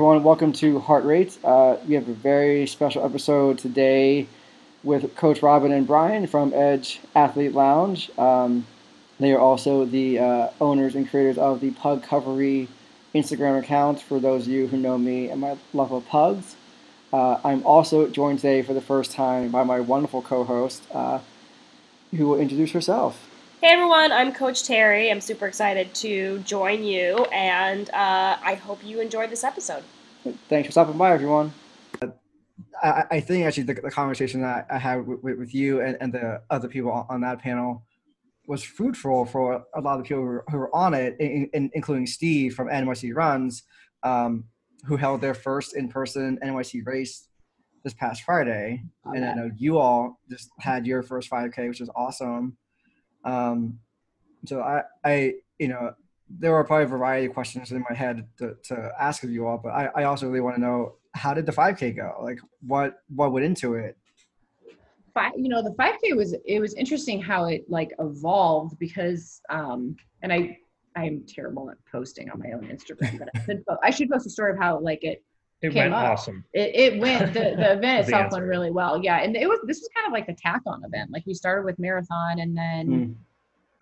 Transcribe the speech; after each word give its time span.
everyone. 0.00 0.22
Welcome 0.22 0.54
to 0.54 0.78
Heart 0.78 1.04
Rate. 1.04 1.36
Uh, 1.44 1.76
we 1.86 1.92
have 1.92 2.08
a 2.08 2.14
very 2.14 2.66
special 2.66 3.04
episode 3.04 3.58
today 3.58 4.26
with 4.82 5.14
Coach 5.14 5.42
Robin 5.42 5.72
and 5.72 5.86
Brian 5.86 6.26
from 6.26 6.54
Edge 6.54 7.00
Athlete 7.14 7.52
Lounge. 7.52 8.10
Um, 8.18 8.66
they 9.18 9.34
are 9.34 9.38
also 9.38 9.84
the 9.84 10.18
uh, 10.18 10.48
owners 10.58 10.94
and 10.94 11.06
creators 11.06 11.36
of 11.36 11.60
the 11.60 11.72
Pug 11.72 12.02
Covery 12.02 12.68
Instagram 13.14 13.58
account 13.58 14.00
for 14.00 14.18
those 14.18 14.46
of 14.46 14.48
you 14.48 14.68
who 14.68 14.78
know 14.78 14.96
me 14.96 15.28
and 15.28 15.38
my 15.38 15.58
love 15.74 15.92
of 15.92 16.08
pugs. 16.08 16.56
Uh, 17.12 17.38
I'm 17.44 17.62
also 17.66 18.08
joined 18.08 18.38
today 18.38 18.62
for 18.62 18.72
the 18.72 18.80
first 18.80 19.12
time 19.12 19.50
by 19.50 19.64
my 19.64 19.80
wonderful 19.80 20.22
co 20.22 20.44
host, 20.44 20.82
uh, 20.94 21.18
who 22.16 22.26
will 22.26 22.40
introduce 22.40 22.72
herself. 22.72 23.29
Hey 23.62 23.72
everyone, 23.72 24.10
I'm 24.10 24.32
Coach 24.32 24.64
Terry. 24.64 25.10
I'm 25.10 25.20
super 25.20 25.46
excited 25.46 25.92
to 25.96 26.38
join 26.38 26.82
you, 26.82 27.26
and 27.26 27.90
uh, 27.90 28.38
I 28.42 28.54
hope 28.54 28.82
you 28.82 29.02
enjoyed 29.02 29.28
this 29.28 29.44
episode. 29.44 29.82
Thanks 30.48 30.68
for 30.68 30.72
stopping 30.72 30.96
by, 30.96 31.12
everyone. 31.12 31.52
I, 32.82 33.04
I 33.10 33.20
think 33.20 33.44
actually 33.44 33.64
the, 33.64 33.74
the, 33.74 33.90
conversation 33.90 34.40
that 34.40 34.66
I 34.70 34.78
had 34.78 35.06
with, 35.06 35.36
with 35.36 35.54
you 35.54 35.82
and, 35.82 35.98
and 36.00 36.10
the 36.10 36.40
other 36.48 36.68
people 36.68 37.06
on 37.10 37.20
that 37.20 37.40
panel 37.40 37.84
was 38.46 38.62
fruitful 38.62 39.26
for 39.26 39.62
a 39.74 39.80
lot 39.82 39.98
of 39.98 39.98
the 39.98 40.04
people 40.04 40.22
who 40.22 40.28
were, 40.28 40.44
who 40.50 40.56
were 40.56 40.74
on 40.74 40.94
it, 40.94 41.16
in, 41.20 41.50
in, 41.52 41.70
including 41.74 42.06
Steve 42.06 42.54
from 42.54 42.68
NYC 42.68 43.14
Runs, 43.14 43.64
um, 44.02 44.44
who 44.86 44.96
held 44.96 45.20
their 45.20 45.34
first 45.34 45.76
in-person 45.76 46.38
NYC 46.42 46.86
race 46.86 47.28
this 47.84 47.92
past 47.92 48.22
Friday. 48.22 48.84
Oh, 49.04 49.12
and 49.12 49.22
I 49.22 49.34
know 49.34 49.50
you 49.54 49.76
all 49.76 50.18
just 50.30 50.48
had 50.60 50.86
your 50.86 51.02
first 51.02 51.30
5K, 51.30 51.68
which 51.68 51.80
was 51.80 51.90
awesome. 51.94 52.56
Um, 53.24 53.78
so 54.44 54.60
I, 54.60 54.82
I, 55.04 55.34
you 55.58 55.68
know, 55.68 55.94
there 56.28 56.54
are 56.54 56.64
probably 56.64 56.84
a 56.84 56.88
variety 56.88 57.26
of 57.26 57.34
questions 57.34 57.72
in 57.72 57.84
my 57.88 57.94
head 57.94 58.26
to, 58.38 58.56
to 58.64 58.92
ask 58.98 59.24
of 59.24 59.30
you 59.30 59.46
all, 59.46 59.58
but 59.58 59.70
I, 59.70 59.90
I 59.94 60.04
also 60.04 60.26
really 60.26 60.40
want 60.40 60.56
to 60.56 60.60
know 60.60 60.94
how 61.12 61.34
did 61.34 61.46
the 61.46 61.52
5K 61.52 61.96
go? 61.96 62.18
Like 62.22 62.38
what, 62.66 63.02
what 63.14 63.32
went 63.32 63.44
into 63.44 63.74
it? 63.74 63.96
Five, 65.12 65.32
you 65.36 65.48
know, 65.48 65.62
the 65.62 65.74
5K 65.74 66.16
was, 66.16 66.34
it 66.46 66.60
was 66.60 66.74
interesting 66.74 67.20
how 67.20 67.46
it 67.46 67.64
like 67.68 67.90
evolved 67.98 68.78
because, 68.78 69.40
um, 69.50 69.96
and 70.22 70.32
I, 70.32 70.58
I'm 70.96 71.24
terrible 71.26 71.70
at 71.70 71.76
posting 71.90 72.30
on 72.30 72.38
my 72.38 72.52
own 72.52 72.64
Instagram, 72.68 73.18
but 73.18 73.28
I 73.34 73.40
should, 73.44 73.64
I 73.82 73.90
should 73.90 74.10
post 74.10 74.26
a 74.26 74.30
story 74.30 74.52
of 74.52 74.58
how 74.58 74.78
like 74.78 75.02
it 75.02 75.24
it 75.62 75.74
went 75.74 75.92
up. 75.92 76.12
awesome. 76.12 76.44
It, 76.52 76.74
it 76.74 77.00
went 77.00 77.34
the, 77.34 77.54
the 77.56 77.72
event 77.76 78.04
itself 78.04 78.32
went 78.32 78.44
really 78.44 78.70
well. 78.70 79.02
Yeah, 79.02 79.18
and 79.18 79.36
it 79.36 79.48
was 79.48 79.60
this 79.66 79.80
was 79.80 79.88
kind 79.94 80.06
of 80.06 80.12
like 80.12 80.26
the 80.26 80.34
tack 80.34 80.62
on 80.66 80.84
event. 80.84 81.10
Like 81.10 81.24
we 81.26 81.34
started 81.34 81.64
with 81.64 81.78
marathon, 81.78 82.40
and 82.40 82.56
then 82.56 83.16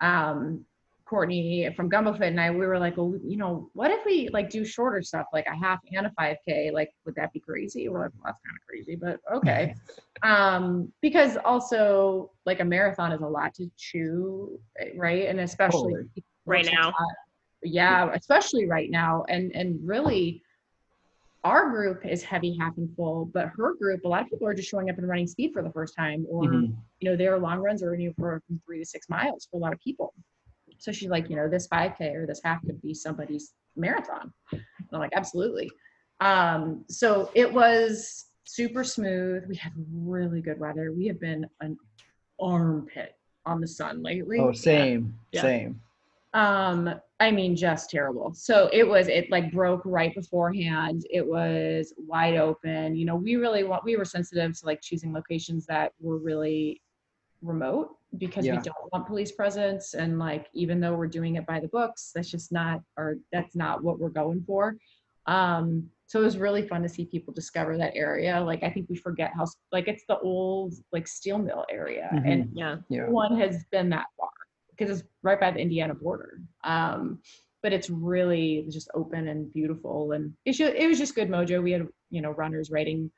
mm. 0.01 0.05
um, 0.05 0.65
Courtney 1.09 1.67
from 1.75 1.89
Gumbo 1.89 2.13
Fit 2.13 2.27
and 2.27 2.39
I 2.39 2.51
we 2.51 2.67
were 2.67 2.77
like, 2.77 2.95
well, 2.95 3.15
you 3.23 3.35
know, 3.35 3.69
what 3.73 3.89
if 3.89 4.05
we 4.05 4.29
like 4.31 4.49
do 4.49 4.63
shorter 4.63 5.01
stuff 5.01 5.25
like 5.33 5.47
a 5.47 5.55
half 5.55 5.79
and 5.91 6.05
a 6.05 6.11
five 6.11 6.37
k? 6.47 6.69
Like, 6.71 6.91
would 7.05 7.15
that 7.15 7.33
be 7.33 7.39
crazy? 7.39 7.89
We're 7.89 8.01
like, 8.01 8.11
well, 8.15 8.25
that's 8.25 8.39
kind 8.45 8.55
of 8.55 8.67
crazy, 8.67 8.95
but 8.95 9.19
okay. 9.33 9.73
um, 10.21 10.93
because 11.01 11.37
also 11.43 12.31
like 12.45 12.59
a 12.59 12.65
marathon 12.65 13.11
is 13.11 13.21
a 13.21 13.27
lot 13.27 13.55
to 13.55 13.71
chew, 13.75 14.59
right? 14.95 15.27
And 15.27 15.39
especially 15.39 15.93
totally. 15.93 16.23
right 16.45 16.69
now. 16.71 16.93
Yeah, 17.63 18.11
especially 18.13 18.67
right 18.67 18.89
now, 18.89 19.25
and 19.27 19.51
and 19.53 19.79
really 19.85 20.43
our 21.49 21.71
group 21.71 22.05
is 22.05 22.21
heavy 22.21 22.55
half 22.59 22.77
and 22.77 22.95
full 22.95 23.25
but 23.33 23.47
her 23.57 23.73
group 23.75 24.01
a 24.05 24.07
lot 24.07 24.21
of 24.21 24.29
people 24.29 24.47
are 24.47 24.53
just 24.53 24.69
showing 24.69 24.89
up 24.89 24.97
and 24.99 25.07
running 25.09 25.25
speed 25.25 25.51
for 25.51 25.63
the 25.63 25.71
first 25.71 25.95
time 25.97 26.23
or 26.29 26.43
mm-hmm. 26.43 26.73
you 26.99 27.09
know 27.09 27.15
their 27.15 27.39
long 27.39 27.59
runs 27.59 27.81
are 27.81 27.93
anywhere 27.93 28.41
from 28.45 28.61
three 28.65 28.77
to 28.77 28.85
six 28.85 29.09
miles 29.09 29.47
for 29.49 29.57
a 29.57 29.59
lot 29.59 29.73
of 29.73 29.79
people. 29.79 30.13
So 30.77 30.91
she's 30.91 31.09
like 31.09 31.29
you 31.29 31.35
know 31.35 31.49
this 31.49 31.67
5k 31.67 32.15
or 32.15 32.27
this 32.27 32.41
half 32.43 32.61
could 32.61 32.81
be 32.81 32.93
somebody's 32.93 33.53
marathon. 33.75 34.31
And 34.51 34.61
i'm 34.93 34.99
like 34.99 35.13
absolutely. 35.15 35.69
Um, 36.21 36.85
so 36.89 37.31
it 37.33 37.51
was 37.51 38.25
super 38.43 38.83
smooth. 38.83 39.45
We 39.47 39.55
had 39.55 39.71
really 39.91 40.41
good 40.41 40.59
weather. 40.59 40.91
We 40.91 41.07
have 41.07 41.19
been 41.19 41.47
an 41.61 41.77
armpit 42.39 43.15
on 43.45 43.59
the 43.61 43.67
sun 43.67 44.03
lately. 44.03 44.39
Oh 44.39 44.51
same 44.51 45.15
yeah. 45.31 45.41
same 45.41 45.81
um 46.33 46.93
i 47.19 47.31
mean 47.31 47.55
just 47.55 47.89
terrible. 47.89 48.33
So 48.33 48.69
it 48.71 48.87
was 48.87 49.07
it 49.07 49.31
like 49.31 49.51
broke 49.51 49.81
right 49.83 50.13
beforehand. 50.13 51.05
It 51.09 51.25
was 51.25 51.93
wide 51.97 52.35
open. 52.35 52.95
You 52.95 53.05
know 53.05 53.15
we 53.15 53.35
really 53.35 53.63
want 53.63 53.83
we 53.83 53.95
were 53.95 54.05
sensitive 54.05 54.57
to 54.59 54.65
like 54.65 54.81
choosing 54.81 55.11
locations 55.11 55.65
that 55.65 55.93
were 55.99 56.17
really 56.17 56.81
remote 57.41 57.95
because 58.17 58.45
yeah. 58.45 58.55
we 58.55 58.61
don't 58.61 58.93
want 58.93 59.07
police 59.07 59.31
presence. 59.31 59.95
And 59.95 60.19
like 60.19 60.47
even 60.53 60.79
though 60.79 60.95
we're 60.95 61.07
doing 61.07 61.35
it 61.35 61.45
by 61.47 61.59
the 61.59 61.67
books 61.67 62.11
that's 62.13 62.29
just 62.29 62.51
not 62.51 62.81
or 62.95 63.17
that's 63.31 63.55
not 63.55 63.83
what 63.83 63.99
we're 63.99 64.09
going 64.09 64.43
for. 64.45 64.75
Um 65.25 65.89
so 66.05 66.19
it 66.19 66.23
was 66.23 66.37
really 66.37 66.67
fun 66.67 66.81
to 66.81 66.89
see 66.89 67.05
people 67.05 67.33
discover 67.33 67.75
that 67.77 67.93
area. 67.95 68.39
Like 68.39 68.61
i 68.61 68.69
think 68.69 68.87
we 68.87 68.95
forget 68.95 69.31
how 69.35 69.47
like 69.71 69.87
it's 69.87 70.05
the 70.07 70.19
old 70.19 70.75
like 70.91 71.07
steel 71.07 71.39
mill 71.39 71.65
area. 71.71 72.07
Mm-hmm. 72.13 72.29
and 72.29 72.49
yeah, 72.53 72.75
yeah. 72.87 73.09
one 73.09 73.35
has 73.39 73.65
been 73.71 73.89
that 73.89 74.05
far 74.15 74.29
because 74.79 74.99
it's 74.99 75.07
right 75.23 75.39
by 75.39 75.51
the 75.51 75.59
Indiana 75.59 75.93
border. 75.93 76.39
Um, 76.63 77.19
but 77.61 77.73
it's 77.73 77.89
really 77.89 78.65
just 78.69 78.89
open 78.95 79.27
and 79.27 79.51
beautiful, 79.51 80.13
and 80.13 80.33
it 80.45 80.53
should, 80.55 80.75
it 80.75 80.87
was 80.87 80.97
just 80.97 81.15
good 81.15 81.29
mojo. 81.29 81.61
We 81.61 81.73
had 81.73 81.87
you 82.09 82.21
know 82.21 82.31
runners 82.31 82.71
writing 82.71 83.11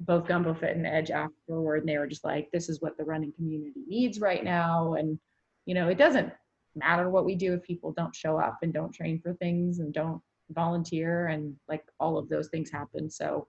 both 0.00 0.26
Gumbo 0.26 0.54
Fit 0.54 0.76
and 0.76 0.86
Edge 0.86 1.10
afterward, 1.10 1.80
and 1.80 1.88
they 1.88 1.98
were 1.98 2.06
just 2.06 2.24
like, 2.24 2.50
"This 2.50 2.68
is 2.68 2.80
what 2.80 2.96
the 2.96 3.04
running 3.04 3.32
community 3.32 3.82
needs 3.86 4.20
right 4.20 4.42
now," 4.42 4.94
and 4.94 5.18
you 5.66 5.74
know 5.74 5.88
it 5.88 5.98
doesn't 5.98 6.32
matter 6.74 7.10
what 7.10 7.26
we 7.26 7.34
do 7.36 7.52
if 7.54 7.62
people 7.62 7.92
don't 7.92 8.14
show 8.16 8.38
up 8.38 8.58
and 8.62 8.72
don't 8.72 8.92
train 8.92 9.20
for 9.20 9.34
things 9.34 9.78
and 9.78 9.92
don't 9.92 10.20
volunteer 10.50 11.28
and 11.28 11.54
like 11.68 11.84
all 12.00 12.18
of 12.18 12.28
those 12.28 12.48
things 12.48 12.70
happen. 12.70 13.08
So 13.08 13.46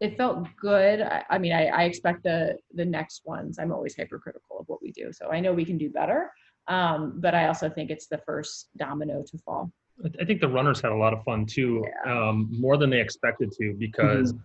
it 0.00 0.16
felt 0.16 0.46
good. 0.60 1.02
I, 1.02 1.24
I 1.28 1.38
mean, 1.38 1.52
I, 1.52 1.66
I, 1.66 1.82
expect 1.84 2.22
the 2.22 2.56
the 2.74 2.84
next 2.84 3.22
ones. 3.26 3.58
I'm 3.58 3.72
always 3.72 3.96
hypercritical 3.96 4.60
of 4.60 4.68
what 4.68 4.82
we 4.82 4.92
do, 4.92 5.12
so 5.12 5.30
I 5.30 5.40
know 5.40 5.52
we 5.52 5.64
can 5.64 5.78
do 5.78 5.90
better. 5.90 6.30
Um, 6.70 7.14
but 7.16 7.34
I 7.34 7.48
also 7.48 7.68
think 7.68 7.90
it's 7.90 8.06
the 8.06 8.18
first 8.18 8.68
domino 8.76 9.24
to 9.24 9.38
fall. 9.38 9.72
I 10.20 10.24
think 10.24 10.40
the 10.40 10.48
runners 10.48 10.80
had 10.80 10.92
a 10.92 10.96
lot 10.96 11.12
of 11.12 11.22
fun 11.24 11.44
too, 11.44 11.84
yeah. 12.06 12.28
um, 12.28 12.48
more 12.50 12.78
than 12.78 12.88
they 12.88 13.00
expected 13.00 13.52
to, 13.58 13.74
because 13.76 14.32
mm-hmm. 14.32 14.42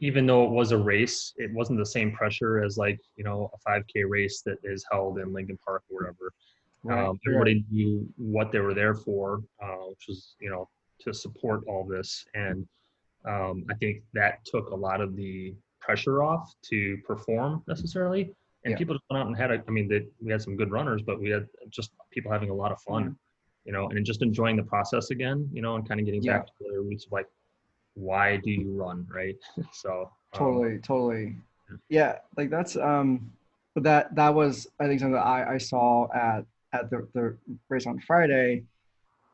even 0.00 0.26
though 0.26 0.44
it 0.44 0.50
was 0.50 0.72
a 0.72 0.78
race, 0.78 1.34
it 1.36 1.52
wasn't 1.52 1.78
the 1.78 1.86
same 1.86 2.12
pressure 2.12 2.64
as 2.64 2.78
like 2.78 2.98
you 3.16 3.22
know 3.22 3.50
a 3.54 3.70
5K 3.70 4.08
race 4.08 4.42
that 4.46 4.56
is 4.64 4.84
held 4.90 5.18
in 5.18 5.32
Lincoln 5.32 5.58
Park 5.64 5.82
or 5.90 6.00
whatever. 6.00 6.32
Right. 6.82 7.06
Um, 7.06 7.20
everybody 7.28 7.62
knew 7.70 8.08
what 8.16 8.50
they 8.50 8.60
were 8.60 8.74
there 8.74 8.94
for, 8.94 9.42
uh, 9.62 9.84
which 9.90 10.06
was 10.08 10.34
you 10.40 10.50
know 10.50 10.66
to 11.02 11.12
support 11.12 11.60
all 11.68 11.84
this, 11.86 12.24
and 12.34 12.66
um, 13.26 13.66
I 13.70 13.74
think 13.74 14.02
that 14.14 14.44
took 14.46 14.70
a 14.70 14.76
lot 14.76 15.02
of 15.02 15.14
the 15.14 15.54
pressure 15.78 16.22
off 16.22 16.54
to 16.70 16.96
perform 17.06 17.62
necessarily 17.68 18.34
and 18.64 18.72
yeah. 18.72 18.76
people 18.76 18.94
just 18.94 19.04
went 19.10 19.22
out 19.22 19.26
and 19.26 19.36
had 19.36 19.50
a, 19.50 19.62
I 19.66 19.70
mean, 19.70 19.88
they, 19.88 20.06
we 20.20 20.30
had 20.30 20.42
some 20.42 20.56
good 20.56 20.70
runners, 20.70 21.02
but 21.02 21.20
we 21.20 21.30
had 21.30 21.46
just 21.70 21.92
people 22.10 22.30
having 22.30 22.50
a 22.50 22.54
lot 22.54 22.72
of 22.72 22.80
fun, 22.82 23.04
mm-hmm. 23.04 23.12
you 23.64 23.72
know, 23.72 23.88
and 23.88 24.04
just 24.04 24.22
enjoying 24.22 24.56
the 24.56 24.62
process 24.62 25.10
again, 25.10 25.48
you 25.52 25.62
know, 25.62 25.76
and 25.76 25.88
kind 25.88 26.00
of 26.00 26.06
getting 26.06 26.22
yeah. 26.22 26.38
back 26.38 26.46
to 26.46 26.64
the 26.72 26.80
roots 26.80 27.06
of 27.06 27.12
like, 27.12 27.26
why 27.94 28.36
do 28.36 28.50
you 28.50 28.72
run, 28.72 29.06
right? 29.12 29.36
so 29.72 30.10
um, 30.32 30.38
totally, 30.38 30.78
totally, 30.78 31.36
yeah, 31.88 32.16
like 32.36 32.50
that's 32.50 32.76
um, 32.76 33.32
but 33.74 33.82
that 33.84 34.14
that 34.14 34.34
was 34.34 34.66
I 34.78 34.86
think 34.86 35.00
something 35.00 35.14
that 35.14 35.26
I 35.26 35.54
I 35.54 35.58
saw 35.58 36.08
at 36.14 36.44
at 36.72 36.90
the 36.90 37.08
the 37.14 37.36
race 37.68 37.86
on 37.86 37.98
Friday 38.00 38.64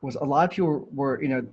was 0.03 0.16
a 0.16 0.25
lot 0.25 0.44
of 0.44 0.50
people 0.50 0.88
were 0.93 1.22
you 1.22 1.28
know 1.28 1.47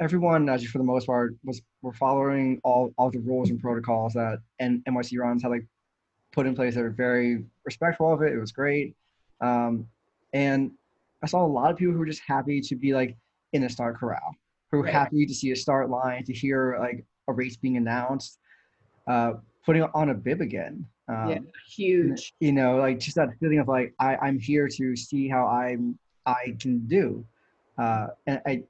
everyone 0.00 0.48
actually 0.48 0.68
for 0.68 0.78
the 0.78 0.84
most 0.84 1.06
part 1.06 1.34
was 1.44 1.60
were 1.82 1.92
following 1.92 2.60
all 2.64 2.92
all 2.98 3.10
the 3.10 3.18
rules 3.18 3.50
and 3.50 3.60
protocols 3.60 4.12
that 4.14 4.38
and 4.58 4.84
NYC 4.84 5.18
runs 5.18 5.42
had 5.42 5.50
like 5.50 5.66
put 6.32 6.46
in 6.46 6.54
place 6.54 6.74
that 6.74 6.84
are 6.84 6.90
very 6.90 7.44
respectful 7.64 8.12
of 8.12 8.22
it. 8.22 8.32
It 8.32 8.38
was 8.38 8.52
great. 8.52 8.94
Um, 9.40 9.88
and 10.32 10.70
I 11.22 11.26
saw 11.26 11.44
a 11.44 11.46
lot 11.46 11.70
of 11.70 11.76
people 11.76 11.92
who 11.92 11.98
were 11.98 12.06
just 12.06 12.22
happy 12.26 12.60
to 12.60 12.76
be 12.76 12.92
like 12.92 13.16
in 13.52 13.64
a 13.64 13.68
start 13.68 13.98
corral, 13.98 14.34
who 14.70 14.78
were 14.78 14.84
right. 14.84 14.92
happy 14.92 15.26
to 15.26 15.34
see 15.34 15.50
a 15.52 15.56
start 15.56 15.90
line, 15.90 16.24
to 16.24 16.32
hear 16.32 16.76
like 16.80 17.04
a 17.28 17.32
race 17.32 17.56
being 17.56 17.76
announced, 17.76 18.38
uh, 19.06 19.34
putting 19.64 19.82
on 19.82 20.10
a 20.10 20.14
bib 20.14 20.40
again. 20.40 20.84
Um, 21.08 21.30
yeah, 21.30 21.38
huge. 21.74 22.34
You 22.40 22.52
know, 22.52 22.76
like 22.76 22.98
just 22.98 23.16
that 23.16 23.30
feeling 23.40 23.58
of 23.58 23.68
like 23.68 23.94
I, 23.98 24.16
I'm 24.16 24.38
here 24.38 24.68
to 24.68 24.96
see 24.96 25.28
how 25.28 25.46
I'm 25.46 25.98
I 26.26 26.54
can 26.60 26.86
do, 26.86 27.24
uh, 27.78 28.08
and 28.26 28.42
I 28.46 28.62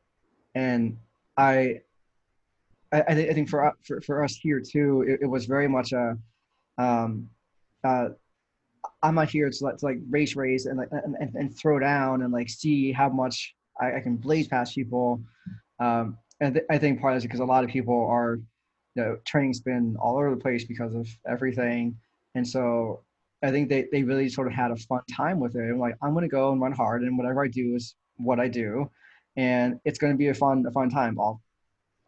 and 0.55 0.97
I 1.37 1.81
I, 2.93 3.01
I 3.01 3.33
think 3.35 3.49
for, 3.49 3.73
for 3.83 4.01
for 4.01 4.23
us 4.23 4.37
here 4.37 4.61
too, 4.61 5.03
it, 5.03 5.21
it 5.23 5.27
was 5.27 5.47
very 5.47 5.69
much 5.69 5.93
a 5.93 6.17
um, 6.79 7.29
uh, 7.85 8.09
I'm 9.03 9.15
not 9.15 9.31
here 9.31 9.49
to, 9.51 9.59
to 9.59 9.79
like 9.83 9.99
race 10.09 10.37
race 10.37 10.67
and 10.67 10.79
like 10.79 10.89
and, 10.91 11.35
and, 11.35 11.57
throw 11.57 11.79
down 11.79 12.23
and 12.23 12.33
like 12.33 12.49
see 12.49 12.93
how 12.93 13.09
much 13.09 13.55
I, 13.81 13.97
I 13.97 14.01
can 14.01 14.17
blaze 14.17 14.49
past 14.49 14.75
people. 14.75 15.23
Um, 15.79 16.19
and 16.41 16.55
th- 16.55 16.67
I 16.71 16.79
think 16.79 17.01
part 17.01 17.17
of 17.17 17.23
it 17.23 17.27
because 17.27 17.41
a 17.41 17.45
lot 17.45 17.65
of 17.65 17.71
people 17.71 18.09
are, 18.09 18.41
you 18.95 19.03
know, 19.03 19.19
training's 19.25 19.61
been 19.61 19.97
all 20.01 20.17
over 20.17 20.31
the 20.31 20.41
place 20.41 20.65
because 20.65 20.95
of 20.95 21.09
everything, 21.29 21.97
and 22.35 22.47
so 22.47 23.03
I 23.43 23.51
think 23.51 23.69
they 23.69 23.87
they 23.93 24.03
really 24.03 24.29
sort 24.29 24.49
of 24.49 24.53
had 24.53 24.71
a 24.71 24.77
fun 24.77 25.01
time 25.15 25.41
with 25.41 25.55
it. 25.55 25.63
And 25.63 25.79
like 25.79 25.97
I'm 26.03 26.15
gonna 26.15 26.29
go 26.29 26.53
and 26.53 26.61
run 26.61 26.73
hard, 26.73 27.03
and 27.03 27.17
whatever 27.17 27.45
I 27.45 27.49
do 27.49 27.75
is 27.77 27.95
what 28.17 28.41
I 28.41 28.49
do, 28.49 28.91
and 29.37 29.81
it's 29.85 29.99
gonna 29.99 30.17
be 30.17 30.29
a 30.29 30.35
fun 30.35 30.65
a 30.67 30.73
fun 30.73 30.91
time. 30.91 31.19
I'll 31.21 31.41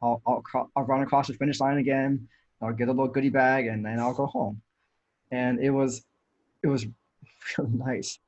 I'll, 0.02 0.22
I'll, 0.26 0.70
I'll 0.76 0.84
run 0.84 1.02
across 1.02 1.28
the 1.28 1.34
finish 1.34 1.60
line 1.60 1.78
again. 1.78 2.28
I'll 2.62 2.72
get 2.72 2.88
a 2.88 2.92
little 2.92 3.08
goodie 3.08 3.30
bag 3.30 3.66
and 3.66 3.84
then 3.84 3.98
I'll 3.98 4.14
go 4.14 4.26
home. 4.26 4.60
And 5.30 5.60
it 5.60 5.70
was, 5.70 6.04
it 6.62 6.68
was 6.68 6.86
really 7.58 7.70
nice. 7.72 8.18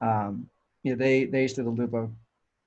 Um, 0.00 0.48
you 0.82 0.92
know, 0.92 0.98
they, 0.98 1.24
they 1.24 1.42
used 1.42 1.56
to 1.56 1.62
loop 1.62 1.94
of 1.94 2.10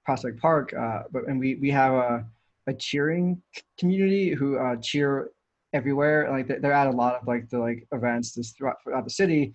Prospect 0.06 0.40
Park, 0.40 0.74
uh, 0.74 1.04
but, 1.12 1.28
and 1.28 1.40
we, 1.40 1.56
we 1.56 1.70
have 1.72 1.94
a, 1.94 2.26
a 2.68 2.74
cheering 2.74 3.42
community 3.78 4.32
who 4.32 4.58
uh, 4.58 4.76
cheer 4.78 5.30
everywhere. 5.74 6.30
Like 6.32 6.48
they're 6.48 6.74
at 6.74 6.88
a 6.88 6.92
lot 6.92 7.16
of 7.16 7.28
like 7.28 7.50
the 7.50 7.60
like 7.60 7.88
events 7.92 8.34
just 8.34 8.58
throughout, 8.58 8.82
throughout 8.84 9.04
the 9.04 9.10
city. 9.10 9.54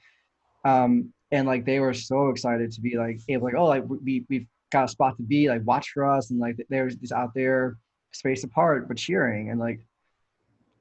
Um, 0.64 1.12
and 1.30 1.46
like 1.46 1.64
they 1.64 1.80
were 1.80 1.94
so 1.94 2.28
excited 2.28 2.70
to 2.72 2.80
be 2.80 2.96
like 2.96 3.20
able 3.28 3.44
like, 3.44 3.54
oh, 3.54 3.64
like 3.64 3.84
we, 3.88 4.24
we've 4.28 4.46
got 4.70 4.84
a 4.84 4.88
spot 4.88 5.16
to 5.16 5.22
be 5.22 5.48
like 5.48 5.62
watch 5.64 5.90
for 5.90 6.04
us. 6.08 6.30
And 6.30 6.38
like, 6.38 6.56
they're 6.68 6.88
just 6.88 7.12
out 7.12 7.34
there 7.34 7.76
spaced 8.12 8.44
apart, 8.44 8.88
but 8.88 8.96
cheering. 8.96 9.50
And 9.50 9.58
like, 9.58 9.80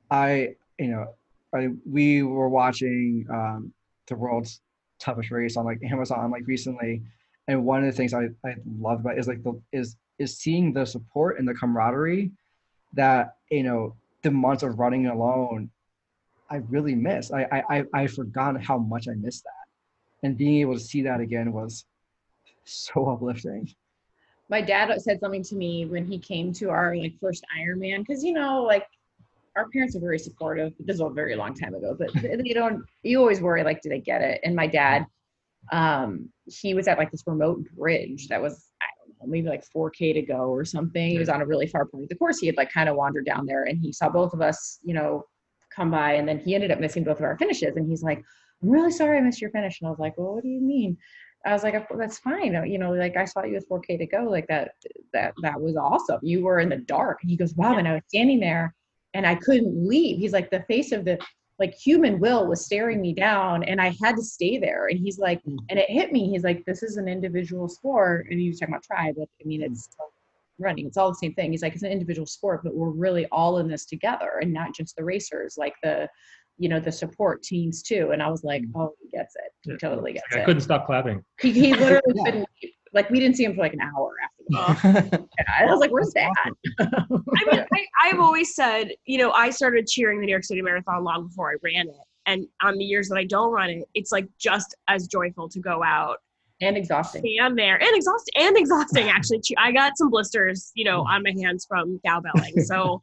I, 0.09 0.55
you 0.77 0.89
know, 0.89 1.15
I, 1.53 1.69
we 1.89 2.23
were 2.23 2.49
watching 2.49 3.25
um, 3.29 3.73
the 4.07 4.15
world's 4.15 4.61
toughest 4.99 5.31
race 5.31 5.57
on 5.57 5.65
like 5.65 5.79
Amazon 5.83 6.31
like 6.31 6.47
recently, 6.47 7.01
and 7.47 7.65
one 7.65 7.79
of 7.79 7.85
the 7.85 7.91
things 7.91 8.13
I 8.13 8.29
I 8.45 8.55
love 8.79 9.01
about 9.01 9.17
is 9.17 9.27
like 9.27 9.43
the 9.43 9.59
is 9.71 9.97
is 10.19 10.37
seeing 10.37 10.73
the 10.73 10.85
support 10.85 11.39
and 11.39 11.47
the 11.47 11.53
camaraderie 11.53 12.31
that 12.93 13.35
you 13.49 13.63
know 13.63 13.95
the 14.23 14.31
months 14.31 14.63
of 14.63 14.79
running 14.79 15.07
alone 15.07 15.69
I 16.51 16.57
really 16.69 16.95
miss. 16.95 17.31
I 17.31 17.63
I 17.69 17.83
I 17.93 18.07
forgot 18.07 18.61
how 18.61 18.77
much 18.77 19.07
I 19.07 19.13
missed 19.13 19.45
that, 19.45 20.27
and 20.27 20.37
being 20.37 20.59
able 20.59 20.73
to 20.73 20.79
see 20.79 21.01
that 21.03 21.21
again 21.21 21.53
was 21.53 21.85
so 22.65 23.05
uplifting. 23.11 23.73
My 24.49 24.61
dad 24.61 24.93
said 25.01 25.21
something 25.21 25.43
to 25.43 25.55
me 25.55 25.85
when 25.85 26.05
he 26.05 26.19
came 26.19 26.51
to 26.53 26.69
our 26.69 26.93
like 26.93 27.13
first 27.21 27.45
Ironman 27.57 27.99
because 27.99 28.21
you 28.21 28.33
know 28.33 28.63
like 28.63 28.85
our 29.55 29.67
parents 29.69 29.95
are 29.95 29.99
very 29.99 30.19
supportive. 30.19 30.73
This 30.79 30.99
was 30.99 31.11
a 31.11 31.13
very 31.13 31.35
long 31.35 31.53
time 31.53 31.73
ago, 31.73 31.95
but 31.97 32.13
you 32.45 32.53
don't. 32.53 32.83
You 33.03 33.19
always 33.19 33.41
worry 33.41 33.63
like, 33.63 33.81
do 33.81 33.89
they 33.89 33.99
get 33.99 34.21
it? 34.21 34.39
And 34.43 34.55
my 34.55 34.67
dad, 34.67 35.05
um, 35.71 36.29
he 36.45 36.73
was 36.73 36.87
at 36.87 36.97
like 36.97 37.11
this 37.11 37.23
remote 37.25 37.63
bridge 37.75 38.27
that 38.29 38.41
was 38.41 38.65
I 38.81 38.87
don't 38.97 39.09
know, 39.19 39.31
maybe 39.31 39.49
like 39.49 39.65
4K 39.75 40.13
to 40.13 40.21
go 40.21 40.49
or 40.49 40.63
something. 40.63 41.09
He 41.09 41.19
was 41.19 41.29
on 41.29 41.41
a 41.41 41.45
really 41.45 41.67
far 41.67 41.85
point 41.85 42.03
of 42.03 42.09
the 42.09 42.15
course. 42.15 42.39
He 42.39 42.47
had 42.47 42.57
like 42.57 42.71
kind 42.71 42.89
of 42.89 42.95
wandered 42.95 43.25
down 43.25 43.45
there, 43.45 43.63
and 43.63 43.79
he 43.79 43.91
saw 43.91 44.09
both 44.09 44.33
of 44.33 44.41
us, 44.41 44.79
you 44.83 44.93
know, 44.93 45.25
come 45.75 45.91
by, 45.91 46.13
and 46.13 46.27
then 46.27 46.39
he 46.39 46.55
ended 46.55 46.71
up 46.71 46.79
missing 46.79 47.03
both 47.03 47.17
of 47.17 47.23
our 47.23 47.37
finishes. 47.37 47.75
And 47.75 47.87
he's 47.87 48.03
like, 48.03 48.23
"I'm 48.63 48.69
really 48.69 48.91
sorry 48.91 49.17
I 49.17 49.21
missed 49.21 49.41
your 49.41 49.51
finish." 49.51 49.81
And 49.81 49.87
I 49.87 49.91
was 49.91 49.99
like, 49.99 50.17
"Well, 50.17 50.35
what 50.35 50.43
do 50.43 50.49
you 50.49 50.61
mean?" 50.61 50.97
I 51.43 51.53
was 51.53 51.63
like, 51.63 51.87
that's 51.97 52.19
fine. 52.19 52.53
You 52.69 52.77
know, 52.77 52.91
like 52.91 53.17
I 53.17 53.25
saw 53.25 53.43
you 53.43 53.53
with 53.53 53.67
4K 53.67 53.97
to 53.97 54.05
go. 54.05 54.25
Like 54.25 54.45
that, 54.47 54.73
that, 55.11 55.33
that 55.41 55.59
was 55.59 55.75
awesome. 55.75 56.19
You 56.21 56.43
were 56.43 56.59
in 56.59 56.69
the 56.69 56.77
dark. 56.77 57.17
And 57.23 57.31
he 57.31 57.35
goes, 57.35 57.55
wow. 57.55 57.77
And 57.77 57.87
I 57.87 57.93
was 57.93 58.03
standing 58.09 58.39
there 58.39 58.75
and 59.13 59.25
I 59.25 59.35
couldn't 59.35 59.87
leave. 59.87 60.17
He's 60.17 60.33
like, 60.33 60.49
the 60.49 60.63
face 60.67 60.91
of 60.91 61.05
the 61.05 61.17
like 61.59 61.75
human 61.75 62.19
will 62.19 62.47
was 62.47 62.65
staring 62.65 62.99
me 62.99 63.13
down 63.13 63.63
and 63.63 63.79
I 63.79 63.95
had 64.01 64.15
to 64.15 64.23
stay 64.23 64.57
there. 64.57 64.87
And 64.87 64.99
he's 64.99 65.19
like, 65.19 65.39
mm-hmm. 65.43 65.57
and 65.69 65.77
it 65.77 65.89
hit 65.89 66.11
me. 66.11 66.29
He's 66.29 66.43
like, 66.43 66.65
this 66.65 66.81
is 66.81 66.97
an 66.97 67.07
individual 67.07 67.69
sport. 67.69 68.27
And 68.29 68.39
he 68.39 68.47
was 68.47 68.59
talking 68.59 68.73
about 68.73 68.83
tribe, 68.83 69.15
but 69.17 69.29
I 69.39 69.45
mean, 69.45 69.61
it's 69.61 69.89
running, 70.57 70.87
it's 70.87 70.97
all 70.97 71.09
the 71.09 71.15
same 71.15 71.35
thing. 71.35 71.51
He's 71.51 71.61
like, 71.61 71.73
it's 71.73 71.83
an 71.83 71.91
individual 71.91 72.25
sport, 72.25 72.61
but 72.63 72.73
we're 72.73 72.89
really 72.89 73.27
all 73.31 73.59
in 73.59 73.67
this 73.67 73.85
together 73.85 74.39
and 74.41 74.51
not 74.51 74.73
just 74.73 74.95
the 74.95 75.03
racers, 75.03 75.55
like 75.57 75.75
the, 75.83 76.09
you 76.57 76.67
know, 76.67 76.79
the 76.79 76.91
support 76.91 77.43
teams 77.43 77.83
too. 77.83 78.09
And 78.11 78.23
I 78.23 78.29
was 78.29 78.43
like, 78.43 78.63
mm. 78.63 78.71
oh, 78.75 78.93
he 78.99 79.15
gets 79.15 79.35
it. 79.35 79.51
He 79.61 79.77
totally 79.77 80.13
gets 80.13 80.25
I 80.33 80.39
it. 80.39 80.41
I 80.41 80.45
couldn't 80.45 80.61
stop 80.61 80.87
clapping. 80.87 81.23
He, 81.39 81.51
he 81.51 81.73
literally 81.75 82.01
yeah. 82.15 82.23
couldn't 82.23 82.47
like 82.93 83.09
we 83.09 83.19
didn't 83.19 83.37
see 83.37 83.45
him 83.45 83.55
for 83.55 83.61
like 83.61 83.73
an 83.73 83.81
hour 83.81 84.13
after 84.23 84.40
the 84.51 85.27
yeah, 85.37 85.43
I 85.59 85.65
was 85.65 85.79
like, 85.79 85.91
"Where's 85.91 86.13
that? 86.13 86.33
I 86.79 87.51
mean, 87.51 87.65
I, 87.73 87.85
I've 88.03 88.19
always 88.19 88.55
said, 88.55 88.91
you 89.05 89.17
know, 89.17 89.31
I 89.31 89.49
started 89.49 89.87
cheering 89.87 90.19
the 90.19 90.25
New 90.25 90.31
York 90.31 90.43
City 90.43 90.61
Marathon 90.61 91.03
long 91.03 91.27
before 91.27 91.51
I 91.51 91.55
ran 91.63 91.87
it, 91.87 91.95
and 92.25 92.45
on 92.61 92.77
the 92.77 92.85
years 92.85 93.09
that 93.09 93.17
I 93.17 93.23
don't 93.25 93.51
run 93.51 93.69
it, 93.69 93.83
it's 93.93 94.11
like 94.11 94.27
just 94.39 94.75
as 94.87 95.07
joyful 95.07 95.49
to 95.49 95.59
go 95.59 95.83
out 95.83 96.17
and 96.61 96.77
exhausting. 96.77 97.23
Stand 97.35 97.57
there 97.57 97.81
and 97.81 97.95
exhausting 97.95 98.33
and 98.37 98.57
exhausting. 98.57 99.09
Actually, 99.09 99.41
I 99.57 99.71
got 99.71 99.97
some 99.97 100.09
blisters, 100.09 100.71
you 100.75 100.85
know, 100.85 101.01
on 101.01 101.23
my 101.23 101.33
hands 101.41 101.65
from 101.67 101.99
cowbelling. 102.05 102.61
So 102.63 103.01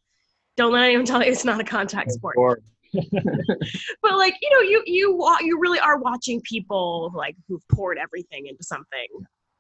don't 0.57 0.73
let 0.73 0.85
anyone 0.85 1.05
tell 1.05 1.23
you 1.23 1.31
it's 1.31 1.45
not 1.45 1.61
a 1.61 1.65
contact 1.65 2.13
sport. 2.13 2.63
but 2.93 4.17
like 4.17 4.35
you 4.41 4.51
know 4.51 4.61
you 4.61 4.83
you 4.87 5.37
you 5.43 5.61
really 5.61 5.79
are 5.79 5.99
watching 5.99 6.41
people 6.41 7.13
like 7.15 7.37
who've 7.47 7.67
poured 7.69 7.99
everything 7.99 8.47
into 8.47 8.63
something 8.63 9.07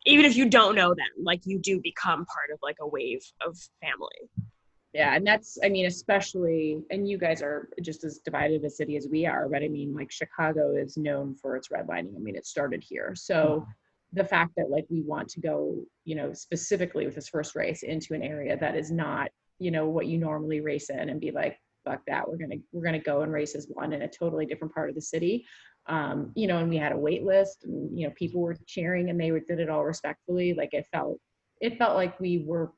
even 0.08 0.24
if 0.24 0.36
you 0.36 0.48
don't 0.48 0.74
know 0.74 0.88
them 0.88 1.06
like 1.22 1.42
you 1.44 1.58
do 1.58 1.80
become 1.80 2.24
part 2.26 2.50
of 2.52 2.58
like 2.62 2.76
a 2.80 2.88
wave 2.88 3.20
of 3.46 3.56
family. 3.80 4.48
Yeah 4.94 5.14
and 5.14 5.26
that's 5.26 5.58
i 5.62 5.68
mean 5.68 5.86
especially 5.86 6.80
and 6.90 7.06
you 7.06 7.18
guys 7.18 7.42
are 7.42 7.68
just 7.82 8.04
as 8.04 8.18
divided 8.18 8.64
a 8.64 8.70
city 8.70 8.96
as 8.96 9.06
we 9.10 9.26
are 9.26 9.48
but 9.48 9.62
i 9.62 9.68
mean 9.68 9.94
like 9.94 10.10
chicago 10.10 10.74
is 10.74 10.96
known 10.96 11.34
for 11.34 11.56
its 11.56 11.68
redlining. 11.68 12.16
I 12.16 12.20
mean 12.20 12.36
it 12.36 12.46
started 12.46 12.82
here. 12.82 13.14
So 13.14 13.66
the 14.14 14.24
fact 14.24 14.52
that 14.56 14.70
like 14.70 14.86
we 14.88 15.02
want 15.02 15.28
to 15.28 15.40
go 15.40 15.76
you 16.04 16.14
know 16.14 16.32
specifically 16.32 17.04
with 17.04 17.14
this 17.14 17.28
first 17.28 17.54
race 17.54 17.82
into 17.82 18.14
an 18.14 18.22
area 18.22 18.56
that 18.56 18.74
is 18.74 18.90
not 18.90 19.28
you 19.58 19.70
know 19.70 19.86
what 19.88 20.06
you 20.06 20.18
normally 20.18 20.60
race 20.60 20.88
in 20.88 21.10
and 21.10 21.20
be 21.20 21.30
like 21.30 21.58
fuck 21.84 22.00
that 22.06 22.26
we're 22.26 22.38
gonna 22.38 22.56
we're 22.72 22.82
gonna 22.82 22.98
go 22.98 23.22
and 23.22 23.32
race 23.32 23.54
as 23.54 23.66
one 23.70 23.92
in 23.92 24.02
a 24.02 24.08
totally 24.08 24.46
different 24.46 24.72
part 24.72 24.88
of 24.88 24.94
the 24.94 25.00
city 25.00 25.44
um, 25.88 26.32
you 26.34 26.46
know, 26.46 26.58
and 26.58 26.68
we 26.68 26.76
had 26.76 26.92
a 26.92 26.98
wait 26.98 27.24
list 27.24 27.64
and, 27.64 27.98
you 27.98 28.06
know, 28.06 28.12
people 28.14 28.40
were 28.40 28.56
cheering 28.66 29.08
and 29.10 29.18
they 29.18 29.30
did 29.30 29.58
it 29.58 29.70
all 29.70 29.84
respectfully. 29.84 30.54
Like 30.54 30.74
it 30.74 30.86
felt, 30.92 31.18
it 31.60 31.78
felt 31.78 31.96
like 31.96 32.20
we 32.20 32.44
were, 32.46 32.72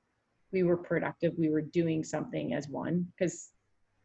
we 0.52 0.62
were 0.62 0.76
productive. 0.76 1.34
We 1.36 1.50
were 1.50 1.60
doing 1.60 2.04
something 2.04 2.54
as 2.54 2.68
one. 2.68 3.06
Cause 3.18 3.50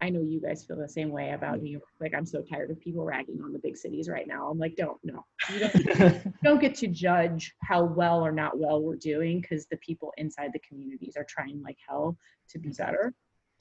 I 0.01 0.09
know 0.09 0.21
you 0.21 0.41
guys 0.41 0.65
feel 0.65 0.77
the 0.77 0.89
same 0.89 1.09
way 1.09 1.31
about 1.31 1.61
New 1.61 1.71
York. 1.71 1.83
Like 2.01 2.13
I'm 2.13 2.25
so 2.25 2.41
tired 2.41 2.69
of 2.69 2.79
people 2.79 3.05
ragging 3.05 3.41
on 3.43 3.53
the 3.53 3.59
big 3.59 3.77
cities 3.77 4.09
right 4.09 4.27
now. 4.27 4.49
I'm 4.49 4.57
like, 4.57 4.75
don't, 4.75 4.97
no, 5.03 5.23
you 5.53 5.59
don't, 5.59 6.33
don't 6.43 6.59
get 6.59 6.75
to 6.75 6.87
judge 6.87 7.53
how 7.61 7.83
well 7.83 8.25
or 8.25 8.31
not 8.31 8.59
well 8.59 8.81
we're 8.81 8.97
doing 8.97 9.39
because 9.39 9.67
the 9.67 9.77
people 9.77 10.13
inside 10.17 10.51
the 10.51 10.59
communities 10.67 11.15
are 11.15 11.23
trying 11.23 11.61
like 11.61 11.77
hell 11.87 12.17
to 12.49 12.59
be 12.59 12.69
better. 12.69 13.13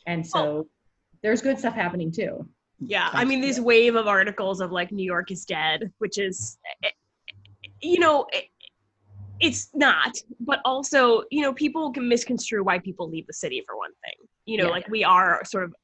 And 0.06 0.26
so 0.26 0.68
there's 1.22 1.40
good 1.40 1.58
stuff 1.58 1.74
happening 1.74 2.10
too. 2.10 2.48
Yeah, 2.80 3.08
I 3.12 3.24
mean, 3.24 3.40
this 3.40 3.60
wave 3.60 3.94
of 3.94 4.06
articles 4.06 4.60
of 4.60 4.72
like 4.72 4.92
New 4.92 5.04
York 5.04 5.30
is 5.30 5.44
dead, 5.44 5.92
which 5.98 6.18
is, 6.18 6.58
eh, 6.82 6.90
you 7.80 7.98
know, 7.98 8.26
it, 8.32 8.44
it's 9.40 9.70
not, 9.74 10.16
but 10.40 10.60
also, 10.64 11.22
you 11.30 11.42
know, 11.42 11.52
people 11.52 11.92
can 11.92 12.08
misconstrue 12.08 12.64
why 12.64 12.78
people 12.78 13.08
leave 13.08 13.26
the 13.26 13.32
city 13.32 13.62
for 13.66 13.76
one 13.76 13.92
thing. 14.04 14.28
You 14.46 14.58
know, 14.58 14.64
yeah. 14.66 14.70
like 14.70 14.88
we 14.88 15.04
are 15.04 15.42
sort 15.44 15.64
of 15.64 15.74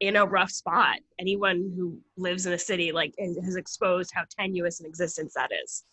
in 0.00 0.16
a 0.16 0.24
rough 0.24 0.50
spot. 0.50 0.98
Anyone 1.18 1.72
who 1.76 1.98
lives 2.16 2.46
in 2.46 2.52
a 2.52 2.58
city 2.58 2.90
like 2.90 3.14
has 3.18 3.56
exposed 3.56 4.10
how 4.14 4.24
tenuous 4.38 4.80
an 4.80 4.86
existence 4.86 5.34
that 5.34 5.50
is, 5.64 5.84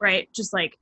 right? 0.00 0.28
Just 0.34 0.52
like 0.52 0.76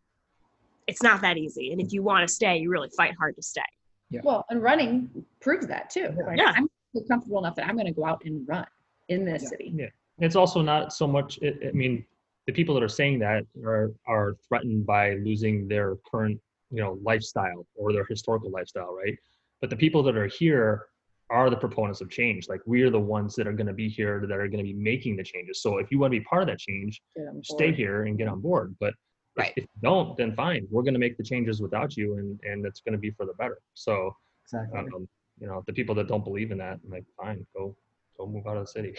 it's 0.88 1.02
not 1.02 1.21
that 1.23 1.38
easy, 1.38 1.73
and 1.73 1.81
if 1.81 1.93
you 1.93 2.02
want 2.02 2.29
to 2.29 2.33
stay, 2.33 2.59
you 2.59 2.71
really 2.71 2.91
fight 2.97 3.14
hard 3.17 3.37
to 3.37 3.43
stay. 3.43 3.62
Yeah. 4.11 4.21
Well, 4.25 4.45
and 4.50 4.62
running 4.62 5.25
proves 5.41 5.67
that 5.69 5.91
too. 5.91 6.11
Like, 6.26 6.38
yeah. 6.38 6.52
I'm 6.55 6.69
comfortable 7.09 7.38
enough 7.38 7.55
that 7.57 7.67
I'm 7.67 7.76
going 7.76 7.87
to 7.87 7.93
go 7.93 8.05
out 8.05 8.23
and 8.26 8.47
run 8.47 8.67
in 9.12 9.25
this 9.25 9.42
yeah. 9.42 9.49
city. 9.49 9.73
Yeah. 9.75 9.87
It's 10.19 10.37
also 10.37 10.61
not 10.62 10.92
so 10.92 11.07
much, 11.07 11.38
it, 11.38 11.59
I 11.69 11.73
mean, 11.73 12.04
the 12.47 12.52
people 12.52 12.75
that 12.75 12.83
are 12.83 12.88
saying 12.88 13.19
that 13.21 13.45
are, 13.64 13.92
are 14.07 14.37
threatened 14.49 14.85
by 14.87 15.14
losing 15.14 15.69
their 15.69 15.97
current, 16.11 16.40
you 16.71 16.83
know, 16.83 16.99
lifestyle 17.02 17.66
or 17.75 17.92
their 17.92 18.04
historical 18.04 18.50
lifestyle, 18.50 18.95
right? 18.95 19.16
But 19.61 19.71
the 19.71 19.76
people 19.76 20.02
that 20.04 20.16
are 20.16 20.26
here 20.26 20.87
are 21.31 21.49
the 21.49 21.57
proponents 21.57 22.00
of 22.00 22.11
change. 22.11 22.49
Like 22.49 22.61
we 22.66 22.83
are 22.83 22.90
the 22.90 23.00
ones 23.00 23.35
that 23.37 23.47
are 23.47 23.52
going 23.52 23.66
to 23.66 23.73
be 23.73 23.88
here 23.88 24.21
that 24.21 24.37
are 24.37 24.49
going 24.49 24.59
to 24.59 24.71
be 24.71 24.75
making 24.75 25.16
the 25.16 25.23
changes. 25.23 25.62
So 25.62 25.78
if 25.78 25.90
you 25.90 25.99
want 25.99 26.12
to 26.12 26.19
be 26.19 26.25
part 26.25 26.42
of 26.42 26.49
that 26.49 26.59
change, 26.59 27.00
stay 27.42 27.73
here 27.73 28.04
and 28.04 28.19
get 28.19 28.28
on 28.28 28.40
board. 28.40 28.76
But 28.78 28.92
right. 29.37 29.52
if, 29.57 29.64
if, 29.64 29.64
you 29.64 29.81
don't, 29.83 30.16
then 30.16 30.35
fine. 30.35 30.66
We're 30.71 30.83
going 30.83 30.95
to 30.95 31.00
make 31.00 31.16
the 31.16 31.25
changes 31.25 31.62
without 31.62 31.97
you, 31.97 32.19
and 32.19 32.38
and 32.42 32.66
it's 32.66 32.81
going 32.81 32.92
to 32.92 32.99
be 32.99 33.11
for 33.11 33.25
the 33.25 33.33
better. 33.35 33.59
So, 33.75 34.14
exactly. 34.45 34.81
Um, 34.81 35.09
you 35.40 35.47
know, 35.47 35.64
the 35.66 35.73
people 35.73 35.95
that 35.97 36.07
don't 36.07 36.23
believe 36.23 36.52
in 36.52 36.59
that, 36.59 36.78
like, 36.88 37.04
fine, 37.19 37.47
go 37.57 37.75
go 38.19 38.26
move 38.26 38.47
out 38.47 38.57
of 38.57 38.66
the 38.66 38.73
city. 38.73 38.95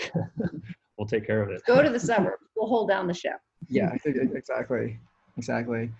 we'll 0.97 1.07
take 1.07 1.25
care 1.25 1.41
of 1.41 1.49
it. 1.49 1.61
Go 1.65 1.81
to 1.81 1.89
the 1.89 1.99
suburbs. 1.99 2.43
We'll 2.55 2.67
hold 2.67 2.89
down 2.89 3.07
the 3.07 3.13
ship. 3.13 3.37
yeah, 3.69 3.95
exactly, 4.05 4.99
exactly. 5.37 5.91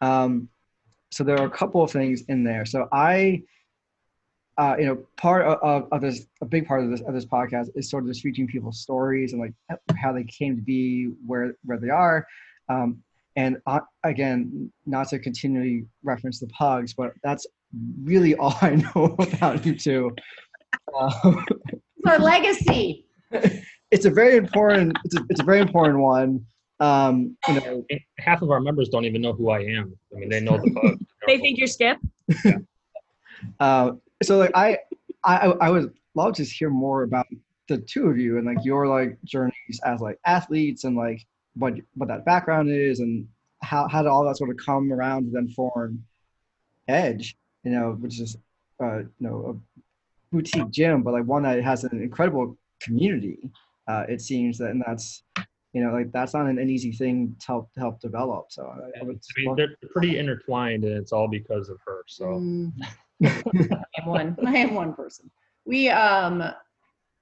Um, 0.00 0.48
so 1.10 1.24
there 1.24 1.38
are 1.38 1.46
a 1.46 1.50
couple 1.50 1.82
of 1.82 1.90
things 1.90 2.22
in 2.28 2.42
there. 2.42 2.64
So 2.64 2.88
I, 2.90 3.42
uh, 4.58 4.76
you 4.78 4.86
know, 4.86 4.98
part 5.16 5.46
of, 5.46 5.88
of 5.92 6.00
this, 6.00 6.26
a 6.40 6.46
big 6.46 6.66
part 6.66 6.82
of 6.82 6.90
this 6.90 7.00
of 7.02 7.14
this 7.14 7.26
podcast 7.26 7.68
is 7.74 7.90
sort 7.90 8.04
of 8.04 8.10
just 8.10 8.22
featuring 8.22 8.48
people's 8.48 8.80
stories 8.80 9.32
and 9.32 9.40
like 9.40 9.52
how 9.96 10.12
they 10.12 10.24
came 10.24 10.56
to 10.56 10.62
be 10.62 11.10
where 11.26 11.54
where 11.64 11.78
they 11.78 11.90
are. 11.90 12.26
Um, 12.68 13.02
and 13.36 13.58
uh, 13.66 13.80
again, 14.04 14.70
not 14.86 15.08
to 15.08 15.18
continually 15.18 15.86
reference 16.02 16.38
the 16.38 16.48
pugs, 16.48 16.92
but 16.92 17.12
that's 17.22 17.46
really 18.02 18.34
all 18.36 18.56
I 18.62 18.76
know 18.76 19.16
about 19.18 19.64
you 19.64 19.76
two. 19.76 20.14
Um, 20.98 21.44
our 22.06 22.18
legacy. 22.18 23.06
It's 23.92 24.06
a 24.06 24.10
very 24.10 24.38
important. 24.38 24.96
It's 25.04 25.14
a, 25.14 25.20
it's 25.28 25.40
a 25.40 25.44
very 25.44 25.60
important 25.60 25.98
one. 25.98 26.46
Um, 26.80 27.36
you 27.46 27.60
know, 27.60 27.84
half 28.18 28.40
of 28.40 28.50
our 28.50 28.58
members 28.58 28.88
don't 28.88 29.04
even 29.04 29.20
know 29.20 29.34
who 29.34 29.50
I 29.50 29.60
am. 29.60 29.94
I 30.16 30.18
mean, 30.18 30.30
they 30.30 30.40
know 30.40 30.56
the 30.56 30.98
they 31.26 31.36
think 31.36 31.58
you're 31.58 31.66
Skip. 31.66 31.98
Yeah. 32.44 32.52
Uh, 33.58 33.90
so 34.22 34.38
like 34.38 34.52
I, 34.54 34.78
I, 35.24 35.48
I 35.60 35.68
was 35.68 35.86
love 36.14 36.34
to 36.34 36.44
hear 36.44 36.70
more 36.70 37.02
about 37.02 37.26
the 37.66 37.78
two 37.78 38.06
of 38.06 38.16
you 38.16 38.38
and 38.38 38.46
like 38.46 38.64
your 38.64 38.86
like 38.86 39.18
journeys 39.24 39.80
as 39.84 40.00
like 40.00 40.16
athletes 40.24 40.84
and 40.84 40.96
like 40.96 41.26
what 41.54 41.74
what 41.94 42.08
that 42.08 42.24
background 42.24 42.70
is 42.70 43.00
and 43.00 43.26
how 43.62 43.88
how 43.88 44.00
did 44.00 44.08
all 44.08 44.24
that 44.24 44.36
sort 44.36 44.50
of 44.50 44.56
come 44.58 44.92
around 44.92 45.24
to 45.24 45.30
then 45.32 45.48
form 45.48 46.04
Edge, 46.86 47.36
you 47.64 47.72
know, 47.72 47.96
which 48.00 48.20
is 48.20 48.36
uh, 48.80 48.98
you 48.98 49.10
know 49.18 49.60
a 49.76 49.81
boutique 50.32 50.70
gym, 50.70 51.02
but 51.02 51.12
like 51.12 51.24
one 51.24 51.42
that 51.42 51.62
has 51.62 51.84
an 51.84 52.02
incredible 52.02 52.56
community. 52.80 53.50
Uh, 53.88 54.04
it 54.08 54.20
seems 54.20 54.58
that, 54.58 54.70
and 54.70 54.82
that's 54.86 55.22
you 55.72 55.84
know 55.84 55.92
like 55.92 56.10
that's 56.12 56.34
not 56.34 56.46
an, 56.46 56.58
an 56.58 56.68
easy 56.68 56.92
thing 56.92 57.36
to 57.40 57.46
help 57.46 57.72
to 57.74 57.80
help 57.80 58.00
develop. 58.00 58.46
So 58.50 58.64
I, 58.64 59.00
I 59.00 59.04
would 59.04 59.16
I 59.16 59.40
mean, 59.40 59.56
they're 59.56 59.76
pretty 59.92 60.18
intertwined, 60.18 60.84
and 60.84 60.96
it's 60.96 61.12
all 61.12 61.28
because 61.28 61.68
of 61.68 61.78
her. 61.86 62.02
So 62.06 62.24
Mm. 62.24 62.72
I 63.24 64.00
am 64.00 64.06
one. 64.06 64.36
I 64.46 64.56
am 64.56 64.74
one 64.74 64.94
person. 64.94 65.30
We 65.64 65.88
um, 65.88 66.42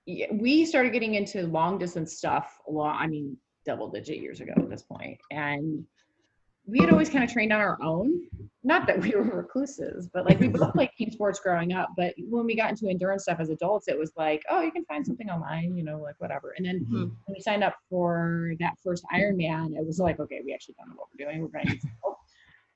yeah, 0.06 0.26
we 0.32 0.64
started 0.64 0.92
getting 0.92 1.14
into 1.14 1.46
long 1.46 1.78
distance 1.78 2.16
stuff 2.16 2.58
a 2.68 2.70
lot. 2.70 2.96
I 2.98 3.06
mean, 3.06 3.36
double 3.66 3.90
digit 3.90 4.18
years 4.18 4.40
ago 4.40 4.52
at 4.56 4.70
this 4.70 4.82
point, 4.82 5.18
and 5.30 5.84
we 6.70 6.80
had 6.80 6.90
always 6.90 7.10
kind 7.10 7.24
of 7.24 7.30
trained 7.30 7.52
on 7.52 7.60
our 7.60 7.78
own. 7.82 8.12
Not 8.62 8.86
that 8.86 9.00
we 9.00 9.10
were 9.10 9.22
recluses, 9.22 10.08
but 10.12 10.24
like 10.26 10.38
we 10.38 10.48
both 10.48 10.72
played 10.74 10.90
team 10.96 11.10
sports 11.10 11.40
growing 11.40 11.72
up. 11.72 11.90
But 11.96 12.14
when 12.18 12.44
we 12.46 12.54
got 12.54 12.70
into 12.70 12.88
endurance 12.88 13.22
stuff 13.24 13.40
as 13.40 13.48
adults, 13.48 13.88
it 13.88 13.98
was 13.98 14.12
like, 14.16 14.42
oh, 14.50 14.60
you 14.60 14.70
can 14.70 14.84
find 14.84 15.04
something 15.04 15.30
online, 15.30 15.76
you 15.76 15.82
know, 15.82 15.98
like 15.98 16.14
whatever. 16.18 16.54
And 16.56 16.64
then 16.66 16.80
Mhm. 16.80 17.10
when 17.24 17.34
we 17.34 17.40
signed 17.40 17.64
up 17.64 17.74
for 17.88 18.52
that 18.60 18.74
first 18.84 19.04
Ironman, 19.12 19.76
it 19.76 19.84
was 19.86 19.98
like, 19.98 20.20
okay, 20.20 20.40
we 20.44 20.52
actually 20.52 20.74
don't 20.78 20.90
know 20.90 20.96
what 20.96 21.08
we're 21.18 21.24
doing. 21.26 21.40
We're 21.42 21.48
going 21.48 21.66
to 21.66 21.72
need 21.72 21.80
some 21.82 21.92
help. 22.02 22.18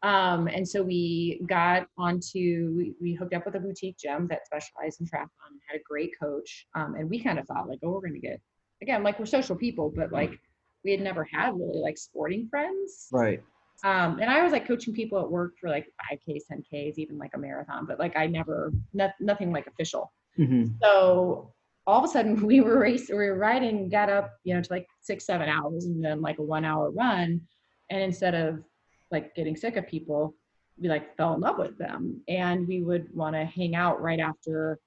Um, 0.03 0.49
and 0.49 0.69
so 0.69 0.83
we 0.83 1.41
got 1.47 1.87
onto, 1.97 2.75
we, 2.77 2.95
we 3.01 3.15
hooked 3.15 3.33
up 3.35 3.47
with 3.47 3.55
a 3.55 3.61
boutique 3.61 3.97
gym 3.97 4.27
that 4.29 4.45
specialized 4.47 5.01
in 5.01 5.07
triathlon 5.07 5.51
and 5.51 5.61
had 5.67 5.81
a 5.81 5.83
great 5.83 6.13
coach. 6.21 6.67
Um, 6.75 6.95
and 6.95 7.09
we 7.09 7.23
kind 7.23 7.39
of 7.39 7.47
thought 7.47 7.69
like, 7.69 7.79
oh, 7.83 7.91
we're 7.91 8.01
going 8.01 8.13
to 8.15 8.21
get, 8.21 8.41
again, 8.83 9.03
like 9.03 9.19
we're 9.19 9.25
social 9.27 9.57
people, 9.57 9.91
but 9.95 10.13
like 10.13 10.39
we 10.85 10.91
had 10.91 11.01
never 11.01 11.25
had 11.25 11.55
really 11.55 11.79
like 11.81 11.97
sporting 11.97 12.49
friends. 12.49 13.09
right. 13.13 13.43
Um, 13.85 14.19
and 14.19 14.31
I 14.31 14.43
was 14.43 14.53
like 14.53 14.67
coaching 14.67 14.95
people 14.95 15.21
at 15.21 15.31
work 15.31 15.59
for 15.61 15.69
like 15.69 15.87
5Ks, 16.11 16.45
10Ks, 16.50 16.95
even 16.97 17.19
like 17.19 17.33
a 17.35 17.38
marathon, 17.38 17.85
but 17.85 17.99
like 17.99 18.17
I 18.17 18.26
never, 18.26 18.73
no, 18.95 19.11
nothing 19.21 19.53
like 19.53 19.67
official. 19.67 20.11
hmm 20.37 20.64
So 20.83 21.53
all 21.87 21.99
of 21.99 22.05
a 22.05 22.09
sudden 22.09 22.47
we 22.47 22.62
were 22.62 22.79
racing, 22.79 23.17
we 23.17 23.26
were 23.26 23.37
riding, 23.37 23.91
got 23.91 24.09
up, 24.09 24.31
you 24.43 24.55
know, 24.55 24.62
to 24.62 24.73
like 24.73 24.87
six, 25.03 25.26
seven 25.26 25.50
hours 25.50 25.85
and 25.85 26.03
then 26.03 26.23
like 26.23 26.38
a 26.38 26.43
one 26.43 26.64
hour 26.64 26.91
run. 26.91 27.43
And 27.91 28.00
instead 28.00 28.35
of 28.35 28.64
like 29.11 29.35
getting 29.35 29.55
sick 29.55 29.76
of 29.76 29.87
people, 29.87 30.35
we 30.79 30.88
like 30.88 31.14
fell 31.19 31.35
in 31.35 31.41
love 31.41 31.59
with 31.59 31.76
them. 31.76 32.23
And 32.26 32.67
we 32.67 32.83
would 32.83 33.14
want 33.14 33.37
to 33.37 33.45
hang 33.45 33.75
out 33.75 34.00
right 34.00 34.19
after, 34.19 34.79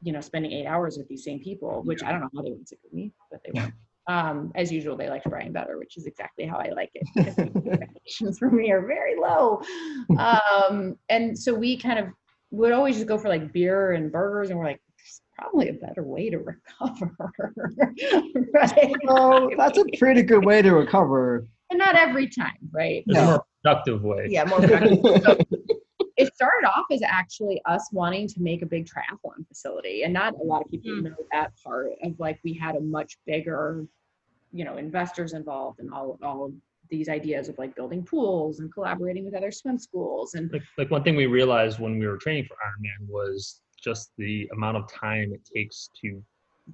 you 0.00 0.12
know, 0.12 0.20
spending 0.20 0.52
eight 0.52 0.66
hours 0.66 0.96
with 0.96 1.08
these 1.08 1.24
same 1.24 1.40
people, 1.40 1.82
which 1.82 2.04
I 2.04 2.12
don't 2.12 2.20
know 2.20 2.30
how 2.36 2.42
they 2.42 2.50
weren't 2.50 2.68
sick 2.68 2.78
of 2.86 2.92
me, 2.92 3.12
but 3.32 3.40
they 3.44 3.50
weren't. 3.52 3.74
Um, 4.08 4.50
as 4.56 4.72
usual, 4.72 4.96
they 4.96 5.08
liked 5.08 5.28
Brian 5.30 5.52
better, 5.52 5.78
which 5.78 5.96
is 5.96 6.06
exactly 6.06 6.44
how 6.44 6.56
I 6.56 6.70
like 6.70 6.90
it. 6.94 7.06
because 7.14 7.36
the 7.36 7.42
Expectations 7.72 8.38
for 8.38 8.50
me 8.50 8.70
are 8.72 8.84
very 8.84 9.18
low. 9.18 9.62
Um, 10.18 10.96
and 11.08 11.38
so 11.38 11.54
we 11.54 11.76
kind 11.78 11.98
of 11.98 12.06
would 12.50 12.72
always 12.72 12.96
just 12.96 13.06
go 13.06 13.16
for 13.16 13.28
like 13.28 13.52
beer 13.52 13.92
and 13.92 14.10
burgers, 14.10 14.50
and 14.50 14.58
we're 14.58 14.64
like, 14.66 14.80
"There's 14.98 15.20
probably 15.38 15.68
a 15.68 15.72
better 15.74 16.02
way 16.02 16.30
to 16.30 16.38
recover. 16.38 17.14
right? 18.52 18.92
So 19.08 19.50
that's 19.56 19.78
a 19.78 19.84
pretty 19.98 20.22
good 20.22 20.44
way 20.44 20.62
to 20.62 20.72
recover. 20.72 21.46
And 21.70 21.78
not 21.78 21.94
every 21.94 22.28
time, 22.28 22.58
right? 22.72 23.02
there's 23.06 23.22
a 23.22 23.24
No. 23.24 23.30
more 23.30 23.44
productive 23.62 24.02
way. 24.02 24.26
Yeah, 24.28 24.44
more 24.44 24.60
productive. 24.60 24.98
So 25.22 25.38
it 26.26 26.34
started 26.34 26.66
off 26.66 26.86
as 26.90 27.02
actually 27.02 27.60
us 27.66 27.88
wanting 27.92 28.26
to 28.28 28.40
make 28.42 28.62
a 28.62 28.66
big 28.66 28.86
triathlon 28.86 29.46
facility, 29.48 30.02
and 30.04 30.12
not 30.12 30.34
a 30.34 30.42
lot 30.42 30.62
of 30.64 30.70
people 30.70 30.92
Hmm. 30.94 31.04
know 31.04 31.16
that 31.32 31.52
part 31.62 31.92
of 32.02 32.18
like 32.18 32.38
we 32.44 32.52
had 32.54 32.76
a 32.76 32.80
much 32.80 33.18
bigger, 33.26 33.86
you 34.52 34.64
know, 34.64 34.76
investors 34.76 35.32
involved 35.32 35.80
and 35.80 35.92
all 35.92 36.18
all 36.22 36.46
of 36.46 36.52
these 36.90 37.08
ideas 37.08 37.48
of 37.48 37.56
like 37.58 37.74
building 37.74 38.04
pools 38.04 38.60
and 38.60 38.70
collaborating 38.72 39.24
with 39.24 39.34
other 39.34 39.50
swim 39.50 39.78
schools 39.78 40.34
and 40.34 40.52
Like, 40.52 40.62
like 40.76 40.90
one 40.90 41.02
thing 41.02 41.16
we 41.16 41.24
realized 41.26 41.78
when 41.78 41.98
we 41.98 42.06
were 42.06 42.18
training 42.18 42.44
for 42.44 42.54
Ironman 42.54 43.08
was 43.08 43.62
just 43.82 44.12
the 44.18 44.46
amount 44.52 44.76
of 44.76 44.92
time 44.92 45.32
it 45.32 45.40
takes 45.56 45.88
to 46.02 46.22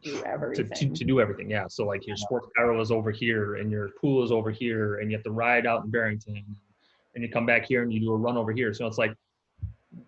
do 0.02 0.20
everything. 0.24 0.68
to, 0.74 0.88
to 0.90 1.04
do 1.04 1.20
everything. 1.20 1.48
Yeah. 1.48 1.66
So 1.68 1.84
like 1.86 2.04
your 2.06 2.16
sports 2.16 2.48
chiro 2.58 2.80
is 2.80 2.90
over 2.90 3.10
here 3.12 3.56
and 3.56 3.70
your 3.70 3.90
pool 4.00 4.24
is 4.24 4.32
over 4.32 4.50
here 4.50 4.96
and 4.96 5.10
you 5.10 5.16
have 5.16 5.24
to 5.24 5.30
ride 5.30 5.66
out 5.66 5.84
in 5.84 5.90
Barrington 5.90 6.44
and 7.14 7.24
you 7.24 7.30
come 7.30 7.46
back 7.46 7.64
here 7.64 7.82
and 7.82 7.92
you 7.92 8.00
do 8.00 8.10
a 8.12 8.16
run 8.16 8.36
over 8.36 8.50
here. 8.52 8.74
So 8.74 8.86
it's 8.86 8.98
like, 8.98 9.14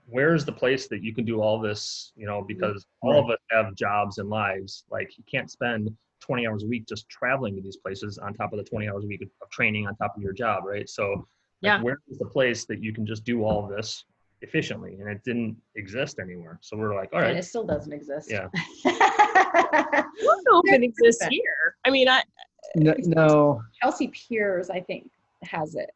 where's 0.07 0.45
the 0.45 0.53
place 0.53 0.89
that 0.89 1.03
you 1.03 1.15
can 1.15 1.25
do 1.25 1.41
all 1.41 1.61
this, 1.61 2.13
you 2.17 2.27
know, 2.27 2.43
because 2.47 2.87
all 3.03 3.19
of 3.19 3.31
us 3.31 3.39
have 3.51 3.75
jobs 3.75 4.19
and 4.19 4.29
lives. 4.29 4.85
Like 4.91 5.17
you 5.19 5.25
can't 5.31 5.51
spend 5.51 5.91
20 6.21 6.47
hours 6.47 6.65
a 6.65 6.67
week 6.67 6.87
just 6.87 7.09
traveling 7.09 7.57
to 7.57 7.63
these 7.63 7.77
places 7.77 8.19
on 8.19 8.35
top 8.35 8.53
of 8.53 8.59
the 8.59 8.65
20 8.65 8.89
hours 8.89 9.05
a 9.05 9.07
week 9.07 9.23
of, 9.23 9.29
of 9.43 9.51
training 9.51 9.87
on 9.87 9.97
top 9.97 10.17
of 10.17 10.23
your 10.23 10.33
job. 10.33 10.65
Right. 10.65 10.89
So 10.89 11.11
like, 11.13 11.21
Yeah. 11.63 11.83
where 11.83 11.99
is 12.11 12.19
the 12.19 12.27
place 12.27 12.65
that 12.67 12.83
you 12.83 12.93
can 12.93 13.07
just 13.07 13.25
do 13.25 13.45
all 13.45 13.65
of 13.65 13.71
this 13.71 14.05
efficiently? 14.43 14.99
And 15.01 15.09
it 15.09 15.23
didn't 15.25 15.57
exist 15.77 16.19
anywhere. 16.21 16.59
So 16.63 16.77
we're 16.77 16.95
like, 16.95 17.11
all 17.13 17.21
right 17.21 17.31
and 17.31 17.39
it 17.39 17.45
still 17.45 17.65
doesn't 17.65 17.93
exist. 17.93 18.31
Yeah. 18.31 18.49
I 18.85 20.05
don't 20.23 20.45
know 20.47 20.63
if 20.65 20.75
it 20.75 20.83
exists 20.85 21.25
here. 21.27 21.77
I 21.85 21.91
mean, 21.91 22.09
I 22.09 22.23
No, 22.77 22.95
no. 22.99 23.63
Chelsea 23.83 24.09
Piers, 24.09 24.71
I 24.71 24.81
think, 24.81 25.11
has 25.43 25.75
it. 25.75 25.91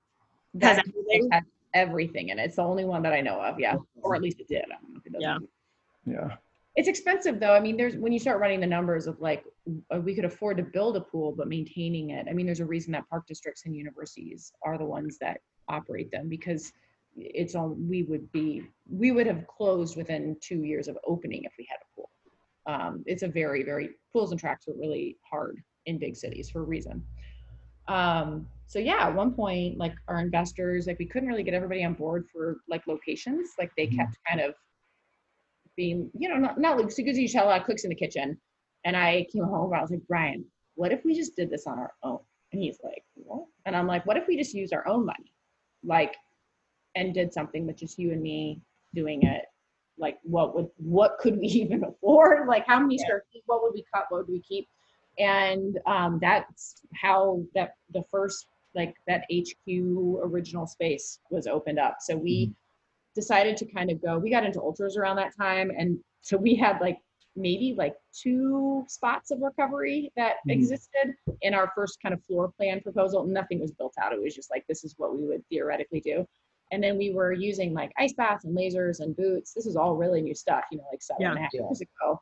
Has 0.63 0.77
That 0.77 0.87
everything? 0.89 1.29
has 1.33 1.43
everything 1.75 2.31
in 2.31 2.39
it. 2.39 2.45
It's 2.45 2.57
the 2.57 2.63
only 2.63 2.85
one 2.85 3.03
that 3.03 3.13
I 3.13 3.21
know 3.21 3.41
of. 3.41 3.59
Yeah, 3.61 3.77
or 4.03 4.15
at 4.15 4.23
least 4.23 4.41
it 4.41 4.49
did. 4.49 4.65
I 4.65 4.77
don't 4.81 4.95
know 4.95 5.01
if 5.01 5.07
it 5.07 5.13
does. 5.13 5.23
Yeah. 5.23 5.39
Yeah. 6.07 6.37
It's 6.77 6.89
expensive 6.89 7.39
though. 7.39 7.55
I 7.55 7.61
mean, 7.61 7.77
there's 7.77 7.97
when 7.97 8.13
you 8.13 8.19
start 8.19 8.41
running 8.41 8.61
the 8.61 8.67
numbers 8.67 9.07
of 9.07 9.21
like 9.21 9.45
uh, 9.95 10.01
we 10.01 10.15
could 10.15 10.25
afford 10.25 10.57
to 10.57 10.63
build 10.63 10.97
a 10.97 11.01
pool, 11.01 11.33
but 11.37 11.47
maintaining 11.49 12.11
it. 12.11 12.27
I 12.29 12.33
mean, 12.33 12.47
there's 12.47 12.61
a 12.61 12.67
reason 12.67 12.93
that 12.93 13.09
park 13.09 13.27
districts 13.27 13.65
and 13.65 13.77
universities 13.77 14.53
are 14.63 14.77
the 14.77 14.85
ones 14.85 15.17
that 15.21 15.41
operate 15.69 16.11
them 16.11 16.29
because 16.29 16.73
it's 17.17 17.55
all 17.55 17.69
we 17.69 18.03
would 18.03 18.31
be 18.33 18.65
we 18.91 19.13
would 19.13 19.27
have 19.27 19.47
closed 19.47 19.97
within 19.97 20.37
two 20.41 20.65
years 20.65 20.89
of 20.89 20.99
opening 21.07 21.45
if 21.45 21.53
we 21.59 21.67
had 21.71 21.79
a 21.81 21.95
pool. 21.95 22.11
Um, 22.67 23.05
it's 23.07 23.23
a 23.23 23.29
very 23.29 23.63
very 23.63 23.91
pools 24.13 24.33
and 24.33 24.41
tracks 24.41 24.67
are 24.67 24.75
really 24.75 25.17
hard 25.31 25.63
in 25.87 25.99
big 25.99 26.17
cities 26.17 26.51
for 26.51 26.61
a 26.61 26.65
reason. 26.65 27.05
Um, 27.87 28.49
so 28.67 28.79
yeah, 28.79 29.07
at 29.07 29.15
one 29.15 29.33
point, 29.33 29.79
like 29.79 29.95
our 30.09 30.21
investors, 30.21 30.87
like 30.87 30.99
we 30.99 31.07
couldn't 31.07 31.29
really 31.29 31.43
get 31.43 31.55
everybody 31.55 31.85
on 31.85 31.95
board 31.95 32.27
for 32.33 32.59
like 32.69 32.87
locations. 32.87 33.51
Like 33.59 33.73
they 33.77 33.87
Mhm. 33.87 33.97
kept 33.97 34.19
kind 34.29 34.41
of 34.41 34.55
being, 35.77 36.11
you 36.19 36.29
know, 36.29 36.37
not 36.37 36.59
not 36.59 36.77
like 36.79 36.95
because 36.95 37.19
you 37.19 37.29
had 37.29 37.45
a 37.45 37.47
lot 37.49 37.61
of 37.61 37.67
cooks 37.67 37.85
in 37.85 37.91
the 37.91 37.97
kitchen. 37.97 38.41
And 38.85 38.97
I 38.97 39.27
came 39.33 39.45
home 39.45 39.73
and 39.73 39.79
I 39.79 39.83
was 39.83 39.91
like, 39.91 40.07
Brian, 40.07 40.45
what 40.75 40.93
if 40.93 41.05
we 41.05 41.15
just 41.15 41.37
did 41.37 41.51
this 41.51 41.67
on 41.67 41.79
our 41.79 41.93
own? 42.03 42.19
And 42.53 42.63
he's 42.63 42.79
like, 42.85 43.03
what? 43.15 43.47
And 43.65 43.75
I'm 43.75 43.87
like, 43.87 44.05
what 44.07 44.17
if 44.17 44.27
we 44.29 44.37
just 44.37 44.55
used 44.55 44.75
our 44.75 44.87
own 44.87 45.07
money? 45.07 45.33
Like, 45.83 46.15
and 46.95 47.15
did 47.15 47.33
something 47.33 47.67
with 47.67 47.77
just 47.77 47.99
you 47.99 48.13
and 48.13 48.23
me 48.23 48.61
doing 48.95 49.23
it. 49.25 49.45
Like 49.99 50.19
what 50.23 50.55
would 50.55 50.69
what 50.77 51.19
could 51.19 51.39
we 51.39 51.47
even 51.63 51.85
afford? 51.85 52.47
Like 52.49 52.67
how 52.67 52.81
many 52.81 52.99
square 52.99 53.25
feet? 53.33 53.43
What 53.47 53.63
would 53.63 53.73
we 53.75 53.85
cut? 53.93 54.07
What 54.09 54.27
would 54.27 54.33
we 54.33 54.41
keep? 54.41 54.69
And 55.19 55.79
um, 55.87 56.19
that's 56.21 56.83
how 56.95 57.43
that 57.55 57.75
the 57.93 58.03
first 58.11 58.47
like 58.75 58.95
that 59.07 59.25
HQ 59.33 59.69
original 60.23 60.67
space 60.67 61.19
was 61.31 61.47
opened 61.47 61.79
up. 61.79 61.97
So 62.01 62.17
we 62.17 62.53
decided 63.15 63.57
to 63.59 63.67
kind 63.67 63.91
of 63.91 64.03
go. 64.03 64.19
We 64.19 64.31
got 64.31 64.45
into 64.45 64.61
ultras 64.61 64.97
around 64.97 65.17
that 65.17 65.37
time, 65.37 65.71
and 65.77 65.99
so 66.21 66.37
we 66.37 66.55
had 66.55 66.81
like 66.81 66.99
maybe 67.37 67.75
like 67.77 67.95
two 68.13 68.85
spots 68.89 69.31
of 69.33 69.41
recovery 69.41 70.13
that 70.17 70.37
Mhm. 70.47 70.53
existed 70.53 71.15
in 71.43 71.53
our 71.53 71.71
first 71.75 72.01
kind 72.01 72.15
of 72.15 72.23
floor 72.25 72.53
plan 72.57 72.81
proposal. 72.81 73.25
Nothing 73.25 73.61
was 73.61 73.73
built 73.73 73.95
out. 74.01 74.13
It 74.13 74.21
was 74.23 74.35
just 74.35 74.51
like 74.51 74.65
this 74.69 74.85
is 74.85 74.95
what 74.99 75.17
we 75.17 75.25
would 75.27 75.45
theoretically 75.49 76.01
do. 76.01 76.27
And 76.71 76.83
then 76.83 76.97
we 76.97 77.11
were 77.13 77.33
using 77.33 77.75
like 77.75 77.93
ice 77.99 78.13
baths 78.15 78.45
and 78.45 78.57
lasers 78.57 79.01
and 79.01 79.17
boots. 79.17 79.53
This 79.53 79.67
is 79.67 79.75
all 79.77 79.97
really 79.97 80.23
new 80.23 80.35
stuff, 80.35 80.65
you 80.71 80.79
know, 80.79 80.85
like 80.93 81.03
seven 81.03 81.27
and 81.27 81.39
a 81.39 81.43
half 81.43 81.53
Yeah. 81.53 81.63
years 81.63 81.81
ago. 81.81 82.21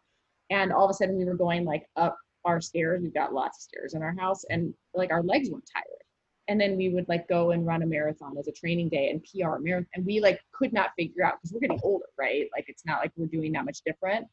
And 0.51 0.73
all 0.73 0.85
of 0.85 0.91
a 0.91 0.95
sudden 0.95 1.17
we 1.17 1.25
were 1.27 1.37
going 1.37 1.65
like 1.65 1.87
up 1.97 2.17
our 2.45 2.61
stairs. 2.61 3.03
We've 3.03 3.15
got 3.15 3.33
lots 3.35 3.59
of 3.59 3.63
stairs 3.63 3.95
in 3.95 4.03
our 4.03 4.15
house 4.19 4.45
and 4.45 4.75
like 4.95 5.13
our 5.13 5.23
legs 5.23 5.51
weren't 5.51 5.69
tired. 5.73 6.02
And 6.49 6.61
then 6.61 6.77
we 6.77 6.89
would 6.89 7.09
like 7.09 7.29
go 7.29 7.53
and 7.53 7.67
run 7.67 7.83
a 7.83 7.87
marathon 7.87 8.37
as 8.39 8.49
a 8.49 8.53
training 8.53 8.89
day 8.89 9.11
and 9.11 9.23
PR 9.25 9.55
a 9.57 9.61
marathon. 9.61 9.87
And 9.95 10.05
we 10.05 10.21
like 10.21 10.41
could 10.53 10.73
not 10.73 10.91
figure 10.99 11.25
out 11.25 11.35
because 11.41 11.53
we're 11.53 11.61
getting 11.61 11.81
older, 11.83 12.07
right? 12.19 12.49
Like 12.55 12.65
it's 12.69 12.85
not 12.85 13.01
like 13.01 13.13
we're 13.17 13.27
doing 13.27 13.53
that 13.53 13.65
much 13.65 13.79
different. 13.87 14.27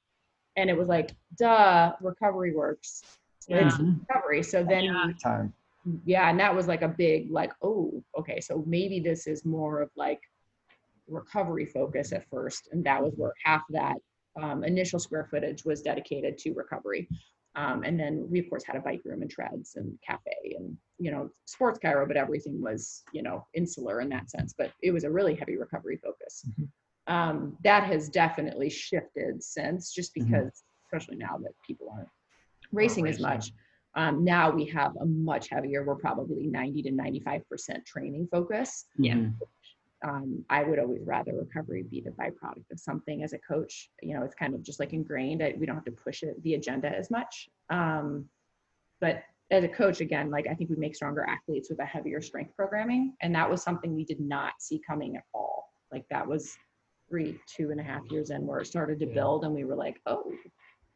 And 0.56 0.70
it 0.70 0.78
was 0.78 0.88
like, 0.88 1.12
duh, 1.38 1.94
recovery 2.02 2.54
works. 2.56 3.04
It's 3.48 3.76
Mhm. 3.78 4.00
recovery. 4.08 4.44
So 4.44 4.64
then 4.64 4.86
Yeah. 4.86 5.08
we 5.08 5.14
Time. 5.14 5.54
yeah 6.06 6.30
and 6.30 6.40
that 6.40 6.54
was 6.54 6.68
like 6.68 6.82
a 6.82 6.88
big 6.90 7.32
like 7.32 7.52
oh 7.64 8.04
okay 8.18 8.40
so 8.42 8.64
maybe 8.68 9.00
this 9.00 9.26
is 9.28 9.46
more 9.46 9.82
of 9.82 9.90
like 9.96 10.20
recovery 11.08 11.66
focus 11.66 12.12
at 12.12 12.28
first 12.30 12.68
and 12.74 12.84
that 12.84 13.02
was 13.02 13.14
where 13.16 13.32
half 13.44 13.64
that 13.70 13.96
um, 14.40 14.64
initial 14.64 15.00
square 15.00 15.26
footage 15.32 15.64
was 15.66 15.82
dedicated 15.82 16.38
to 16.38 16.52
recovery 16.54 17.08
um, 17.56 17.84
and 17.84 18.00
then 18.00 18.28
we 18.30 18.40
of 18.40 18.50
course 18.50 18.64
had 18.64 18.76
a 18.76 18.80
bike 18.80 19.02
room 19.06 19.22
and 19.22 19.32
treads 19.32 19.76
and 19.76 19.98
cafe 20.06 20.56
and 20.58 20.78
you 20.98 21.12
know 21.12 21.30
sports 21.46 21.80
chiro 21.84 22.08
but 22.08 22.18
everything 22.18 22.62
was 22.62 23.04
you 23.14 23.24
know 23.24 23.46
insular 23.54 24.02
in 24.02 24.10
that 24.10 24.30
sense 24.30 24.54
but 24.58 24.72
it 24.82 24.92
was 24.92 25.04
a 25.04 25.10
really 25.12 25.36
heavy 25.36 25.58
recovery 25.58 25.98
focus 26.04 26.46
Mhm. 26.48 26.68
um, 27.08 27.58
that 27.64 27.84
has 27.84 28.10
definitely 28.10 28.70
shifted 28.70 29.44
since 29.44 29.92
just 29.94 30.16
Mhm. 30.16 30.26
because 30.26 30.64
especially 30.86 31.18
now 31.18 31.38
that 31.38 31.54
people 31.66 31.90
aren't 31.90 32.10
racing 32.72 33.08
as 33.08 33.20
much. 33.20 33.52
Um, 33.96 34.24
now 34.24 34.52
we 34.52 34.66
have 34.66 34.96
a 34.98 35.06
much 35.06 35.50
heavier, 35.50 35.84
we're 35.84 35.96
probably 35.96 36.46
90 36.48 36.84
to 36.84 36.92
95% 36.92 37.84
training 37.86 38.28
focus. 38.32 38.86
Yeah. 38.98 39.30
Um, 40.08 40.46
I 40.50 40.64
would 40.64 40.80
always 40.80 41.02
rather 41.06 41.34
recovery 41.34 41.84
be 41.84 42.02
the 42.02 42.12
byproduct 42.12 42.72
of 42.72 42.80
something 42.80 43.24
as 43.24 43.34
a 43.34 43.40
coach. 43.40 43.90
You 44.02 44.18
know, 44.18 44.24
it's 44.24 44.36
kind 44.36 44.56
of 44.56 44.64
just 44.64 44.80
like 44.80 44.94
ingrained. 44.94 45.44
I, 45.44 45.56
we 45.60 45.66
don't 45.66 45.76
have 45.76 45.86
to 45.86 45.92
push 45.92 46.24
it 46.24 46.42
the 46.44 46.54
agenda 46.54 46.90
as 46.90 47.12
much. 47.12 47.50
Um, 47.70 48.26
but 49.02 49.24
as 49.52 49.64
a 49.64 49.68
coach, 49.68 50.00
again, 50.00 50.30
like 50.30 50.48
I 50.48 50.54
think 50.54 50.70
we 50.70 50.76
make 50.78 50.96
stronger 50.96 51.26
athletes 51.28 51.70
with 51.70 51.80
a 51.80 51.86
heavier 51.86 52.22
strength 52.22 52.56
programming, 52.56 53.14
and 53.22 53.34
that 53.36 53.50
was 53.50 53.62
something 53.62 53.94
we 53.96 54.06
did 54.06 54.20
not 54.20 54.54
see 54.60 54.82
coming 54.88 55.18
at 55.18 55.24
all. 55.34 55.70
Like 55.92 56.06
that 56.10 56.26
was 56.26 56.56
three, 57.10 57.40
two 57.48 57.72
and 57.72 57.80
a 57.80 57.84
half 57.84 58.04
years 58.10 58.30
in 58.30 58.46
where 58.46 58.60
it 58.60 58.68
started 58.68 59.00
to 59.00 59.08
Yeah. 59.08 59.16
build, 59.16 59.44
and 59.44 59.54
we 59.54 59.66
were 59.66 59.76
like, 59.76 60.00
oh, 60.06 60.32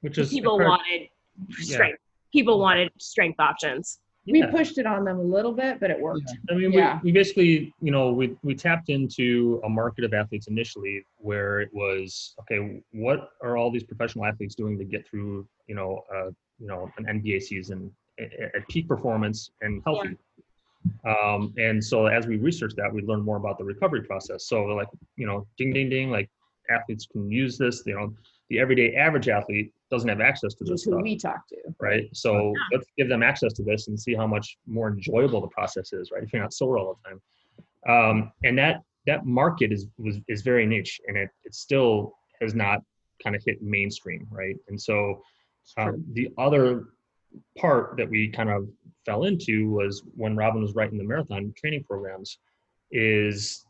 which 0.02 0.18
is 0.18 0.30
people 0.30 0.60
wanted 0.60 1.10
strength. 1.50 2.00
People 2.32 2.60
wanted 2.60 2.92
strength 3.00 3.40
options. 3.40 4.00
We 4.25 4.39
yeah. 4.39 4.51
pushed 4.51 4.77
it 4.77 4.86
on 4.86 5.03
them 5.03 5.20
a 5.20 5.24
little 5.24 5.51
bit, 5.51 5.80
but 5.80 5.92
it 5.92 6.00
worked. 6.00 6.32
I 6.50 6.53
mean, 6.53 6.72
Yeah. 6.72 7.00
we, 7.03 7.12
we 7.12 7.12
basically, 7.12 7.74
you 7.82 7.92
know, 7.92 8.13
we, 8.13 8.36
we 8.42 8.56
tapped 8.56 8.89
into 8.89 9.62
a 9.65 9.70
market 9.70 10.06
of 10.06 10.13
athletes 10.13 10.48
initially 10.48 11.06
where 11.18 11.60
it 11.60 11.70
was, 11.74 12.34
okay, 12.42 12.82
what 12.92 13.32
are 13.42 13.58
all 13.58 13.70
these 13.70 13.84
professional 13.84 14.25
athletes 14.25 14.56
doing 14.56 14.77
to 14.77 14.86
get 14.86 15.06
through, 15.08 15.46
you 15.68 15.75
know, 15.75 16.03
uh, 16.13 16.30
you 16.60 16.68
know, 16.68 16.89
an 16.98 17.06
NBA 17.06 17.42
season 17.42 17.92
at, 18.20 18.32
at 18.56 18.68
peak 18.70 18.88
performance 18.88 19.51
and 19.62 19.82
healthy? 19.86 20.18
Um, 21.06 21.53
and 21.58 21.84
so 21.84 22.08
as 22.08 22.25
we 22.25 22.38
researched 22.38 22.77
that, 22.77 22.94
we 22.94 23.01
learned 23.01 23.24
more 23.24 23.38
about 23.38 23.58
the 23.58 23.63
recovery 23.63 24.03
process. 24.03 24.48
So 24.48 24.63
like, 24.65 24.88
you 25.18 25.27
know, 25.27 25.48
ding, 25.58 25.74
ding, 25.74 25.89
ding, 25.89 26.12
like 26.12 26.30
athletes 26.70 27.06
can 27.06 27.30
use 27.30 27.58
this, 27.58 27.84
you 27.86 27.96
know, 27.96 28.13
the 28.50 28.60
everyday 28.60 28.96
average 28.96 29.27
athlete 29.27 29.74
doesn't 29.94 30.10
have 30.10 30.22
access 30.22 30.56
to 30.56 30.64
this 30.64 30.82
is 30.82 30.84
who 30.86 30.92
stuff 30.92 31.04
we 31.04 31.18
talk 31.18 31.48
to. 31.48 31.56
right? 31.80 32.10
So 32.14 32.54
let's 32.72 32.88
give 32.98 33.10
them 33.10 33.22
access 33.22 33.54
to 33.54 33.64
this 33.64 33.88
and 33.88 34.00
see 34.00 34.16
how 34.16 34.26
much 34.26 34.58
more 34.66 34.90
enjoyable 34.90 35.40
the 35.40 35.48
process 35.48 35.94
is, 35.94 36.10
right? 36.12 36.24
If 36.24 36.34
you're 36.34 36.42
not 36.42 36.52
sore 36.52 36.80
all 36.80 36.98
the 36.98 37.10
time, 37.10 37.22
um, 37.88 38.32
and 38.44 38.58
that 38.58 38.82
that 39.06 39.26
market 39.26 39.72
is 39.72 39.88
was 40.00 40.18
is 40.28 40.42
very 40.42 40.66
niche, 40.66 41.00
and 41.08 41.16
it 41.16 41.30
it 41.44 41.54
still 41.54 42.16
has 42.42 42.56
not 42.56 42.80
kind 43.24 43.36
of 43.36 43.44
hit 43.46 43.62
mainstream, 43.62 44.28
right? 44.32 44.56
And 44.68 44.82
so 44.82 45.22
um, 45.78 46.04
the 46.14 46.30
other 46.40 46.86
part 47.58 47.96
that 47.98 48.10
we 48.10 48.30
kind 48.30 48.50
of 48.50 48.68
fell 49.06 49.26
into 49.26 49.70
was 49.70 50.02
when 50.16 50.36
Robin 50.36 50.62
was 50.62 50.74
writing 50.74 50.98
the 50.98 51.04
marathon 51.04 51.54
training 51.56 51.84
programs, 51.84 52.40
is 52.92 53.64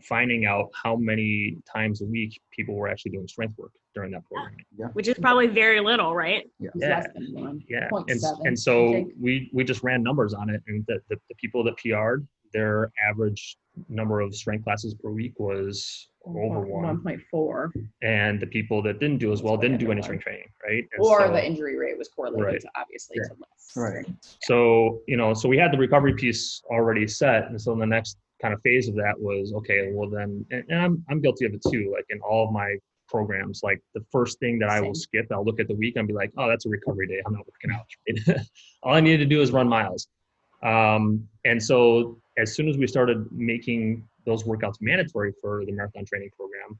finding 0.00 0.46
out 0.46 0.70
how 0.80 0.96
many 0.96 1.56
times 1.70 2.00
a 2.02 2.06
week 2.06 2.40
people 2.50 2.74
were 2.76 2.88
actually 2.88 3.10
doing 3.12 3.26
strength 3.26 3.58
work 3.58 3.72
during 3.94 4.12
that 4.12 4.24
programming. 4.24 4.64
which 4.92 5.08
is 5.08 5.18
probably 5.18 5.48
very 5.48 5.80
little, 5.80 6.14
right? 6.14 6.48
It 6.60 6.70
was 6.74 6.82
Yeah. 6.82 7.02
one. 7.32 7.62
Yeah, 7.68 7.88
Point 7.88 8.10
and, 8.10 8.20
and 8.46 8.58
so 8.58 9.04
we 9.20 9.50
we 9.52 9.64
just 9.64 9.82
ran 9.82 10.02
numbers 10.02 10.32
on 10.32 10.48
it, 10.50 10.62
and 10.68 10.84
the, 10.86 11.00
the, 11.08 11.16
the 11.28 11.34
people 11.36 11.64
that 11.64 11.76
PR'd, 11.76 12.26
their 12.52 12.92
average 13.08 13.56
number 13.88 14.20
of 14.20 14.34
strength 14.34 14.64
classes 14.64 14.94
per 14.94 15.10
week 15.10 15.32
was 15.38 16.08
over 16.24 16.60
one, 16.60 16.82
One 16.84 17.02
point 17.02 17.20
four, 17.30 17.72
and 18.02 18.38
the 18.40 18.46
people 18.46 18.82
that 18.82 19.00
didn't 19.00 19.18
do 19.18 19.32
as 19.32 19.42
well 19.42 19.54
That's 19.56 19.62
way 19.62 19.68
didn't 19.70 19.80
do 19.86 19.90
any 19.92 20.02
strength 20.02 20.22
training, 20.22 20.48
right? 20.64 20.84
And 20.92 21.00
or 21.04 21.26
so, 21.26 21.32
the 21.32 21.44
injury 21.44 21.76
rate 21.76 21.98
was 21.98 22.08
correlated 22.08 22.44
Right. 22.46 22.60
to 22.60 22.68
obviously 22.76 23.16
Yeah. 23.20 23.28
to 23.28 23.34
less. 23.40 23.72
Right. 23.76 24.06
so 24.42 25.00
you 25.08 25.16
know, 25.16 25.34
so 25.34 25.48
we 25.48 25.56
had 25.58 25.72
the 25.72 25.78
recovery 25.78 26.14
piece 26.14 26.62
already 26.70 27.08
set, 27.08 27.48
and 27.48 27.60
so 27.60 27.72
in 27.72 27.78
the 27.80 27.86
next 27.86 28.18
kind 28.40 28.54
of 28.54 28.60
phase 28.62 28.88
of 28.88 28.94
that 28.96 29.14
was 29.18 29.52
okay. 29.52 29.90
Well, 29.92 30.08
then, 30.08 30.44
and, 30.50 30.64
and 30.68 30.80
I'm 30.80 31.04
I'm 31.08 31.20
guilty 31.20 31.46
of 31.46 31.54
it 31.54 31.62
too. 31.70 31.90
Like 31.92 32.06
in 32.10 32.20
all 32.20 32.46
of 32.46 32.52
my 32.52 32.76
programs, 33.08 33.60
like 33.62 33.80
the 33.94 34.04
first 34.12 34.38
thing 34.38 34.58
that 34.60 34.70
I 34.70 34.80
will 34.80 34.94
skip, 34.94 35.26
I'll 35.32 35.44
look 35.44 35.60
at 35.60 35.68
the 35.68 35.74
week 35.74 35.96
and 35.96 36.06
be 36.06 36.14
like, 36.14 36.30
oh, 36.38 36.48
that's 36.48 36.66
a 36.66 36.68
recovery 36.68 37.08
day. 37.08 37.20
I'm 37.26 37.32
not 37.32 37.44
working 37.46 37.76
out. 37.76 37.86
right? 38.28 38.46
all 38.82 38.94
I 38.94 39.00
needed 39.00 39.18
to 39.18 39.26
do 39.26 39.42
is 39.42 39.50
run 39.50 39.68
miles. 39.68 40.08
Um, 40.62 41.26
and 41.44 41.62
so 41.62 42.20
as 42.38 42.54
soon 42.54 42.68
as 42.68 42.76
we 42.76 42.86
started 42.86 43.26
making 43.32 44.04
those 44.26 44.44
workouts 44.44 44.76
mandatory 44.80 45.32
for 45.40 45.64
the 45.64 45.72
marathon 45.72 46.04
training 46.04 46.30
program, 46.36 46.78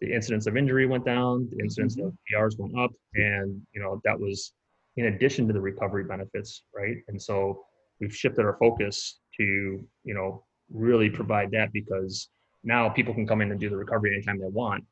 the 0.00 0.12
incidence 0.12 0.46
of 0.46 0.56
injury 0.56 0.86
went 0.86 1.04
down, 1.04 1.48
the 1.50 1.62
incidence 1.62 1.98
of 1.98 2.12
PRs 2.30 2.58
went 2.58 2.78
up, 2.78 2.90
and 3.14 3.60
you 3.72 3.80
know 3.80 4.00
that 4.04 4.18
was 4.18 4.52
in 4.96 5.06
addition 5.06 5.46
to 5.46 5.52
the 5.52 5.60
recovery 5.60 6.04
benefits, 6.04 6.64
right? 6.74 6.96
And 7.08 7.20
so 7.20 7.64
we've 8.00 8.14
shifted 8.14 8.44
our 8.44 8.56
focus 8.58 9.20
to 9.36 9.44
you 10.04 10.14
know 10.14 10.44
really 10.72 11.10
provide 11.10 11.50
that 11.52 11.72
because 11.72 12.28
now 12.64 12.88
people 12.88 13.14
can 13.14 13.26
come 13.26 13.40
in 13.40 13.50
and 13.50 13.60
do 13.60 13.70
the 13.70 13.76
recovery 13.76 14.14
anytime 14.14 14.38
they 14.38 14.48
want, 14.48 14.84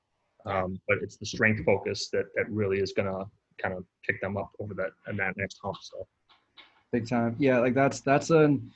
um, 0.47 0.81
but 0.89 0.99
it's 1.03 1.17
the 1.17 1.27
strength 1.27 1.65
focus 1.65 2.09
that 2.11 2.27
that 2.35 2.49
really 2.51 2.79
is 2.79 2.93
going 2.93 3.09
to 3.09 3.25
kind 3.63 3.75
of 3.75 3.85
pick 4.07 4.21
them 4.21 4.37
up 4.37 4.51
over 4.61 4.75
that 4.75 4.91
and 5.07 5.19
that 5.19 5.37
next 5.37 5.59
hump. 5.63 5.77
So 5.81 6.07
big 6.93 7.09
time 7.09 7.37
yeah 7.39 7.59
like 7.59 7.75
that's 7.75 8.01
that's 8.01 8.31
an 8.31 8.71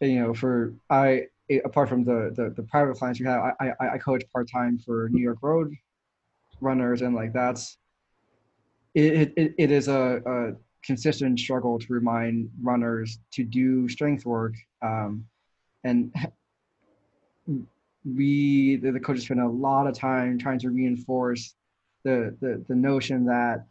you 0.00 0.20
know 0.20 0.34
for 0.34 0.74
i 0.90 1.22
apart 1.64 1.88
from 1.88 2.04
the 2.04 2.32
the, 2.36 2.52
the 2.56 2.62
private 2.64 2.96
clients 2.96 3.18
you 3.18 3.26
have 3.26 3.52
i 3.60 3.72
i, 3.80 3.88
I 3.94 3.98
coach 3.98 4.22
part-time 4.32 4.78
for 4.78 5.08
new 5.10 5.22
york 5.22 5.38
road 5.42 5.74
runners 6.60 7.02
and 7.02 7.14
like 7.14 7.32
that's 7.32 7.78
it 8.94 9.32
it, 9.36 9.54
it 9.58 9.70
is 9.70 9.88
a, 9.88 10.22
a 10.24 10.52
consistent 10.84 11.38
struggle 11.38 11.78
to 11.78 11.86
remind 11.92 12.48
runners 12.62 13.18
to 13.32 13.42
do 13.44 13.88
strength 13.88 14.24
work 14.24 14.54
um 14.82 15.24
and 15.86 16.12
we 18.04 18.76
the, 18.76 18.90
the 18.92 19.00
coaches 19.00 19.24
spend 19.24 19.40
a 19.40 19.48
lot 19.48 19.86
of 19.86 19.94
time 19.94 20.38
trying 20.38 20.58
to 20.60 20.70
reinforce 20.70 21.54
the 22.04 22.36
the, 22.40 22.64
the 22.68 22.74
notion 22.74 23.24
that 23.26 23.66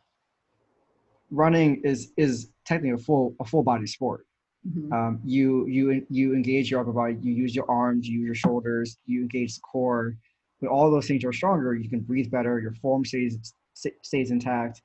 running 1.32 1.82
is 1.84 2.12
is 2.17 2.49
technically 2.65 2.91
a 2.91 2.97
full 2.97 3.36
a 3.39 3.45
full 3.45 3.63
body 3.63 3.88
sport. 3.88 4.25
Mhm. 4.67 4.91
Um, 4.91 5.19
you 5.23 5.67
you 5.67 6.06
you 6.10 6.34
engage 6.34 6.71
your 6.71 6.82
upper 6.82 6.91
body, 6.91 7.17
you 7.21 7.34
use 7.34 7.56
your 7.56 7.69
arms, 7.69 8.08
you 8.08 8.19
use 8.19 8.25
your 8.25 8.36
shoulders, 8.36 8.97
you 9.06 9.21
engage 9.21 9.56
the 9.56 9.62
core. 9.62 10.17
When 10.60 10.71
all 10.71 10.89
those 10.89 11.08
things 11.08 11.23
are 11.23 11.34
stronger, 11.34 11.75
you 11.75 11.89
can 11.89 11.99
breathe 11.99 12.32
better. 12.32 12.60
Your 12.60 12.73
form 12.75 13.06
stays 13.06 13.54
stays 14.01 14.32
intact. 14.32 14.82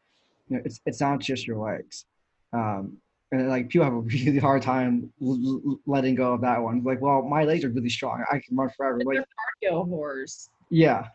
You 0.48 0.56
know, 0.56 0.62
it's 0.64 0.80
it's 0.84 1.00
not 1.00 1.20
just 1.20 1.46
your 1.46 1.58
legs. 1.58 2.04
Um, 2.52 2.98
and 3.32 3.48
like 3.48 3.68
people 3.68 3.84
have 3.84 3.94
a 3.94 4.00
really 4.00 4.38
hard 4.38 4.62
time 4.62 5.12
l- 5.22 5.40
l- 5.66 5.80
letting 5.86 6.14
go 6.14 6.32
of 6.34 6.40
that 6.42 6.60
one. 6.62 6.82
Like, 6.82 7.00
well, 7.00 7.22
my 7.22 7.44
legs 7.44 7.64
are 7.64 7.70
really 7.70 7.88
strong. 7.88 8.24
I 8.30 8.38
can 8.40 8.56
run 8.56 8.70
forever. 8.76 8.98
Like, 9.04 9.18
they're 9.62 9.70
cardio 9.72 9.88
whores. 9.88 10.48
yeah. 10.70 11.06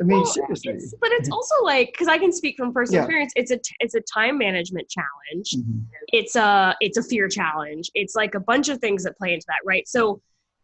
I 0.00 0.04
mean, 0.04 0.18
Well, 0.18 0.26
seriously. 0.26 0.74
It's, 0.74 0.94
but 1.00 1.10
it's 1.12 1.28
also 1.30 1.54
like 1.64 1.88
because 1.92 2.06
I 2.06 2.16
can 2.16 2.30
speak 2.30 2.56
from 2.56 2.72
personal 2.72 3.00
Yeah. 3.00 3.04
experience. 3.04 3.32
It's 3.34 3.50
a 3.50 3.56
t- 3.56 3.74
it's 3.80 3.94
a 3.94 4.00
time 4.02 4.38
management 4.38 4.88
challenge. 4.88 5.50
Mhm. 5.56 5.84
It's 6.08 6.36
a 6.36 6.76
it's 6.80 6.98
a 6.98 7.02
fear 7.02 7.26
challenge. 7.28 7.90
It's 7.94 8.14
like 8.14 8.34
a 8.36 8.40
bunch 8.40 8.68
of 8.68 8.78
things 8.78 9.02
that 9.04 9.16
play 9.18 9.32
into 9.34 9.44
that, 9.48 9.58
right? 9.64 9.88
So 9.88 10.20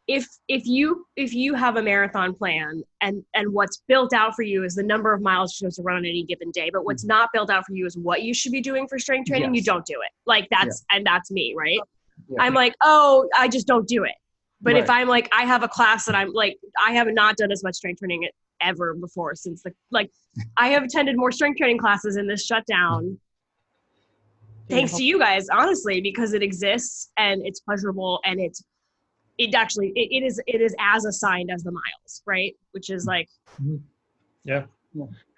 if 0.09 0.27
if 0.49 0.67
you 0.67 1.07
if 1.17 1.35
you 1.35 1.55
have 1.55 1.77
a 1.77 1.83
marathon 1.83 2.35
plan 2.35 2.83
and 3.03 3.23
and 3.35 3.53
what's 3.53 3.83
built 3.87 4.15
out 4.15 4.35
for 4.35 4.43
you 4.43 4.65
is 4.65 4.75
the 4.75 4.83
number 4.83 5.13
of 5.13 5.21
miles 5.21 5.53
you're 5.53 5.71
supposed 5.71 5.77
to 5.77 5.83
run 5.83 5.99
on 5.99 6.07
any 6.07 6.25
given 6.25 6.51
day, 6.51 6.71
but 6.73 6.85
what's 6.85 7.05
mm-hmm. 7.05 7.19
not 7.19 7.29
built 7.33 7.51
out 7.51 7.65
for 7.67 7.75
you 7.75 7.85
is 7.87 7.97
what 7.97 8.23
you 8.23 8.33
should 8.33 8.51
be 8.51 8.63
doing 8.63 8.89
for 8.89 8.99
strength 8.99 9.29
training, 9.29 9.55
you 9.55 9.63
don't 9.63 9.85
do 9.85 9.95
it. 10.03 10.11
Like 10.27 10.49
that's 10.51 10.85
and 10.91 11.05
that's 11.07 11.31
me, 11.31 11.55
right? 11.57 11.79
Yeah. 12.29 12.43
I'm 12.43 12.55
like, 12.55 12.75
oh, 12.83 13.29
I 13.37 13.49
just 13.49 13.67
don't 13.67 13.87
do 13.87 14.05
it. 14.05 14.15
But 14.61 14.77
if 14.77 14.91
I'm 14.91 15.07
like, 15.07 15.29
I 15.33 15.45
have 15.45 15.63
a 15.63 15.69
class 15.69 16.05
that 16.07 16.17
I'm 16.17 16.33
like, 16.33 16.59
I 16.85 16.91
have 16.93 17.07
not 17.09 17.37
done 17.37 17.53
as 17.53 17.63
much 17.63 17.77
strength 17.77 18.01
training 18.01 18.29
ever 18.61 18.95
before 18.95 19.37
since 19.37 19.63
the 19.63 19.73
like, 19.93 20.11
I 20.57 20.69
have 20.69 20.83
attended 20.83 21.17
more 21.17 21.31
strength 21.31 21.59
training 21.59 21.79
classes 21.79 22.17
in 22.17 22.27
this 22.27 22.45
shutdown. 22.45 23.19
Thanks 24.69 24.97
to 24.97 25.05
you 25.05 25.19
guys, 25.19 25.47
honestly, 25.49 26.01
because 26.01 26.33
it 26.33 26.43
exists 26.43 27.11
and 27.17 27.41
it's 27.47 27.61
pleasurable 27.61 28.21
and 28.25 28.41
it's 28.41 28.63
it 29.39 29.55
actually 29.55 29.93
it, 29.95 30.23
it 30.23 30.27
is 30.27 30.41
it 30.47 30.61
is 30.61 30.75
as 30.79 31.05
assigned 31.05 31.51
as 31.51 31.63
the 31.63 31.71
miles, 31.71 32.23
right? 32.27 32.55
Which 32.73 32.91
is 32.91 33.07
mm-hmm. 33.07 33.11
like 33.11 33.29
mm-hmm. 33.63 33.77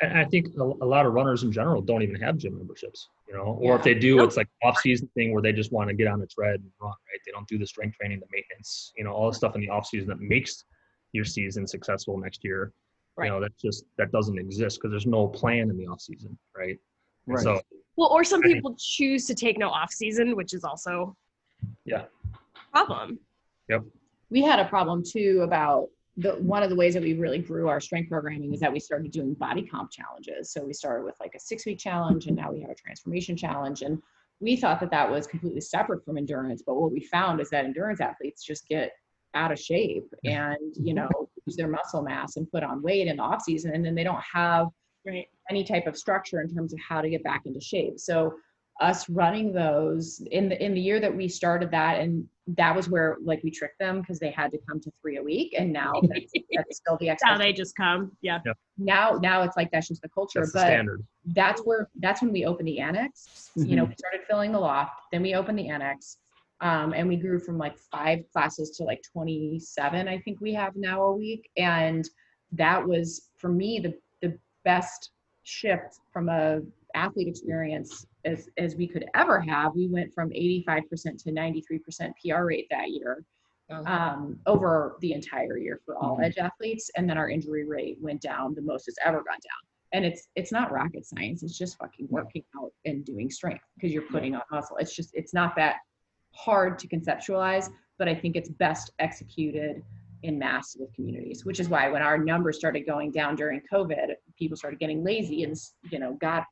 And 0.00 0.18
I 0.18 0.24
think 0.24 0.48
a, 0.58 0.62
a 0.62 0.86
lot 0.86 1.06
of 1.06 1.12
runners 1.12 1.42
in 1.42 1.52
general 1.52 1.82
don't 1.82 2.02
even 2.02 2.14
have 2.20 2.38
gym 2.38 2.56
memberships, 2.56 3.08
you 3.28 3.34
know, 3.34 3.58
or 3.60 3.76
if 3.76 3.82
they 3.82 3.94
do, 3.94 4.16
Nope. 4.16 4.28
it's 4.28 4.36
like 4.36 4.48
off 4.62 4.78
season 4.78 5.10
thing 5.14 5.32
where 5.32 5.42
they 5.42 5.52
just 5.52 5.72
want 5.72 5.88
to 5.88 5.94
get 5.94 6.06
on 6.06 6.22
a 6.22 6.26
tread 6.26 6.60
and 6.60 6.70
run, 6.80 6.90
right? 6.90 7.20
They 7.26 7.32
don't 7.32 7.46
do 7.48 7.58
the 7.58 7.66
strength 7.66 7.96
training, 7.96 8.20
the 8.20 8.26
maintenance, 8.32 8.92
you 8.96 9.04
know, 9.04 9.12
all 9.12 9.30
the 9.30 9.36
stuff 9.36 9.54
in 9.56 9.60
the 9.60 9.68
off 9.68 9.86
season 9.86 10.08
that 10.08 10.20
makes 10.20 10.64
your 11.12 11.24
season 11.24 11.66
successful 11.66 12.16
next 12.16 12.44
year. 12.44 12.72
Right. 13.16 13.26
You 13.26 13.32
know, 13.32 13.40
that 13.40 13.56
just 13.58 13.84
that 13.98 14.12
doesn't 14.12 14.38
exist 14.38 14.78
because 14.78 14.92
there's 14.92 15.06
no 15.06 15.26
plan 15.26 15.68
in 15.68 15.76
the 15.76 15.86
off 15.86 16.00
season, 16.00 16.38
right? 16.56 16.78
And 17.26 17.36
Right. 17.36 17.42
So 17.42 17.60
well, 17.96 18.08
or 18.10 18.24
some 18.24 18.40
I 18.40 18.44
think- 18.44 18.56
people 18.56 18.76
choose 18.78 19.26
to 19.26 19.34
take 19.34 19.58
no 19.58 19.68
off 19.68 19.92
season, 19.92 20.36
which 20.36 20.54
is 20.54 20.64
also 20.64 21.16
Yeah. 21.84 22.04
a 22.74 23.06
problem. 23.78 23.92
we 24.30 24.42
had 24.42 24.58
a 24.58 24.64
problem 24.66 25.02
too 25.04 25.40
about 25.42 25.88
the 26.16 26.32
one 26.34 26.62
of 26.62 26.70
the 26.70 26.76
ways 26.76 26.94
that 26.94 27.02
we 27.02 27.14
really 27.14 27.38
grew 27.38 27.68
our 27.68 27.80
strength 27.80 28.08
programming 28.08 28.52
is 28.52 28.60
that 28.60 28.72
we 28.72 28.80
started 28.80 29.10
doing 29.10 29.34
body 29.34 29.62
comp 29.62 29.90
challenges. 29.90 30.52
So 30.52 30.64
we 30.64 30.72
started 30.72 31.04
with 31.04 31.14
like 31.20 31.34
a 31.34 31.40
six 31.40 31.64
week 31.66 31.78
challenge, 31.78 32.26
and 32.26 32.36
now 32.36 32.52
we 32.52 32.60
have 32.60 32.70
a 32.70 32.74
transformation 32.74 33.36
challenge. 33.36 33.82
And 33.82 34.02
we 34.40 34.56
thought 34.56 34.80
that 34.80 34.90
that 34.90 35.10
was 35.10 35.26
completely 35.26 35.60
separate 35.60 36.04
from 36.04 36.18
endurance, 36.18 36.62
but 36.66 36.74
what 36.74 36.92
we 36.92 37.00
found 37.00 37.40
is 37.40 37.50
that 37.50 37.64
endurance 37.64 38.00
athletes 38.00 38.44
just 38.44 38.66
get 38.68 38.92
out 39.34 39.52
of 39.52 39.60
shape 39.60 40.12
and 40.24 40.74
you 40.74 40.92
know 40.92 41.08
lose 41.46 41.56
their 41.56 41.68
muscle 41.68 42.02
mass 42.02 42.36
and 42.36 42.50
put 42.50 42.64
on 42.64 42.82
weight 42.82 43.06
in 43.06 43.16
the 43.16 43.22
off 43.22 43.42
season, 43.42 43.72
and 43.74 43.84
then 43.84 43.94
they 43.94 44.04
don't 44.04 44.22
have 44.22 44.66
right 45.06 45.28
any 45.48 45.64
type 45.64 45.86
of 45.86 45.96
structure 45.96 46.40
in 46.40 46.52
terms 46.52 46.72
of 46.72 46.78
how 46.86 47.00
to 47.00 47.10
get 47.10 47.22
back 47.22 47.42
into 47.46 47.60
shape. 47.60 47.98
So 47.98 48.34
us 48.80 49.08
running 49.08 49.52
those 49.52 50.22
in 50.30 50.48
the 50.48 50.62
in 50.62 50.74
the 50.74 50.80
year 50.80 51.00
that 51.00 51.14
we 51.14 51.28
started 51.28 51.70
that 51.70 52.00
and 52.00 52.26
that 52.56 52.74
was 52.74 52.88
where 52.88 53.16
like 53.22 53.42
we 53.44 53.50
tricked 53.50 53.78
them 53.78 54.00
because 54.00 54.18
they 54.18 54.30
had 54.30 54.50
to 54.50 54.58
come 54.68 54.80
to 54.80 54.90
three 55.00 55.16
a 55.18 55.22
week 55.22 55.54
and 55.58 55.72
now 55.72 55.92
that's, 56.08 56.32
that's 56.54 56.76
still 56.78 56.96
the 56.98 57.06
That's 57.06 57.22
how 57.22 57.32
expectation. 57.32 57.38
they 57.38 57.52
just 57.52 57.76
come 57.76 58.12
yeah. 58.22 58.38
Now 58.78 59.18
now 59.22 59.42
it's 59.42 59.56
like 59.56 59.70
that's 59.72 59.88
just 59.88 60.02
the 60.02 60.08
culture 60.08 60.40
That's 60.40 60.52
the 60.52 60.60
standard. 60.60 61.04
that's 61.26 61.60
where 61.62 61.88
that's 62.00 62.22
when 62.22 62.32
we 62.32 62.44
opened 62.46 62.68
the 62.68 62.80
annex 62.80 63.50
you 63.56 63.76
know 63.76 63.84
we 63.84 63.94
started 63.98 64.22
filling 64.28 64.52
the 64.52 64.58
loft 64.58 65.00
then 65.12 65.22
we 65.22 65.34
opened 65.34 65.58
the 65.58 65.68
annex 65.68 66.16
um, 66.62 66.92
and 66.92 67.08
we 67.08 67.16
grew 67.16 67.38
from 67.38 67.56
like 67.58 67.78
five 67.78 68.20
classes 68.32 68.70
to 68.76 68.84
like 68.84 69.02
27 69.12 70.08
i 70.08 70.18
think 70.18 70.40
we 70.40 70.52
have 70.54 70.74
now 70.76 71.02
a 71.02 71.16
week 71.16 71.50
and 71.56 72.08
that 72.52 72.84
was 72.86 73.28
for 73.36 73.48
me 73.48 73.78
the 73.80 73.94
the 74.22 74.36
best 74.64 75.10
shift 75.44 75.98
from 76.12 76.28
a 76.28 76.60
athlete 76.94 77.28
experience 77.28 78.06
as 78.24 78.48
as 78.58 78.76
we 78.76 78.86
could 78.86 79.04
ever 79.14 79.40
have 79.40 79.74
we 79.74 79.86
went 79.88 80.12
from 80.12 80.30
85% 80.30 81.22
to 81.24 81.30
93% 81.30 82.12
pr 82.22 82.44
rate 82.44 82.66
that 82.70 82.90
year 82.90 83.24
um, 83.86 84.38
over 84.46 84.96
the 85.00 85.12
entire 85.12 85.56
year 85.56 85.80
for 85.86 85.96
all 85.96 86.16
Mhm. 86.18 86.24
edge 86.24 86.38
athletes 86.38 86.90
and 86.96 87.08
then 87.08 87.16
our 87.16 87.28
injury 87.30 87.64
rate 87.64 87.98
went 88.00 88.20
down 88.20 88.54
the 88.54 88.62
most 88.62 88.88
it's 88.88 88.98
ever 89.04 89.18
gone 89.18 89.26
down. 89.26 89.62
And 89.92 90.04
it's 90.04 90.28
it's 90.34 90.52
not 90.52 90.72
rocket 90.72 91.04
science 91.06 91.42
it's 91.42 91.56
just 91.56 91.78
fucking 91.78 92.08
working 92.10 92.44
out 92.56 92.72
and 92.84 93.04
doing 93.04 93.30
strength 93.30 93.64
because 93.76 93.92
you're 93.92 94.02
putting 94.02 94.34
on 94.34 94.42
muscle. 94.50 94.76
It's 94.78 94.94
just 94.94 95.10
it's 95.14 95.32
not 95.34 95.54
that 95.56 95.76
hard 96.32 96.78
to 96.78 96.86
conceptualize 96.88 97.68
but 97.98 98.08
i 98.08 98.14
think 98.14 98.36
it's 98.36 98.48
best 98.48 98.92
executed 99.00 99.82
in 100.22 100.38
mass 100.38 100.76
with 100.78 100.92
communities 100.94 101.44
which 101.44 101.58
is 101.58 101.68
why 101.68 101.88
when 101.90 102.02
our 102.02 102.16
numbers 102.18 102.56
started 102.56 102.86
going 102.86 103.10
down 103.10 103.34
during 103.34 103.60
covid 103.72 104.14
people 104.38 104.56
started 104.56 104.78
getting 104.78 105.02
lazy 105.02 105.42
and 105.42 105.56
you 105.90 105.98
know 105.98 106.12
got 106.20 106.44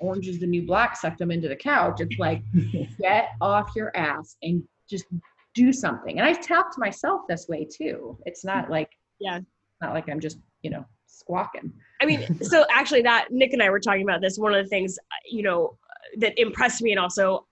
orange 0.00 0.28
is 0.28 0.40
the 0.40 0.46
new 0.46 0.62
black 0.66 0.96
sucked 0.96 1.18
them 1.18 1.30
into 1.30 1.48
the 1.48 1.56
couch. 1.56 2.00
It's 2.00 2.18
like 2.18 2.42
get 3.00 3.30
off 3.40 3.70
your 3.74 3.96
ass 3.96 4.36
and 4.42 4.62
just 4.88 5.06
do 5.54 5.72
something. 5.72 6.18
And 6.18 6.26
i 6.26 6.32
tapped 6.32 6.78
myself 6.78 7.22
this 7.28 7.48
way 7.48 7.64
too. 7.64 8.18
It's 8.26 8.44
not 8.44 8.64
mm-hmm. 8.64 8.72
like 8.72 8.90
Yeah. 9.20 9.40
not 9.82 9.94
like 9.94 10.08
i'm 10.08 10.20
just 10.20 10.38
you 10.62 10.70
know 10.70 10.84
squawking. 11.08 11.72
I 12.00 12.06
mean, 12.06 12.42
so 12.42 12.64
actually, 12.72 13.02
that 13.02 13.28
Nick 13.30 13.52
and 13.52 13.62
I 13.62 13.70
were 13.70 13.80
talking 13.80 14.02
about 14.02 14.20
this. 14.20 14.38
One 14.38 14.54
of 14.54 14.64
the 14.64 14.68
things, 14.68 14.98
you 15.30 15.42
know, 15.42 15.76
that 16.18 16.38
impressed 16.38 16.80
me, 16.80 16.92
and 16.92 17.00
also, 17.00 17.46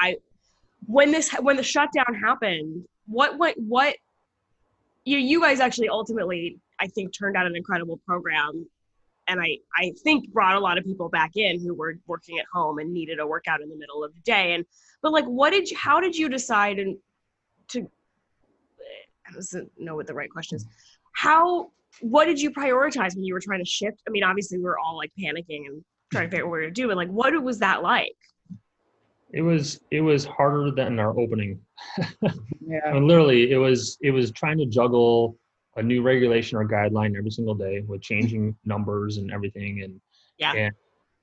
I, 0.00 0.08
I 0.08 0.16
when 0.86 1.12
this 1.12 1.30
when 1.40 1.56
the 1.56 1.62
shutdown 1.62 2.14
happened, 2.14 2.84
what 3.06 3.38
what 3.38 3.54
what 3.58 3.96
you 5.04 5.18
you 5.18 5.40
guys 5.40 5.60
actually 5.60 5.88
ultimately, 5.88 6.58
I 6.80 6.86
think, 6.88 7.16
turned 7.16 7.36
out 7.36 7.46
an 7.46 7.56
incredible 7.56 8.00
program, 8.06 8.66
and 9.28 9.40
I 9.40 9.58
I 9.76 9.92
think 10.02 10.32
brought 10.32 10.56
a 10.56 10.60
lot 10.60 10.78
of 10.78 10.84
people 10.84 11.08
back 11.08 11.32
in 11.36 11.60
who 11.60 11.74
were 11.74 11.98
working 12.06 12.38
at 12.38 12.46
home 12.52 12.78
and 12.78 12.92
needed 12.92 13.18
a 13.18 13.26
workout 13.26 13.60
in 13.60 13.68
the 13.68 13.76
middle 13.76 14.04
of 14.04 14.12
the 14.14 14.20
day. 14.20 14.54
And 14.54 14.64
but 15.02 15.12
like, 15.12 15.24
what 15.24 15.50
did 15.50 15.70
you? 15.70 15.76
How 15.76 16.00
did 16.00 16.16
you 16.16 16.28
decide 16.28 16.78
and 16.78 16.96
to? 17.68 17.90
I 19.26 19.32
don't 19.32 19.70
know 19.78 19.94
what 19.94 20.06
the 20.06 20.14
right 20.14 20.30
question 20.30 20.56
is. 20.56 20.66
How 21.14 21.70
what 22.00 22.24
did 22.24 22.40
you 22.40 22.50
prioritize 22.50 23.14
when 23.14 23.24
you 23.24 23.34
were 23.34 23.40
trying 23.40 23.60
to 23.60 23.68
shift? 23.68 24.02
I 24.08 24.10
mean, 24.10 24.24
obviously 24.24 24.58
we 24.58 24.64
were 24.64 24.78
all 24.78 24.96
like 24.96 25.12
panicking 25.18 25.66
and 25.66 25.84
trying 26.12 26.24
to 26.24 26.30
figure 26.30 26.44
out 26.44 26.50
what 26.50 26.56
we 26.56 26.60
were 26.60 26.66
to 26.66 26.70
do, 26.70 26.88
but 26.88 26.96
like 26.96 27.10
what 27.10 27.40
was 27.42 27.58
that 27.58 27.82
like? 27.82 28.16
It 29.32 29.42
was 29.42 29.80
it 29.90 30.00
was 30.00 30.24
harder 30.24 30.70
than 30.70 30.98
our 30.98 31.18
opening. 31.18 31.60
I 31.98 32.32
yeah 32.60 32.92
mean, 32.92 33.06
literally, 33.06 33.50
it 33.50 33.56
was 33.56 33.96
it 34.02 34.10
was 34.10 34.30
trying 34.32 34.58
to 34.58 34.66
juggle 34.66 35.38
a 35.76 35.82
new 35.82 36.02
regulation 36.02 36.58
or 36.58 36.66
guideline 36.68 37.16
every 37.16 37.30
single 37.30 37.54
day 37.54 37.82
with 37.86 38.02
changing 38.02 38.56
numbers 38.64 39.16
and 39.16 39.32
everything, 39.32 39.82
and 39.82 40.00
Yeah. 40.38 40.52
and 40.52 40.74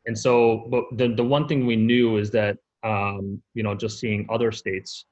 and 0.06 0.18
so, 0.18 0.68
but 0.70 0.86
the 0.98 1.10
the 1.10 1.24
one 1.24 1.48
thing 1.48 1.66
we 1.66 1.76
knew 1.76 2.18
is 2.18 2.32
that 2.32 2.58
um, 2.84 3.42
you 3.54 3.64
know 3.64 3.76
just 3.76 4.00
seeing 4.00 4.26
other 4.30 4.52
states 4.52 5.06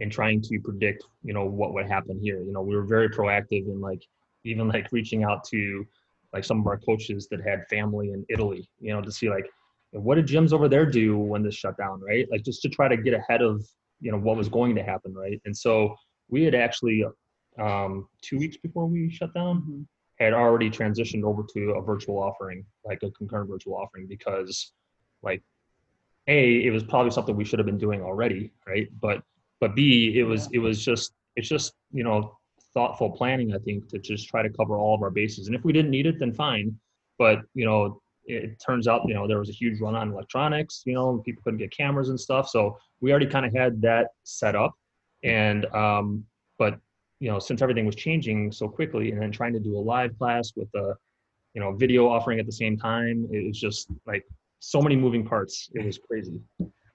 and 0.00 0.10
trying 0.10 0.42
to 0.42 0.58
predict 0.58 1.04
you 1.22 1.32
know 1.32 1.44
what 1.44 1.72
would 1.74 1.86
happen 1.86 2.18
here. 2.20 2.42
You 2.42 2.52
know, 2.52 2.62
we 2.62 2.74
were 2.76 2.84
very 2.84 3.08
proactive 3.08 3.66
in 3.66 3.80
like 3.80 4.02
even 4.44 4.68
like 4.68 4.90
reaching 4.92 5.22
out 5.24 5.44
to 5.44 5.86
like 6.32 6.44
some 6.44 6.60
of 6.60 6.66
our 6.66 6.78
coaches 6.78 7.28
that 7.30 7.40
had 7.46 7.68
family 7.68 8.12
in 8.12 8.26
Italy. 8.28 8.68
You 8.80 8.92
know, 8.94 9.00
to 9.00 9.12
see 9.12 9.30
like 9.30 9.48
what 9.92 10.16
did 10.16 10.26
gyms 10.26 10.52
over 10.52 10.68
there 10.68 10.86
do 10.86 11.16
when 11.18 11.42
this 11.42 11.54
shut 11.54 11.76
down, 11.76 12.00
right? 12.00 12.26
Like 12.30 12.42
just 12.42 12.62
to 12.62 12.68
try 12.68 12.88
to 12.88 12.96
get 12.96 13.14
ahead 13.14 13.42
of 13.42 13.64
you 14.00 14.10
know 14.10 14.18
what 14.18 14.36
was 14.36 14.48
going 14.48 14.74
to 14.74 14.82
happen, 14.82 15.14
right? 15.14 15.40
And 15.44 15.56
so 15.56 15.94
we 16.28 16.42
had 16.42 16.54
actually 16.54 17.04
um, 17.58 18.08
two 18.20 18.38
weeks 18.38 18.56
before 18.56 18.86
we 18.86 19.10
shut 19.10 19.34
down 19.34 19.86
had 20.18 20.32
already 20.32 20.70
transitioned 20.70 21.24
over 21.24 21.42
to 21.54 21.72
a 21.72 21.82
virtual 21.82 22.18
offering, 22.18 22.64
like 22.84 23.02
a 23.02 23.10
concurrent 23.10 23.50
virtual 23.50 23.74
offering, 23.74 24.06
because 24.06 24.72
like 25.22 25.42
a 26.28 26.64
it 26.64 26.70
was 26.70 26.84
probably 26.84 27.10
something 27.10 27.36
we 27.36 27.44
should 27.44 27.58
have 27.58 27.66
been 27.66 27.78
doing 27.78 28.00
already, 28.02 28.52
right? 28.66 28.88
But 29.00 29.22
but 29.60 29.74
b 29.74 30.18
it 30.18 30.22
was 30.22 30.48
it 30.52 30.58
was 30.58 30.84
just 30.84 31.12
it's 31.36 31.48
just 31.48 31.74
you 31.92 32.04
know 32.04 32.38
thoughtful 32.74 33.10
planning, 33.10 33.54
I 33.54 33.58
think, 33.58 33.88
to 33.88 33.98
just 33.98 34.28
try 34.28 34.42
to 34.42 34.48
cover 34.50 34.78
all 34.78 34.94
of 34.94 35.02
our 35.02 35.10
bases. 35.10 35.46
And 35.46 35.56
if 35.56 35.64
we 35.64 35.72
didn't 35.72 35.90
need 35.90 36.06
it, 36.06 36.18
then 36.18 36.32
fine. 36.32 36.78
But 37.18 37.40
you 37.54 37.64
know, 37.64 38.00
it 38.24 38.60
turns 38.64 38.86
out 38.86 39.02
you 39.06 39.14
know 39.14 39.26
there 39.26 39.38
was 39.38 39.50
a 39.50 39.52
huge 39.52 39.80
run 39.80 39.94
on 39.94 40.12
electronics. 40.12 40.82
You 40.86 40.94
know, 40.94 41.18
people 41.24 41.42
couldn't 41.42 41.58
get 41.58 41.70
cameras 41.70 42.08
and 42.08 42.18
stuff, 42.18 42.48
so 42.48 42.78
we 43.00 43.10
already 43.10 43.26
kind 43.26 43.46
of 43.46 43.52
had 43.52 43.80
that 43.82 44.08
set 44.22 44.54
up. 44.54 44.74
And 45.24 45.66
um, 45.66 46.24
but 46.58 46.78
you 47.22 47.30
know, 47.30 47.38
since 47.38 47.62
everything 47.62 47.86
was 47.86 47.94
changing 47.94 48.50
so 48.50 48.68
quickly, 48.68 49.12
and 49.12 49.22
then 49.22 49.30
trying 49.30 49.52
to 49.52 49.60
do 49.60 49.78
a 49.78 49.82
live 49.94 50.18
class 50.18 50.52
with 50.56 50.68
a 50.74 50.94
you 51.54 51.60
know 51.60 51.72
video 51.72 52.08
offering 52.08 52.40
at 52.40 52.46
the 52.46 52.52
same 52.52 52.76
time, 52.76 53.28
it 53.30 53.46
was 53.46 53.60
just 53.60 53.86
like 54.06 54.24
so 54.58 54.82
many 54.82 54.96
moving 54.96 55.24
parts. 55.24 55.70
It 55.74 55.86
was 55.86 55.98
crazy. 55.98 56.40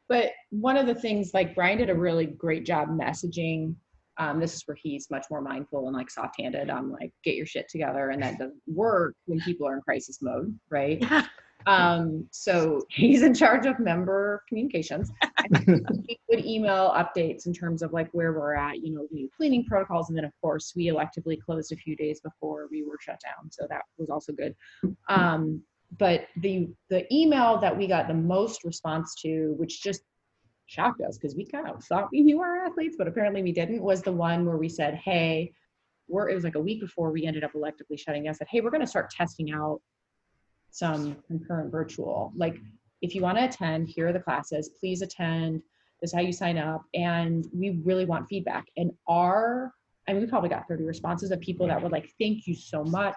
but 0.10 0.32
one 0.50 0.78
of 0.78 0.86
the 0.88 0.96
things 0.96 1.32
like 1.34 1.54
brian 1.54 1.78
did 1.78 1.90
a 1.90 1.96
really 1.96 2.26
great 2.26 2.66
job 2.66 2.88
messaging 2.90 3.76
um, 4.20 4.40
this 4.40 4.56
is 4.56 4.64
where 4.66 4.78
he's 4.82 5.12
much 5.12 5.26
more 5.30 5.42
mindful 5.42 5.88
and 5.88 5.96
like 5.96 6.10
soft-handed 6.10 6.70
on 6.72 6.92
like 6.92 7.12
get 7.24 7.36
your 7.36 7.46
shit 7.46 7.70
together 7.70 8.10
and 8.10 8.24
that 8.24 8.40
doesn't 8.40 8.62
work 8.66 9.16
when 9.26 9.40
people 9.42 9.68
are 9.68 9.76
in 9.76 9.82
crisis 9.82 10.20
mode 10.22 10.58
right 10.70 11.04
um, 11.66 12.28
so 12.32 12.86
he's 12.90 13.24
in 13.24 13.34
charge 13.34 13.66
of 13.66 13.80
member 13.80 14.44
communications. 14.48 15.12
He 16.08 16.20
would 16.30 16.46
email 16.46 16.94
updates 16.96 17.46
in 17.46 17.54
terms 17.54 17.82
of 17.82 17.92
like 17.92 18.10
where 18.12 18.34
we're 18.34 18.56
at 18.56 18.82
you 18.82 18.94
know 18.94 19.08
new 19.12 19.30
cleaning 19.36 19.66
protocols 19.66 20.10
and 20.10 20.18
then 20.18 20.26
of 20.26 20.32
course 20.42 20.74
we 20.76 20.88
electively 20.88 21.40
closed 21.40 21.72
a 21.72 21.76
few 21.76 21.96
days 21.96 22.22
before 22.22 22.68
we 22.72 22.84
were 22.84 22.98
shut 23.02 23.20
down 23.24 23.52
so 23.52 23.66
that 23.70 23.82
was 23.98 24.10
also 24.10 24.32
good. 24.34 24.56
Um, 25.10 25.62
but 25.98 26.28
the 26.38 26.70
the 26.90 27.12
email 27.14 27.58
that 27.60 27.76
we 27.76 27.88
got 27.88 28.08
the 28.08 28.14
most 28.14 28.64
response 28.64 29.16
to 29.22 29.54
which 29.58 29.82
just 29.82 30.02
shocked 30.66 31.02
us 31.02 31.18
because 31.18 31.36
we 31.36 31.46
kind 31.46 31.68
of 31.68 31.82
thought 31.86 32.10
we 32.12 32.22
knew 32.22 32.42
our 32.42 32.66
athletes 32.66 32.96
but 32.98 33.08
apparently 33.08 33.42
we 33.42 33.54
didn't 33.54 33.82
was 33.82 34.02
the 34.02 34.12
one 34.12 34.46
where 34.46 34.58
we 34.58 34.68
said 34.68 34.96
hey 34.96 35.50
we're 36.10 36.30
it 36.30 36.36
was 36.36 36.44
like 36.44 36.56
a 36.56 36.60
week 36.60 36.82
before 36.82 37.10
we 37.10 37.26
ended 37.26 37.46
up 37.46 37.54
electively 37.54 37.98
shutting 37.98 38.24
down 38.24 38.34
said 38.34 38.48
hey 38.50 38.60
we're 38.60 38.70
going 38.70 38.82
to 38.82 38.88
start 38.88 39.10
testing 39.10 39.52
out 39.54 39.80
some 40.72 41.16
concurrent 41.28 41.72
virtual 41.72 42.32
like 42.36 42.58
if 43.02 43.14
you 43.14 43.22
want 43.22 43.38
to 43.38 43.46
attend 43.46 43.88
here 43.88 44.08
are 44.08 44.14
the 44.14 44.20
classes 44.20 44.70
please 44.80 45.02
attend 45.02 45.62
this 46.02 46.10
is 46.12 46.14
how 46.14 46.22
you 46.22 46.32
sign 46.32 46.58
up 46.58 46.84
and 46.94 47.48
we 47.54 47.82
really 47.84 48.06
want 48.06 48.28
feedback 48.28 48.66
and 48.78 48.92
our 49.08 49.74
I 50.08 50.14
mean, 50.14 50.22
we 50.22 50.28
probably 50.28 50.50
got 50.50 50.68
30 50.68 50.86
responses 50.86 51.32
of 51.32 51.42
people 51.42 51.68
that 51.68 51.82
were 51.82 51.90
like, 51.90 52.14
thank 52.20 52.48
you 52.48 52.56
so 52.56 52.84
much. 52.86 53.16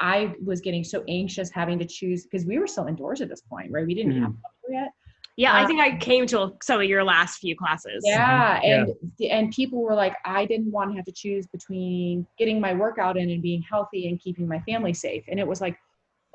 I 0.00 0.34
was 0.44 0.60
getting 0.60 0.82
so 0.82 1.04
anxious 1.08 1.50
having 1.50 1.78
to 1.78 1.84
choose 1.84 2.24
because 2.24 2.44
we 2.44 2.58
were 2.58 2.66
still 2.66 2.86
indoors 2.86 3.20
at 3.20 3.28
this 3.28 3.42
point, 3.42 3.70
right? 3.70 3.86
We 3.86 3.94
didn't 3.94 4.20
have 4.20 4.30
mm-hmm. 4.30 4.68
weather 4.68 4.82
yet. 4.84 4.92
Yeah, 5.36 5.54
I 5.54 5.66
think 5.66 5.80
I 5.80 5.90
um, 5.90 5.98
came 5.98 6.26
to 6.26 6.52
some 6.62 6.80
of 6.80 6.86
your 6.86 7.02
last 7.04 7.38
few 7.38 7.56
classes. 7.56 8.02
Yeah, 8.04 8.60
mm-hmm. 8.60 8.66
Yeah. 9.18 9.32
and 9.32 9.44
and 9.44 9.52
people 9.52 9.80
were 9.80 9.94
like, 9.94 10.14
I 10.26 10.44
didn't 10.44 10.70
want 10.70 10.90
to 10.90 10.96
have 10.96 11.06
to 11.06 11.12
choose 11.12 11.46
between 11.46 12.26
getting 12.38 12.60
my 12.60 12.74
workout 12.74 13.16
in 13.16 13.30
and 13.30 13.40
being 13.40 13.62
healthy 13.62 14.08
and 14.08 14.20
keeping 14.20 14.46
my 14.46 14.60
family 14.60 14.92
safe. 14.92 15.24
And 15.28 15.40
it 15.40 15.46
was 15.46 15.60
like, 15.62 15.78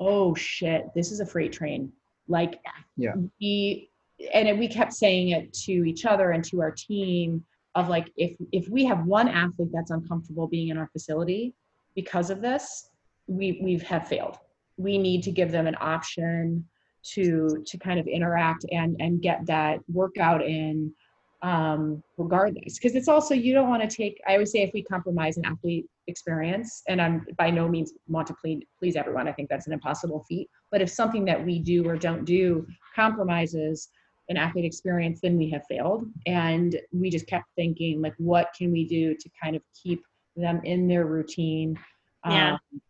oh 0.00 0.34
shit, 0.34 0.86
this 0.94 1.12
is 1.12 1.20
a 1.20 1.26
freight 1.26 1.52
train. 1.52 1.92
Like, 2.28 2.60
Yeah. 2.96 3.14
we 3.40 3.90
and 4.34 4.58
we 4.58 4.66
kept 4.66 4.92
saying 4.92 5.28
it 5.30 5.52
to 5.52 5.72
each 5.84 6.04
other 6.04 6.32
and 6.32 6.44
to 6.44 6.60
our 6.60 6.72
team 6.72 7.44
of 7.74 7.88
like, 7.88 8.10
if 8.16 8.36
if 8.52 8.68
we 8.68 8.84
have 8.84 9.06
one 9.06 9.28
athlete 9.28 9.70
that's 9.72 9.90
uncomfortable 9.90 10.46
being 10.48 10.68
in 10.68 10.78
our 10.78 10.88
facility 10.88 11.54
because 11.94 12.30
of 12.30 12.40
this, 12.40 12.90
we 13.26 13.60
we 13.62 13.78
have 13.78 14.08
failed. 14.08 14.38
We 14.76 14.98
need 14.98 15.22
to 15.24 15.30
give 15.30 15.50
them 15.52 15.66
an 15.66 15.76
option 15.80 16.66
to 17.14 17.62
to 17.66 17.78
kind 17.78 18.00
of 18.00 18.06
interact 18.06 18.64
and 18.72 18.96
and 19.00 19.22
get 19.22 19.46
that 19.46 19.80
workout 19.92 20.42
in 20.42 20.92
um 21.42 22.02
regardless 22.16 22.78
because 22.78 22.96
it's 22.96 23.06
also 23.06 23.32
you 23.32 23.54
don't 23.54 23.68
want 23.68 23.80
to 23.80 23.96
take 23.96 24.20
i 24.26 24.32
always 24.32 24.50
say 24.50 24.60
if 24.60 24.72
we 24.74 24.82
compromise 24.82 25.36
an 25.36 25.44
athlete 25.44 25.86
experience 26.08 26.82
and 26.88 27.00
i'm 27.00 27.24
by 27.36 27.48
no 27.48 27.68
means 27.68 27.92
want 28.08 28.26
to 28.26 28.34
please 28.40 28.64
please 28.76 28.96
everyone 28.96 29.28
i 29.28 29.32
think 29.32 29.48
that's 29.48 29.68
an 29.68 29.72
impossible 29.72 30.24
feat 30.28 30.48
but 30.72 30.82
if 30.82 30.90
something 30.90 31.24
that 31.24 31.44
we 31.44 31.60
do 31.60 31.86
or 31.88 31.96
don't 31.96 32.24
do 32.24 32.66
compromises 32.96 33.88
an 34.30 34.36
athlete 34.36 34.64
experience 34.64 35.20
then 35.22 35.38
we 35.38 35.48
have 35.48 35.62
failed 35.68 36.06
and 36.26 36.76
we 36.92 37.08
just 37.08 37.26
kept 37.28 37.46
thinking 37.54 38.02
like 38.02 38.14
what 38.18 38.48
can 38.58 38.72
we 38.72 38.84
do 38.84 39.14
to 39.14 39.30
kind 39.40 39.54
of 39.54 39.62
keep 39.80 40.02
them 40.36 40.60
in 40.64 40.88
their 40.88 41.06
routine 41.06 41.78
Yeah. 42.26 42.54
um, 42.54 42.80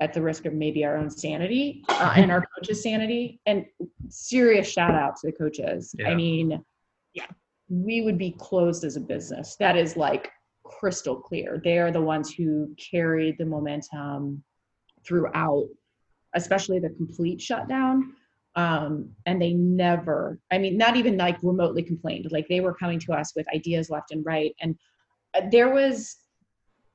at 0.00 0.12
the 0.12 0.20
risk 0.20 0.44
of 0.44 0.52
maybe 0.52 0.84
our 0.84 0.96
own 0.96 1.08
sanity 1.10 1.82
uh, 1.88 2.12
and 2.16 2.30
our 2.30 2.44
coaches' 2.54 2.82
sanity. 2.82 3.40
And 3.46 3.64
serious 4.10 4.68
shout 4.68 4.94
out 4.94 5.16
to 5.16 5.28
the 5.28 5.32
coaches. 5.32 5.94
Yeah. 5.98 6.08
I 6.10 6.14
mean, 6.14 6.62
Yeah. 7.14 7.24
We 7.68 8.02
would 8.02 8.18
be 8.18 8.32
closed 8.38 8.84
as 8.84 8.96
a 8.96 9.00
business. 9.00 9.56
That 9.56 9.76
is 9.76 9.96
like 9.96 10.30
crystal 10.64 11.16
clear. 11.16 11.60
They 11.62 11.78
are 11.78 11.90
the 11.90 12.00
ones 12.00 12.32
who 12.32 12.74
carried 12.76 13.38
the 13.38 13.46
momentum 13.46 14.42
throughout, 15.04 15.68
especially 16.34 16.78
the 16.78 16.90
complete 16.90 17.40
shutdown. 17.40 18.14
Um, 18.54 19.10
and 19.26 19.40
they 19.40 19.52
never, 19.52 20.40
I 20.50 20.58
mean, 20.58 20.78
not 20.78 20.96
even 20.96 21.16
like 21.18 21.36
remotely 21.42 21.82
complained. 21.82 22.26
Like 22.30 22.48
they 22.48 22.60
were 22.60 22.74
coming 22.74 22.98
to 23.00 23.12
us 23.12 23.34
with 23.36 23.46
ideas 23.54 23.90
left 23.90 24.12
and 24.12 24.24
right. 24.24 24.54
And 24.60 24.76
uh, 25.34 25.42
there 25.50 25.72
was, 25.72 26.16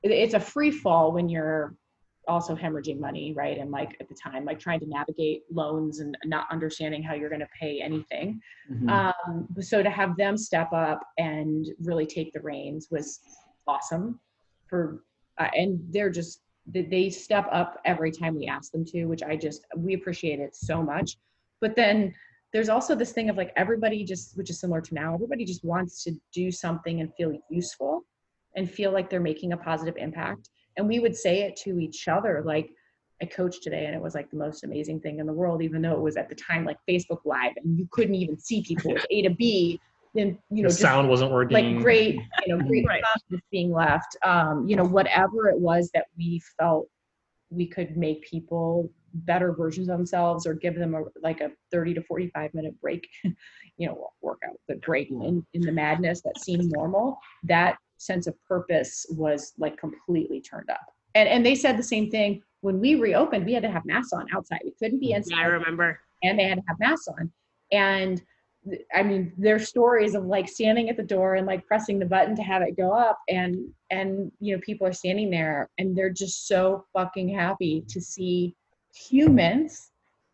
it's 0.02 0.34
a 0.34 0.40
free 0.40 0.72
fall 0.72 1.12
when 1.12 1.28
you're 1.28 1.76
also 2.28 2.54
hemorrhaging 2.54 2.98
money, 2.98 3.32
right? 3.32 3.58
And 3.58 3.70
like 3.70 3.96
at 4.00 4.08
the 4.08 4.14
time, 4.14 4.44
like 4.44 4.58
trying 4.58 4.80
to 4.80 4.86
navigate 4.86 5.42
loans 5.50 6.00
and 6.00 6.16
not 6.24 6.46
understanding 6.50 7.02
how 7.02 7.14
you're 7.14 7.28
going 7.28 7.40
to 7.40 7.48
pay 7.58 7.80
anything. 7.80 8.40
Mhm. 8.70 8.88
Um, 8.88 9.48
so 9.60 9.82
to 9.82 9.90
have 9.90 10.16
them 10.16 10.36
step 10.36 10.72
up 10.72 11.00
and 11.18 11.66
really 11.82 12.06
take 12.06 12.32
the 12.32 12.40
reins 12.40 12.88
was 12.90 13.20
awesome. 13.66 14.20
For 14.68 15.04
uh, 15.38 15.48
and 15.54 15.80
they're 15.90 16.10
just 16.10 16.42
they 16.66 17.10
step 17.10 17.48
up 17.50 17.80
every 17.84 18.12
time 18.12 18.36
we 18.36 18.46
ask 18.46 18.70
them 18.70 18.84
to, 18.84 19.06
which 19.06 19.22
I 19.22 19.34
just 19.36 19.66
we 19.76 19.94
appreciate 19.94 20.38
it 20.38 20.54
so 20.54 20.82
much. 20.82 21.16
But 21.60 21.74
then 21.74 22.14
there's 22.52 22.68
also 22.68 22.94
this 22.94 23.12
thing 23.12 23.30
of 23.30 23.36
like 23.36 23.52
everybody 23.56 24.04
just 24.04 24.36
which 24.36 24.50
is 24.50 24.60
similar 24.60 24.80
to 24.80 24.94
now 24.94 25.14
everybody 25.14 25.44
just 25.44 25.64
wants 25.64 26.04
to 26.04 26.12
do 26.32 26.50
something 26.50 27.00
and 27.00 27.12
feel 27.14 27.36
useful 27.50 28.04
and 28.56 28.70
feel 28.70 28.92
like 28.92 29.08
they're 29.10 29.20
making 29.20 29.52
a 29.52 29.56
positive 29.56 29.96
impact 29.96 30.50
and 30.76 30.88
we 30.88 30.98
would 30.98 31.16
say 31.16 31.42
it 31.42 31.56
to 31.56 31.78
each 31.78 32.08
other 32.08 32.42
like 32.44 32.70
i 33.20 33.26
coached 33.26 33.62
today 33.62 33.86
and 33.86 33.94
it 33.94 34.02
was 34.02 34.14
like 34.14 34.30
the 34.30 34.36
most 34.36 34.64
amazing 34.64 35.00
thing 35.00 35.18
in 35.18 35.26
the 35.26 35.32
world 35.32 35.62
even 35.62 35.82
though 35.82 35.92
it 35.92 36.00
was 36.00 36.16
at 36.16 36.28
the 36.28 36.34
time 36.34 36.64
like 36.64 36.78
facebook 36.88 37.20
live 37.24 37.52
and 37.56 37.78
you 37.78 37.86
couldn't 37.90 38.14
even 38.14 38.38
see 38.38 38.62
people 38.62 38.92
with 38.92 39.04
a 39.10 39.22
to 39.22 39.30
b 39.30 39.80
then 40.14 40.38
you 40.50 40.62
know 40.62 40.68
the 40.68 40.74
just 40.74 40.82
sound 40.82 41.08
wasn't 41.08 41.30
working. 41.30 41.54
like 41.54 41.82
great 41.82 42.16
you 42.46 42.56
know 42.56 42.62
great 42.66 42.86
Right. 42.86 43.02
comments 43.02 43.46
being 43.50 43.72
left 43.72 44.16
um 44.24 44.68
you 44.68 44.76
know 44.76 44.84
whatever 44.84 45.48
it 45.48 45.58
was 45.58 45.90
that 45.94 46.06
we 46.16 46.40
felt 46.58 46.86
we 47.50 47.66
could 47.66 47.96
make 47.96 48.22
people 48.22 48.90
better 49.14 49.52
versions 49.52 49.88
of 49.88 49.98
themselves 49.98 50.46
or 50.46 50.54
give 50.54 50.74
them 50.74 50.94
a 50.94 51.02
like 51.22 51.40
a 51.40 51.50
30 51.70 51.94
to 51.94 52.02
45 52.02 52.54
minute 52.54 52.80
break 52.80 53.06
you 53.76 53.86
know 53.86 54.08
workout 54.22 54.56
but 54.68 54.80
break 54.80 55.10
in 55.10 55.44
in 55.52 55.60
the 55.60 55.72
madness 55.72 56.22
that 56.22 56.38
seemed 56.38 56.70
normal 56.72 57.18
that 57.44 57.76
sense 58.02 58.26
of 58.26 58.34
purpose 58.46 59.06
was 59.10 59.52
like 59.58 59.76
completely 59.78 60.40
turned 60.40 60.68
up 60.70 60.86
and 61.14 61.28
and 61.28 61.44
they 61.46 61.54
said 61.54 61.76
the 61.76 61.82
same 61.82 62.10
thing 62.10 62.42
when 62.60 62.78
we 62.80 62.94
reopened 62.94 63.44
we 63.44 63.52
had 63.52 63.62
to 63.62 63.70
have 63.70 63.84
masks 63.84 64.12
on 64.12 64.26
outside 64.34 64.60
we 64.64 64.72
couldn't 64.78 65.00
be 65.00 65.12
inside 65.12 65.36
Yeah, 65.36 65.42
I 65.42 65.46
remember. 65.46 65.98
and 66.22 66.38
they 66.38 66.44
had 66.44 66.58
to 66.58 66.64
have 66.68 66.78
masks 66.80 67.08
on. 67.08 67.30
And 67.72 68.22
I 68.94 69.02
mean, 69.02 69.32
their 69.36 69.58
stories 69.58 70.14
of 70.14 70.24
like 70.26 70.48
standing 70.48 70.88
at 70.88 70.96
the 70.96 71.02
door 71.02 71.34
and 71.34 71.46
like 71.48 71.66
pressing 71.66 71.98
the 71.98 72.06
button 72.06 72.36
to 72.36 72.42
have 72.42 72.62
it 72.62 72.76
go 72.76 72.92
up, 72.92 73.18
and 73.28 73.56
and 73.90 74.30
you 74.38 74.54
know 74.54 74.60
people 74.64 74.86
are 74.86 74.92
standing 74.92 75.30
there 75.30 75.68
and 75.78 75.96
they're 75.96 76.10
just 76.10 76.46
so 76.46 76.84
fucking 76.92 77.28
happy 77.28 77.82
to 77.88 78.00
see 78.00 78.54
humans, 78.94 79.90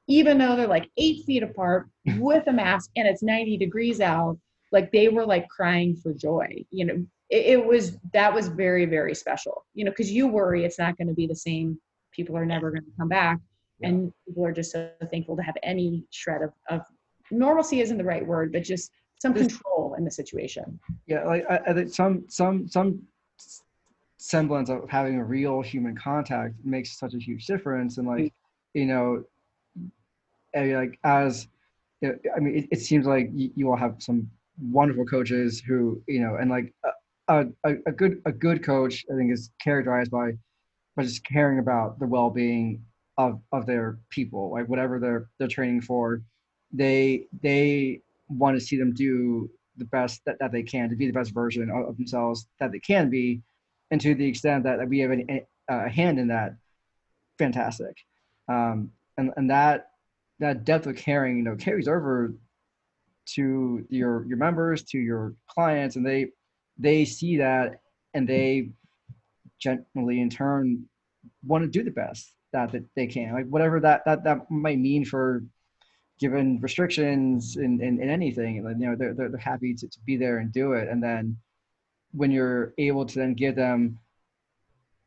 even 0.09 0.37
though 0.37 0.57
they're 0.57 0.67
like 0.67 0.91
eight 0.99 1.25
feet 1.25 1.43
apart 1.43 1.89
with 2.19 2.47
a 2.49 2.53
mask 2.53 2.91
and 2.97 3.09
it's 3.09 3.23
90 3.23 3.57
degrees 3.57 4.01
out. 4.01 4.37
Like 4.73 4.93
they 4.93 5.09
were 5.09 5.25
like 5.25 5.49
crying 5.49 5.97
for 5.97 6.13
joy. 6.13 6.65
You 6.71 6.85
know, 6.85 7.07
it, 7.31 7.47
it 7.47 7.65
was 7.65 7.99
that 8.13 8.33
was 8.33 8.49
very 8.49 8.87
very 8.87 9.15
special. 9.15 9.65
You 9.75 9.85
know, 9.85 9.91
because 9.91 10.11
you 10.11 10.27
worry 10.27 10.65
it's 10.65 10.79
not 10.79 10.97
going 10.97 11.09
to 11.09 11.15
be 11.15 11.27
the 11.27 11.37
same. 11.37 11.79
People 12.13 12.37
are 12.37 12.47
never 12.47 12.71
going 12.71 12.85
to 12.85 12.93
come 12.99 13.09
back 13.09 13.39
and 13.83 14.13
people 14.27 14.45
are 14.45 14.53
just 14.53 14.73
so 14.73 14.91
thankful 15.11 15.37
to 15.37 15.43
have 15.43 15.57
any 15.63 16.05
shred 16.11 16.43
of, 16.43 16.53
of 16.69 16.83
normalcy 17.31 17.81
isn't 17.81 17.99
the 17.99 18.05
right 18.05 18.27
word 18.27 18.53
but 18.53 18.63
just 18.63 18.91
some 19.21 19.35
control 19.35 19.95
in 19.99 20.05
the 20.05 20.11
situation 20.11 20.79
yeah 21.07 21.25
like 21.25 21.45
I, 21.49 21.59
I 21.69 21.73
think 21.75 21.93
some 21.93 22.25
some 22.29 22.69
some 22.69 23.03
semblance 24.19 24.69
of 24.69 24.89
having 24.89 25.17
a 25.17 25.25
real 25.25 25.61
human 25.61 25.97
contact 25.97 26.55
makes 26.65 26.99
such 26.99 27.15
a 27.15 27.19
huge 27.19 27.47
difference 27.47 27.99
and 27.99 28.07
like 28.07 28.33
you 28.75 28.87
know 28.87 29.25
and 30.55 30.73
like 30.73 30.99
as 31.05 31.49
you 32.01 32.09
know, 32.09 32.19
i 32.37 32.41
mean 32.41 32.57
it, 32.57 32.69
it 32.73 32.81
seems 32.81 33.07
like 33.07 33.31
you, 33.33 33.51
you 33.55 33.71
all 33.71 33.77
have 33.77 33.97
some 33.99 34.29
wonderful 34.61 35.05
coaches 35.05 35.61
who 35.61 36.03
you 36.09 36.21
know 36.21 36.37
and 36.37 36.51
like 36.51 36.73
uh, 36.85 36.91
a, 37.29 37.47
a, 37.65 37.75
a 37.87 37.93
good 37.93 38.21
a 38.25 38.33
good 38.33 38.63
coach 38.63 39.05
i 39.13 39.17
think 39.17 39.33
is 39.33 39.51
characterized 39.61 40.11
by 40.11 40.33
by 40.97 41.05
just 41.05 41.25
caring 41.25 41.61
about 41.61 41.99
the 42.01 42.07
well-being 42.07 42.83
of 43.19 43.41
of 43.53 43.67
their 43.67 43.99
people 44.11 44.51
like 44.51 44.69
whatever 44.69 44.99
they're 44.99 45.29
they're 45.39 45.49
training 45.49 45.81
for. 45.81 46.23
They 46.73 47.27
they 47.43 48.01
want 48.29 48.59
to 48.59 48.65
see 48.65 48.77
them 48.77 48.95
do 48.95 49.51
the 49.77 49.85
best 49.87 50.23
that, 50.27 50.39
that 50.41 50.53
they 50.53 50.63
can 50.63 50.89
to 50.89 50.97
be 50.97 51.07
the 51.07 51.13
best 51.13 51.33
version 51.33 51.71
of, 51.71 51.97
themselves 51.97 52.47
that 52.61 52.73
they 52.73 52.81
can 52.81 53.11
be. 53.11 53.43
And 53.91 54.01
to 54.01 54.15
the 54.15 54.27
extent 54.27 54.65
that, 54.65 54.79
that 54.79 54.89
we 54.89 54.99
have 54.99 55.13
a 55.69 55.89
hand 55.89 56.19
in 56.19 56.29
that 56.29 56.57
fantastic. 57.39 57.97
Um, 58.49 58.93
and 59.17 59.33
and 59.37 59.51
that 59.51 59.91
that 60.41 60.65
depth 60.65 60.87
of 60.87 60.97
caring 60.97 61.37
you 61.39 61.43
know 61.43 61.57
carries 61.57 61.89
over 61.89 62.35
to 63.35 63.87
your 63.89 64.25
your 64.27 64.39
members 64.39 64.83
to 64.83 64.99
your 64.99 65.35
clients 65.49 65.97
and 65.97 66.07
they 66.07 66.31
they 66.79 67.05
see 67.05 67.37
that 67.37 67.81
and 68.15 68.29
they 68.29 68.71
generally 69.59 70.21
in 70.21 70.31
turn 70.31 70.85
want 71.45 71.63
to 71.65 71.69
do 71.69 71.83
the 71.83 71.91
best 71.91 72.35
that, 72.53 72.73
that 72.73 72.85
they 72.95 73.07
can 73.07 73.35
like 73.35 73.47
whatever 73.47 73.81
that 73.81 74.05
that 74.05 74.25
that 74.25 74.51
might 74.51 74.79
mean 74.79 75.05
for 75.05 75.43
given 76.19 76.59
restrictions 76.61 77.57
in, 77.57 77.81
in, 77.81 78.03
in 78.03 78.11
anything 78.11 78.65
like, 78.65 78.77
you 78.79 78.87
know 78.87 78.97
they're, 78.97 79.15
they're, 79.15 79.29
they're 79.29 79.39
happy 79.39 79.73
to, 79.75 79.89
to 79.89 79.99
be 80.05 80.17
there 80.17 80.39
and 80.39 80.53
do 80.53 80.73
it. 80.73 80.89
And 80.89 81.03
then 81.03 81.37
when 82.13 82.31
you're 82.31 82.75
able 82.79 83.07
to 83.07 83.19
then 83.19 83.35
give 83.35 83.55
them 83.55 83.99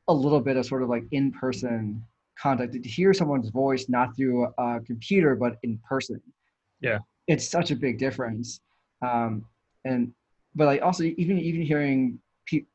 a 0.07 0.13
little 0.13 0.39
bit 0.39 0.57
of 0.57 0.65
sort 0.65 0.83
of 0.83 0.89
like 0.89 1.03
in-person 1.11 2.03
contact 2.39 2.73
to 2.73 2.89
hear 2.89 3.13
someone's 3.13 3.49
voice 3.49 3.87
not 3.89 4.15
through 4.15 4.47
a 4.57 4.79
computer 4.85 5.35
but 5.35 5.57
in 5.63 5.79
person. 5.87 6.21
Yeah. 6.79 6.99
it's 7.27 7.47
such 7.47 7.69
a 7.69 7.75
big 7.75 7.99
difference. 7.99 8.59
Um, 9.03 9.45
and 9.85 10.13
but 10.55 10.65
like 10.65 10.81
also 10.81 11.03
even 11.03 11.39
even 11.39 11.61
hearing 11.61 12.19
pe- 12.47 12.65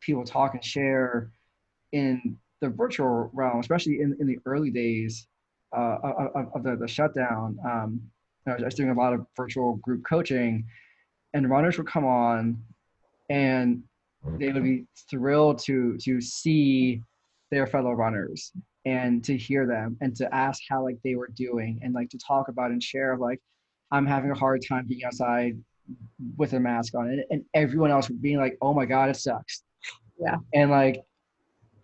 people 0.00 0.24
talk 0.24 0.54
and 0.54 0.64
share 0.64 1.30
in 1.92 2.36
the 2.60 2.68
virtual 2.68 3.30
realm 3.32 3.60
especially 3.60 4.00
in, 4.00 4.16
in 4.20 4.26
the 4.26 4.38
early 4.46 4.70
days 4.70 5.26
uh, 5.76 5.98
of, 6.34 6.46
of 6.54 6.62
the, 6.62 6.76
the 6.76 6.88
shutdown 6.88 7.56
um, 7.64 8.00
I 8.46 8.54
was, 8.54 8.62
I 8.62 8.64
was 8.66 8.74
doing 8.74 8.90
a 8.90 8.94
lot 8.94 9.12
of 9.12 9.26
virtual 9.36 9.76
group 9.76 10.04
coaching 10.04 10.64
and 11.34 11.48
runners 11.48 11.78
would 11.78 11.86
come 11.86 12.04
on 12.04 12.62
and 13.28 13.82
they 14.38 14.52
would 14.52 14.64
be 14.64 14.84
thrilled 15.08 15.58
to 15.60 15.96
to 15.98 16.20
see 16.20 17.02
their 17.50 17.66
fellow 17.66 17.92
runners 17.92 18.52
and 18.84 19.22
to 19.24 19.36
hear 19.36 19.66
them 19.66 19.96
and 20.00 20.16
to 20.16 20.34
ask 20.34 20.62
how 20.68 20.82
like 20.82 20.98
they 21.04 21.14
were 21.14 21.28
doing 21.34 21.78
and 21.82 21.94
like 21.94 22.08
to 22.10 22.18
talk 22.18 22.48
about 22.48 22.70
and 22.70 22.82
share 22.82 23.16
like 23.16 23.40
i'm 23.92 24.06
having 24.06 24.30
a 24.30 24.34
hard 24.34 24.62
time 24.66 24.86
being 24.86 25.04
outside 25.04 25.56
with 26.36 26.52
a 26.52 26.60
mask 26.60 26.94
on 26.94 27.08
and, 27.08 27.24
and 27.30 27.44
everyone 27.54 27.90
else 27.90 28.08
being 28.08 28.36
like 28.38 28.56
oh 28.62 28.72
my 28.74 28.84
god 28.86 29.08
it 29.10 29.16
sucks. 29.16 29.62
Yeah. 30.20 30.36
and 30.54 30.70
like 30.70 31.02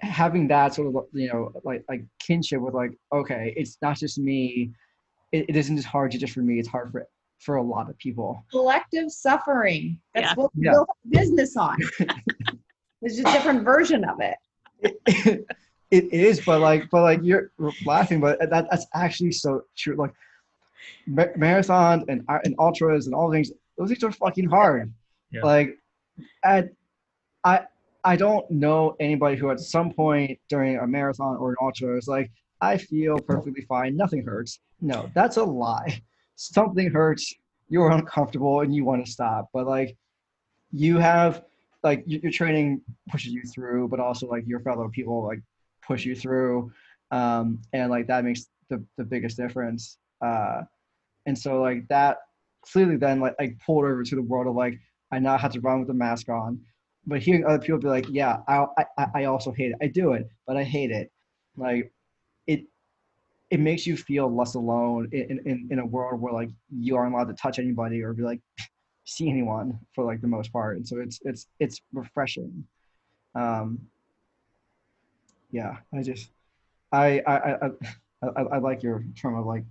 having 0.00 0.46
that 0.48 0.74
sort 0.74 0.94
of 0.94 1.04
you 1.12 1.28
know 1.28 1.52
like 1.64 1.82
like 1.88 2.04
kinship 2.20 2.60
with 2.60 2.74
like 2.74 2.92
okay 3.12 3.54
it's 3.56 3.78
not 3.82 3.96
just 3.98 4.18
me. 4.18 4.72
It, 5.32 5.46
it 5.50 5.56
isn't 5.56 5.76
just 5.76 5.88
hard 5.88 6.12
to 6.12 6.18
just 6.18 6.32
for 6.34 6.40
me. 6.40 6.58
It's 6.58 6.68
hard 6.68 6.92
for 6.92 7.06
for 7.40 7.56
a 7.56 7.62
lot 7.62 7.90
of 7.90 7.98
people. 7.98 8.44
Collective 8.50 9.10
suffering. 9.10 10.00
That's 10.14 10.28
Yeah. 10.28 10.34
what 10.34 10.50
we 10.54 10.64
Yeah. 10.66 10.72
built 10.72 10.88
a 10.90 11.08
business 11.08 11.56
on. 11.56 11.76
There's 13.00 13.16
just 13.16 13.28
a 13.28 13.32
different 13.32 13.62
version 13.64 14.04
of 14.04 14.20
it. 14.20 14.36
It, 15.06 15.46
it 15.90 16.12
is 16.12 16.40
but 16.44 16.60
like 16.60 16.88
but 16.90 17.02
like 17.02 17.20
you're 17.22 17.52
laughing 17.84 18.20
but 18.20 18.38
that 18.50 18.66
that's 18.70 18.86
actually 18.94 19.32
so 19.32 19.62
true. 19.76 19.96
Like 19.96 20.12
ma- 21.06 21.32
marathons 21.38 22.04
and 22.08 22.24
uh, 22.28 22.38
and 22.44 22.54
ultras 22.58 23.06
and 23.06 23.14
all 23.14 23.30
things 23.30 23.50
those 23.76 23.88
things 23.88 24.02
are 24.04 24.12
fucking 24.12 24.48
hard. 24.48 24.92
Yeah. 25.32 25.42
like 25.42 25.76
at 26.44 26.68
i 27.44 27.60
i 28.04 28.14
don't 28.16 28.48
know 28.50 28.94
anybody 29.00 29.36
who 29.36 29.50
at 29.50 29.58
some 29.58 29.92
point 29.92 30.38
during 30.48 30.78
a 30.78 30.86
marathon 30.86 31.36
or 31.36 31.50
an 31.50 31.56
ultra 31.60 31.96
is 31.96 32.06
like 32.06 32.30
i 32.60 32.76
feel 32.78 33.18
perfectly 33.18 33.62
fine. 33.62 33.96
Nothing 33.96 34.24
hurts. 34.24 34.60
No 34.80 35.10
that's 35.14 35.36
a 35.36 35.44
lie. 35.44 36.00
Something 36.36 36.90
hurts 36.90 37.34
you're 37.68 37.90
uncomfortable 37.90 38.60
and 38.60 38.74
you 38.74 38.84
want 38.84 39.04
to 39.04 39.10
stop. 39.10 39.48
But 39.52 39.66
like 39.66 39.96
you 40.72 40.98
have 40.98 41.42
like 41.82 42.04
your 42.06 42.32
training 42.32 42.82
pushes 43.10 43.32
you 43.32 43.42
through 43.42 43.88
but 43.88 44.00
also 44.00 44.26
like 44.28 44.46
your 44.46 44.60
fellow 44.60 44.88
people 44.88 45.24
like 45.26 45.40
push 45.86 46.04
you 46.04 46.14
through. 46.14 46.72
Um 47.10 47.60
and 47.72 47.90
like 47.90 48.06
that 48.06 48.24
makes 48.24 48.46
the, 48.70 48.82
the 48.96 49.04
biggest 49.04 49.36
difference. 49.36 49.98
Uh 50.24 50.62
and 51.26 51.36
so 51.36 51.60
like 51.60 51.86
that 51.88 52.18
clearly 52.70 52.96
then 52.96 53.20
like 53.20 53.34
like 53.38 53.58
pulled 53.64 53.84
over 53.84 54.02
to 54.02 54.14
the 54.14 54.22
world 54.22 54.46
of 54.46 54.54
like 54.54 54.78
i 55.12 55.18
now 55.18 55.36
have 55.36 55.52
to 55.52 55.60
run 55.60 55.78
with 55.78 55.88
the 55.88 55.94
mask 55.94 56.28
on. 56.28 56.60
But 57.08 57.22
hearing 57.22 57.44
other 57.44 57.58
people 57.58 57.78
be 57.78 57.88
like 57.88 58.08
yeah 58.08 58.38
i 58.48 58.66
i, 58.98 59.06
I 59.14 59.24
also 59.24 59.52
hate 59.52 59.70
it. 59.72 59.78
I 59.82 59.86
do 59.88 60.12
it 60.12 60.28
but 60.46 60.56
i 60.56 60.64
hate 60.64 60.90
it. 60.90 61.10
Like 61.56 61.92
it, 62.46 62.64
it 63.50 63.60
makes 63.60 63.86
you 63.86 63.96
feel 63.96 64.34
less 64.34 64.54
alone 64.54 65.08
in, 65.12 65.40
in, 65.46 65.68
in 65.70 65.78
a 65.78 65.86
world 65.86 66.20
where 66.20 66.32
like 66.32 66.50
you 66.70 66.96
aren't 66.96 67.14
allowed 67.14 67.28
to 67.28 67.34
touch 67.34 67.58
anybody 67.58 68.02
or 68.02 68.12
be 68.12 68.22
like 68.22 68.40
see 69.04 69.30
anyone 69.30 69.78
for 69.94 70.04
like 70.04 70.20
the 70.20 70.26
most 70.26 70.52
part. 70.52 70.76
And 70.76 70.86
so 70.86 70.98
it's 70.98 71.20
it's 71.24 71.46
it's 71.60 71.80
refreshing. 71.92 72.64
Um 73.34 73.80
yeah 75.50 75.76
i 75.94 76.02
just 76.02 76.30
i 76.92 77.20
i 77.26 77.36
i, 77.36 77.70
I, 78.22 78.42
I 78.54 78.58
like 78.58 78.82
your 78.82 79.04
term 79.20 79.36
of 79.36 79.46
like 79.46 79.64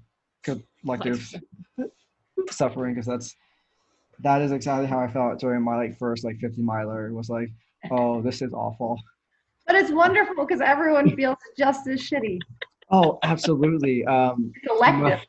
like 0.47 1.01
collective 1.01 1.33
suffering 2.51 2.93
because 2.93 3.05
that's 3.05 3.35
that 4.19 4.41
is 4.41 4.51
exactly 4.51 4.87
how 4.87 4.99
i 4.99 5.07
felt 5.07 5.39
during 5.39 5.61
my 5.61 5.75
like 5.75 5.97
first 5.97 6.23
like 6.23 6.37
50 6.39 6.61
miler. 6.61 7.07
It 7.07 7.13
was 7.13 7.29
like 7.29 7.49
oh 7.91 8.21
this 8.21 8.41
is 8.41 8.53
awful. 8.53 8.99
But 9.67 9.75
it's 9.75 9.91
wonderful 9.91 10.45
because 10.45 10.61
everyone 10.61 11.15
feels 11.15 11.37
just 11.57 11.87
as 11.87 12.01
shitty. 12.01 12.39
Oh 12.91 13.19
absolutely 13.23 14.05
um 14.05 14.53
collective 14.65 15.21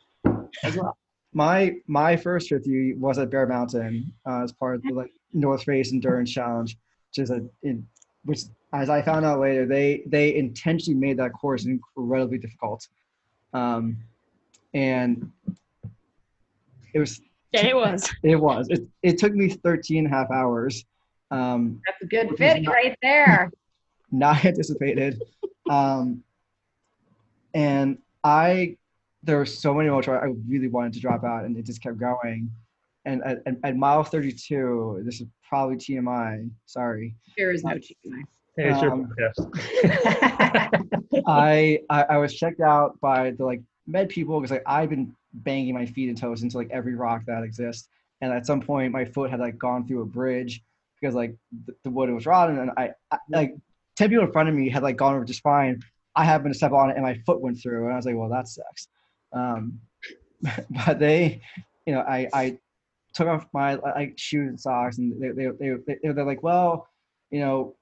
as 0.62 0.76
well 0.76 0.96
my 1.36 1.76
my 1.86 2.16
first 2.16 2.48
50 2.48 2.94
was 2.94 3.18
at 3.18 3.30
Bear 3.30 3.46
Mountain 3.46 4.10
uh, 4.26 4.42
as 4.42 4.52
part 4.52 4.76
of 4.76 4.82
the 4.82 4.94
like 4.94 5.12
North 5.34 5.64
Face 5.64 5.92
Endurance 5.92 6.32
Challenge, 6.32 6.74
which 7.10 7.22
is 7.22 7.30
a 7.30 7.46
in, 7.62 7.86
which 8.24 8.44
as 8.72 8.88
I 8.88 9.02
found 9.02 9.26
out 9.26 9.38
later 9.38 9.66
they 9.66 10.02
they 10.06 10.34
intentionally 10.34 10.98
made 10.98 11.18
that 11.18 11.34
course 11.34 11.66
incredibly 11.66 12.38
difficult, 12.38 12.88
um, 13.52 13.98
and 14.72 15.30
it 16.96 17.00
was 17.00 17.20
yeah, 17.52 17.66
it 17.66 17.76
was 17.76 18.10
it 18.22 18.36
was 18.36 18.68
it, 18.70 18.86
it 19.02 19.18
took 19.18 19.34
me 19.34 19.50
13 19.50 19.98
and 19.98 20.06
a 20.06 20.10
half 20.10 20.30
hours. 20.30 20.82
Um, 21.30 21.82
That's 21.86 22.00
a 22.02 22.06
good 22.06 22.38
fit 22.38 22.62
not, 22.62 22.72
right 22.72 22.96
there. 23.02 23.50
Not 24.12 24.44
anticipated, 24.44 25.20
um, 25.68 26.22
and 27.54 27.98
I 28.22 28.76
there 29.24 29.36
were 29.36 29.44
so 29.44 29.74
many 29.74 29.88
moments 29.88 30.06
where 30.06 30.22
I 30.22 30.32
really 30.48 30.68
wanted 30.68 30.92
to 30.92 31.00
drop 31.00 31.24
out, 31.24 31.44
and 31.44 31.58
it 31.58 31.66
just 31.66 31.82
kept 31.82 31.98
going. 31.98 32.48
And 33.04 33.20
at, 33.24 33.42
at, 33.46 33.56
at 33.64 33.76
mile 33.76 34.04
32, 34.04 35.02
this 35.04 35.20
is 35.20 35.26
probably 35.48 35.74
TMI. 35.74 36.48
Sorry. 36.66 37.16
There 37.36 37.50
is 37.50 37.64
no 37.64 37.74
TMI. 37.74 38.22
Hey, 38.56 38.70
um, 38.70 39.12
I, 41.26 41.80
I 41.90 42.02
I 42.04 42.18
was 42.18 42.32
checked 42.32 42.60
out 42.60 42.98
by 43.00 43.32
the 43.32 43.44
like 43.44 43.60
med 43.88 44.08
people 44.08 44.40
because 44.40 44.52
like 44.52 44.62
I've 44.66 44.90
been 44.90 45.12
banging 45.42 45.74
my 45.74 45.86
feet 45.86 46.08
and 46.08 46.18
toes 46.18 46.42
into 46.42 46.56
like 46.56 46.70
every 46.70 46.94
rock 46.94 47.22
that 47.26 47.42
exists, 47.42 47.88
and 48.20 48.32
at 48.32 48.46
some 48.46 48.60
point 48.60 48.92
my 48.92 49.04
foot 49.04 49.30
had 49.30 49.40
like 49.40 49.58
gone 49.58 49.86
through 49.86 50.02
a 50.02 50.06
bridge 50.06 50.62
because 51.00 51.14
like 51.14 51.36
the, 51.66 51.74
the 51.84 51.90
wood 51.90 52.10
was 52.10 52.26
rotten, 52.26 52.58
and 52.58 52.70
I, 52.76 52.90
I 53.10 53.18
like 53.30 53.54
ten 53.96 54.08
people 54.08 54.24
in 54.24 54.32
front 54.32 54.48
of 54.48 54.54
me 54.54 54.68
had 54.68 54.82
like 54.82 54.96
gone 54.96 55.14
over 55.14 55.24
just 55.24 55.42
fine. 55.42 55.80
I 56.14 56.24
happened 56.24 56.54
to 56.54 56.56
step 56.56 56.72
on 56.72 56.90
it 56.90 56.96
and 56.96 57.04
my 57.04 57.14
foot 57.26 57.40
went 57.40 57.60
through, 57.60 57.84
and 57.84 57.92
I 57.92 57.96
was 57.96 58.06
like, 58.06 58.16
well, 58.16 58.30
that 58.30 58.48
sucks. 58.48 58.88
Um, 59.32 59.80
but 60.86 60.98
they, 60.98 61.42
you 61.86 61.94
know, 61.94 62.00
I, 62.00 62.28
I 62.32 62.58
took 63.14 63.28
off 63.28 63.46
my 63.52 63.74
like 63.74 64.14
shoes 64.16 64.48
and 64.48 64.60
socks 64.60 64.98
and 64.98 65.20
they, 65.20 65.30
they, 65.30 65.50
they, 65.58 65.74
they, 65.86 66.12
they're 66.12 66.24
like, 66.24 66.42
well, 66.42 66.88
you 67.30 67.40
know, 67.40 67.76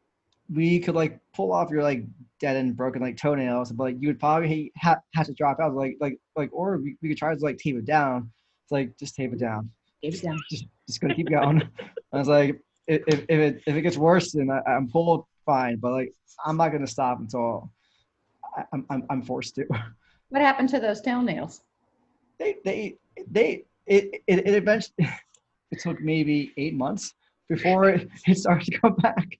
we 0.52 0.78
could 0.78 0.94
like 0.94 1.18
pull 1.34 1.52
off 1.52 1.70
your 1.70 1.82
like 1.82 2.04
dead 2.40 2.56
and 2.56 2.76
broken 2.76 3.00
like 3.02 3.16
toenails, 3.16 3.72
but 3.72 3.84
like 3.84 3.96
you 4.00 4.08
would 4.08 4.20
probably 4.20 4.72
have, 4.76 4.98
have 5.14 5.26
to 5.26 5.32
drop 5.32 5.60
out. 5.60 5.74
Like, 5.74 5.96
like, 6.00 6.18
like, 6.36 6.50
or 6.52 6.78
we, 6.78 6.96
we 7.02 7.08
could 7.08 7.18
try 7.18 7.34
to 7.34 7.40
like 7.40 7.58
tape 7.58 7.76
it 7.76 7.86
down. 7.86 8.30
It's 8.64 8.72
like, 8.72 8.96
just 8.98 9.14
tape 9.14 9.32
it 9.32 9.38
down. 9.38 9.70
Tape 10.02 10.14
it 10.14 10.22
down. 10.22 10.38
Just, 10.50 10.66
just 10.86 11.00
gonna 11.00 11.14
keep 11.14 11.30
going. 11.30 11.62
I 12.12 12.18
was 12.18 12.28
like, 12.28 12.60
if, 12.86 13.02
if 13.06 13.30
it, 13.30 13.62
if 13.66 13.76
it 13.76 13.82
gets 13.82 13.96
worse, 13.96 14.32
then 14.32 14.50
I, 14.50 14.60
I'm 14.70 14.88
pulled 14.88 15.24
fine, 15.46 15.76
but 15.76 15.92
like, 15.92 16.12
I'm 16.44 16.56
not 16.56 16.72
gonna 16.72 16.86
stop 16.86 17.20
until 17.20 17.70
I, 18.56 18.64
I'm, 18.72 18.86
I'm, 18.90 19.04
I'm 19.10 19.22
forced 19.22 19.54
to. 19.56 19.66
What 20.30 20.42
happened 20.42 20.68
to 20.70 20.80
those 20.80 21.00
toenails? 21.00 21.62
They 22.40 22.56
they 22.64 22.96
they 23.30 23.66
it 23.86 24.22
it, 24.26 24.48
it 24.48 24.54
eventually 24.54 24.94
it 25.70 25.78
took 25.78 26.00
maybe 26.00 26.52
eight 26.56 26.74
months 26.74 27.14
before 27.48 27.88
it, 27.90 28.08
it 28.26 28.38
started 28.38 28.66
to 28.66 28.78
come 28.80 28.96
back. 28.96 29.38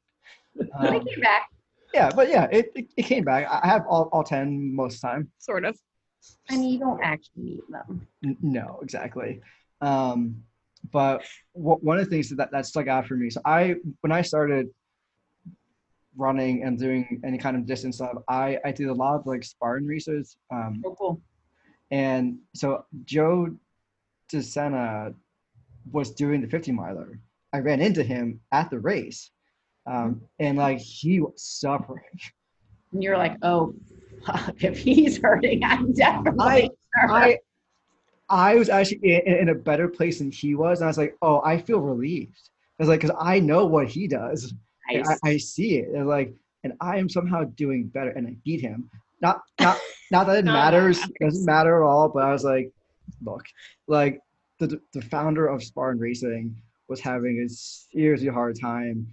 Um, 0.78 0.84
they 0.84 1.00
came 1.00 1.20
back. 1.20 1.50
Yeah, 1.92 2.10
but 2.14 2.28
yeah, 2.28 2.48
it, 2.50 2.72
it, 2.74 2.86
it 2.96 3.02
came 3.04 3.24
back. 3.24 3.46
I 3.50 3.66
have 3.66 3.84
all, 3.88 4.08
all 4.12 4.24
ten 4.24 4.74
most 4.74 4.96
of 4.96 5.00
the 5.02 5.06
time. 5.08 5.30
Sort 5.38 5.64
of. 5.64 5.78
I 6.50 6.56
mean, 6.56 6.72
you 6.72 6.78
don't 6.78 7.00
actually 7.02 7.42
need 7.42 7.60
them. 7.68 8.06
N- 8.24 8.36
no, 8.42 8.80
exactly. 8.82 9.40
Um, 9.80 10.42
but 10.92 11.24
w- 11.54 11.78
one 11.82 11.98
of 11.98 12.04
the 12.04 12.10
things 12.10 12.30
that 12.30 12.50
that 12.50 12.66
stuck 12.66 12.88
out 12.88 13.06
for 13.06 13.14
me. 13.14 13.30
So 13.30 13.40
I 13.44 13.76
when 14.00 14.12
I 14.12 14.22
started 14.22 14.68
running 16.16 16.62
and 16.62 16.78
doing 16.78 17.20
any 17.24 17.38
kind 17.38 17.56
of 17.56 17.66
distance 17.66 17.96
stuff, 17.96 18.14
I, 18.28 18.58
I 18.64 18.72
did 18.72 18.88
a 18.88 18.92
lot 18.94 19.16
of 19.16 19.26
like 19.26 19.44
Spartan 19.44 19.86
races. 19.86 20.36
Um, 20.50 20.82
oh, 20.86 20.94
cool. 20.98 21.20
And 21.90 22.38
so 22.54 22.84
Joe 23.04 23.54
DeSena 24.32 25.14
was 25.92 26.12
doing 26.12 26.40
the 26.40 26.48
50 26.48 26.72
miler. 26.72 27.18
I 27.52 27.58
ran 27.58 27.80
into 27.80 28.02
him 28.02 28.40
at 28.52 28.70
the 28.70 28.78
race. 28.78 29.30
Um, 29.86 30.22
and 30.38 30.58
like 30.58 30.78
he 30.78 31.20
was 31.20 31.42
suffering. 31.42 32.02
And 32.92 33.02
you're 33.02 33.18
like, 33.18 33.36
oh, 33.42 33.74
fuck, 34.24 34.54
if 34.62 34.78
he's 34.78 35.20
hurting, 35.20 35.62
I'm 35.64 35.92
definitely 35.92 36.70
I, 36.96 37.08
I, 37.08 37.38
I 38.28 38.54
was 38.54 38.68
actually 38.68 38.98
in, 39.02 39.34
in, 39.34 39.48
a 39.50 39.54
better 39.54 39.88
place 39.88 40.18
than 40.18 40.30
he 40.30 40.54
was. 40.54 40.80
And 40.80 40.86
I 40.86 40.88
was 40.88 40.98
like, 40.98 41.16
oh, 41.22 41.42
I 41.44 41.58
feel 41.58 41.80
relieved. 41.80 42.50
I 42.78 42.82
was 42.82 42.88
like, 42.88 43.00
because 43.00 43.16
I 43.20 43.40
know 43.40 43.66
what 43.66 43.88
he 43.88 44.08
does. 44.08 44.54
Nice. 44.90 45.08
I, 45.24 45.30
I, 45.30 45.36
see 45.36 45.78
it. 45.78 45.88
And 45.88 46.06
like, 46.06 46.34
and 46.62 46.72
I 46.80 46.98
am 46.98 47.08
somehow 47.08 47.44
doing 47.44 47.86
better, 47.86 48.10
and 48.10 48.26
I 48.26 48.36
beat 48.44 48.60
him. 48.60 48.90
Not, 49.20 49.42
not, 49.60 49.78
not 50.10 50.26
that 50.26 50.38
it 50.38 50.44
matters. 50.44 51.02
It 51.02 51.24
doesn't 51.24 51.44
matter 51.44 51.82
at 51.82 51.86
all. 51.86 52.08
But 52.08 52.24
I 52.24 52.32
was 52.32 52.44
like, 52.44 52.70
look, 53.22 53.44
like 53.86 54.20
the 54.58 54.80
the 54.92 55.02
founder 55.02 55.46
of 55.46 55.62
Spartan 55.62 56.00
Racing 56.00 56.54
was 56.88 57.00
having 57.00 57.40
a 57.40 57.48
seriously 57.48 58.28
hard 58.28 58.58
time, 58.60 59.06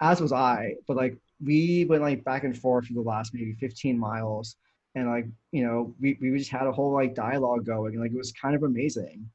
as 0.00 0.20
was 0.20 0.32
I. 0.32 0.74
But 0.86 0.96
like, 0.96 1.16
we 1.44 1.84
went 1.88 2.02
like 2.02 2.24
back 2.24 2.44
and 2.44 2.56
forth 2.56 2.86
for 2.86 2.94
the 2.94 3.00
last 3.00 3.32
maybe 3.34 3.54
15 3.54 3.98
miles, 3.98 4.56
and 4.94 5.08
like, 5.08 5.26
you 5.52 5.64
know, 5.64 5.94
we 6.00 6.18
we 6.20 6.36
just 6.36 6.50
had 6.50 6.66
a 6.66 6.72
whole 6.72 6.92
like 6.92 7.14
dialogue 7.14 7.64
going, 7.64 7.94
and 7.94 8.02
like 8.02 8.12
it 8.12 8.16
was 8.16 8.32
kind 8.32 8.54
of 8.54 8.62
amazing. 8.62 9.28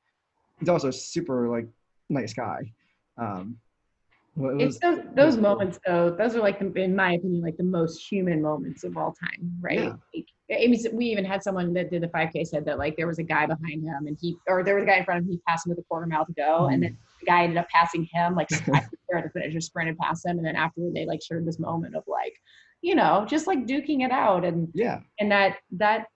He's 0.59 0.69
also 0.69 0.89
a 0.89 0.93
super 0.93 1.47
like 1.49 1.67
nice 2.09 2.33
guy. 2.33 2.71
Um, 3.17 3.57
well, 4.35 4.59
it 4.59 4.63
it's 4.63 4.79
those, 4.79 4.99
those 5.15 5.37
moments 5.37 5.79
though 5.85 6.09
those 6.09 6.35
are 6.35 6.39
like 6.39 6.59
the, 6.59 6.81
in 6.81 6.95
my 6.95 7.13
opinion 7.13 7.41
like 7.41 7.55
the 7.57 7.63
most 7.63 7.99
human 8.09 8.41
moments 8.41 8.83
of 8.83 8.97
all 8.97 9.13
time 9.13 9.55
right 9.61 9.79
yeah. 9.79 9.93
like, 10.15 10.25
I 10.51 10.67
mean, 10.67 10.83
we 10.91 11.05
even 11.05 11.23
had 11.23 11.43
someone 11.43 11.73
that 11.73 11.91
did 11.91 12.01
the 12.01 12.07
5k 12.07 12.47
said 12.47 12.65
that 12.65 12.77
like 12.77 12.97
there 12.97 13.07
was 13.07 13.19
a 13.19 13.23
guy 13.23 13.45
behind 13.45 13.83
him 13.83 14.07
and 14.07 14.17
he 14.19 14.35
or 14.47 14.63
there 14.63 14.75
was 14.75 14.83
a 14.83 14.87
guy 14.87 14.97
in 14.97 15.05
front 15.05 15.19
of 15.19 15.25
him 15.25 15.31
he 15.31 15.37
passed 15.47 15.65
him 15.65 15.69
with 15.69 15.79
a 15.79 15.83
quarter 15.83 16.07
mile 16.07 16.25
to 16.25 16.33
go 16.33 16.61
mm-hmm. 16.61 16.73
and 16.73 16.83
then 16.83 16.97
the 17.12 17.12
guy 17.25 17.43
ended 17.43 17.57
up 17.57 17.67
passing 17.69 18.07
him 18.11 18.35
like 18.35 18.49
there 19.09 19.17
at 19.17 19.23
the 19.23 19.29
finish 19.29 19.53
just 19.53 19.67
sprinted 19.67 19.97
past 19.97 20.25
him 20.25 20.37
and 20.37 20.45
then 20.45 20.55
afterward 20.55 20.93
they 20.93 21.05
like 21.05 21.21
shared 21.21 21.45
this 21.45 21.59
moment 21.59 21.95
of 21.95 22.03
like 22.07 22.33
you 22.81 22.95
know 22.95 23.25
just 23.27 23.47
like 23.47 23.65
duking 23.65 24.03
it 24.05 24.11
out 24.11 24.45
and 24.45 24.69
yeah. 24.73 24.99
and 25.19 25.31
that 25.31 25.57
that 25.71 26.07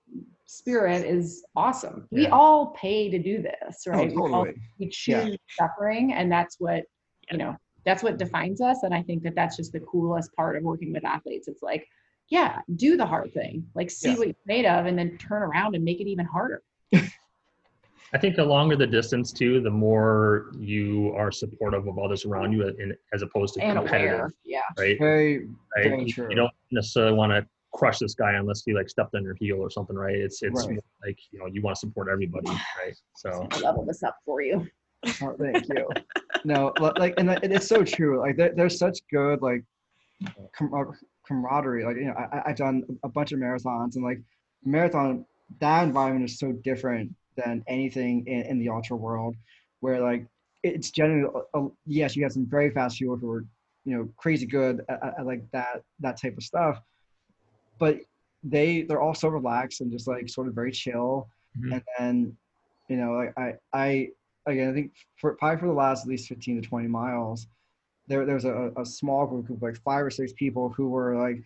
spirit 0.46 1.06
is 1.06 1.44
awesome. 1.58 2.08
Yeah. 2.10 2.20
we 2.20 2.28
all 2.28 2.68
pay 2.68 3.10
to 3.10 3.20
do 3.20 3.42
this 3.42 3.84
oh, 3.88 3.92
right 3.92 4.12
oh, 4.12 4.16
totally. 4.16 4.30
we, 4.30 4.34
all, 4.34 4.48
we 4.80 4.90
choose 4.90 5.30
yeah. 5.30 5.36
suffering 5.60 6.14
and 6.14 6.32
that's 6.32 6.56
what 6.60 6.84
you 7.32 7.38
know 7.38 7.56
that's 7.86 8.04
what 8.04 8.18
defines 8.18 8.62
us 8.62 8.84
and 8.84 8.94
i 8.94 9.02
think 9.02 9.24
that 9.24 9.36
that's 9.36 9.58
just 9.58 9.72
the 9.72 9.80
coolest 9.82 10.34
part 10.36 10.56
of 10.56 10.64
working 10.64 10.94
with 10.94 11.06
athletes. 11.06 11.48
It's 11.48 11.64
like 11.64 11.88
yeah 12.30 12.60
do 12.76 12.98
the 12.98 13.06
hard 13.06 13.34
thing. 13.34 13.66
Like 13.76 13.90
see 13.90 14.16
what 14.16 14.28
you're 14.28 14.36
made 14.46 14.66
of 14.66 14.86
and 14.86 14.98
then 14.98 15.18
turn 15.18 15.44
around 15.44 15.76
and 15.76 15.84
make 15.84 16.02
it 16.02 16.08
even 16.08 16.26
harder 16.26 16.62
i 18.14 18.18
think 18.18 18.36
the 18.36 18.44
longer 18.44 18.76
the 18.76 18.88
distance 18.88 19.32
too 19.32 19.62
the 19.62 19.70
more 19.70 20.52
you 20.60 21.14
are 21.16 21.32
supportive 21.32 21.88
of 21.88 21.98
others 22.00 22.26
around 22.26 22.52
you 22.52 22.68
in, 22.68 22.96
as 23.14 23.22
opposed 23.22 23.54
to 23.54 23.62
and 23.62 23.78
competitive 23.78 24.16
aware. 24.20 24.34
yeah 24.46 24.60
right 24.78 24.98
very, 25.00 25.40
right? 25.76 25.90
very 25.90 26.06
true. 26.06 26.28
you 26.30 26.36
don't 26.36 26.54
necessarily 26.72 27.14
want 27.14 27.32
to 27.32 27.46
crush 27.74 28.00
this 28.00 28.16
guy 28.16 28.34
unless 28.34 28.64
he 28.66 28.74
like 28.74 28.90
stepped 28.90 29.14
on 29.14 29.24
your 29.24 29.36
heel 29.36 29.58
or 29.58 29.70
something 29.70 29.96
right 29.96 30.16
it's 30.16 30.42
it's 30.42 30.66
right. 30.66 30.80
like 31.06 31.18
you 31.32 31.40
know 31.40 31.46
you 31.46 31.62
want 31.62 31.76
to 31.76 31.80
support 31.80 32.08
everybody 32.12 32.48
right 32.48 32.96
so 33.16 33.48
I 33.52 33.60
level 33.60 33.86
this 33.86 34.04
up 34.04 34.16
for 34.26 34.42
you 34.42 34.68
Oh, 35.22 35.36
thank 35.40 35.68
you. 35.70 35.88
no, 36.44 36.74
like, 36.80 37.14
and 37.18 37.30
it's 37.30 37.68
so 37.68 37.84
true. 37.84 38.20
Like, 38.20 38.38
there's 38.38 38.78
such 38.78 39.00
good 39.12 39.42
like 39.42 39.64
com- 40.54 40.74
uh, 40.74 40.92
camaraderie. 41.28 41.86
Like, 41.86 41.98
you 41.98 42.06
know, 42.06 42.14
I, 42.14 42.42
I've 42.48 42.56
done 42.56 42.84
a 43.04 43.10
bunch 43.10 43.32
of 43.32 43.40
marathons, 43.40 43.96
and 43.96 44.04
like 44.04 44.20
marathon, 44.64 45.26
that 45.60 45.84
environment 45.84 46.30
is 46.30 46.40
so 46.40 46.52
different 46.52 47.14
than 47.38 47.64
anything 47.68 48.26
in, 48.28 48.42
in 48.44 48.60
the 48.60 48.70
ultra 48.70 48.96
world, 48.96 49.36
where 49.80 50.02
like 50.02 50.26
it's 50.64 50.92
generally 50.92 51.32
uh, 51.54 51.68
yes, 51.86 52.16
you 52.16 52.24
have 52.24 52.34
some 52.34 52.46
very 52.46 52.70
fast 52.72 53.00
people 53.00 53.16
who 53.16 53.32
are 53.32 53.46
you 53.86 53.96
know 53.96 54.10
crazy 54.18 54.46
good 54.46 54.82
at, 54.90 55.04
at, 55.04 55.20
at 55.20 55.26
like 55.26 55.50
that 55.52 55.82
that 56.00 56.20
type 56.22 56.36
of 56.38 56.44
stuff, 56.44 56.82
but 57.80 58.00
they 58.44 58.82
they're 58.84 59.02
all 59.02 59.16
so 59.16 59.30
relaxed 59.30 59.82
and 59.82 59.92
just 59.92 60.08
like 60.08 60.30
sort 60.30 60.48
of 60.48 60.54
very 60.54 60.72
chill, 60.72 61.30
mm-hmm. 61.58 61.74
and 61.74 61.84
then 61.98 62.38
you 62.90 62.98
know 62.98 63.14
like 63.14 63.34
I 63.38 63.54
I 63.74 64.10
again, 64.46 64.70
I 64.70 64.74
think 64.74 64.92
for 65.18 65.36
probably 65.36 65.60
for 65.60 65.68
the 65.68 65.74
last 65.74 66.04
at 66.04 66.10
least 66.10 66.30
15 66.30 66.62
to 66.62 66.68
20 66.68 66.88
miles, 66.88 67.48
there, 68.08 68.26
there 68.26 68.36
was 68.36 68.46
a, 68.46 68.72
a 68.78 68.86
small 68.86 69.28
group 69.28 69.50
of 69.50 69.62
like 69.62 69.78
five 69.84 70.04
or 70.06 70.10
six 70.10 70.34
people 70.34 70.70
who 70.70 70.90
were 70.90 71.16
like 71.18 71.44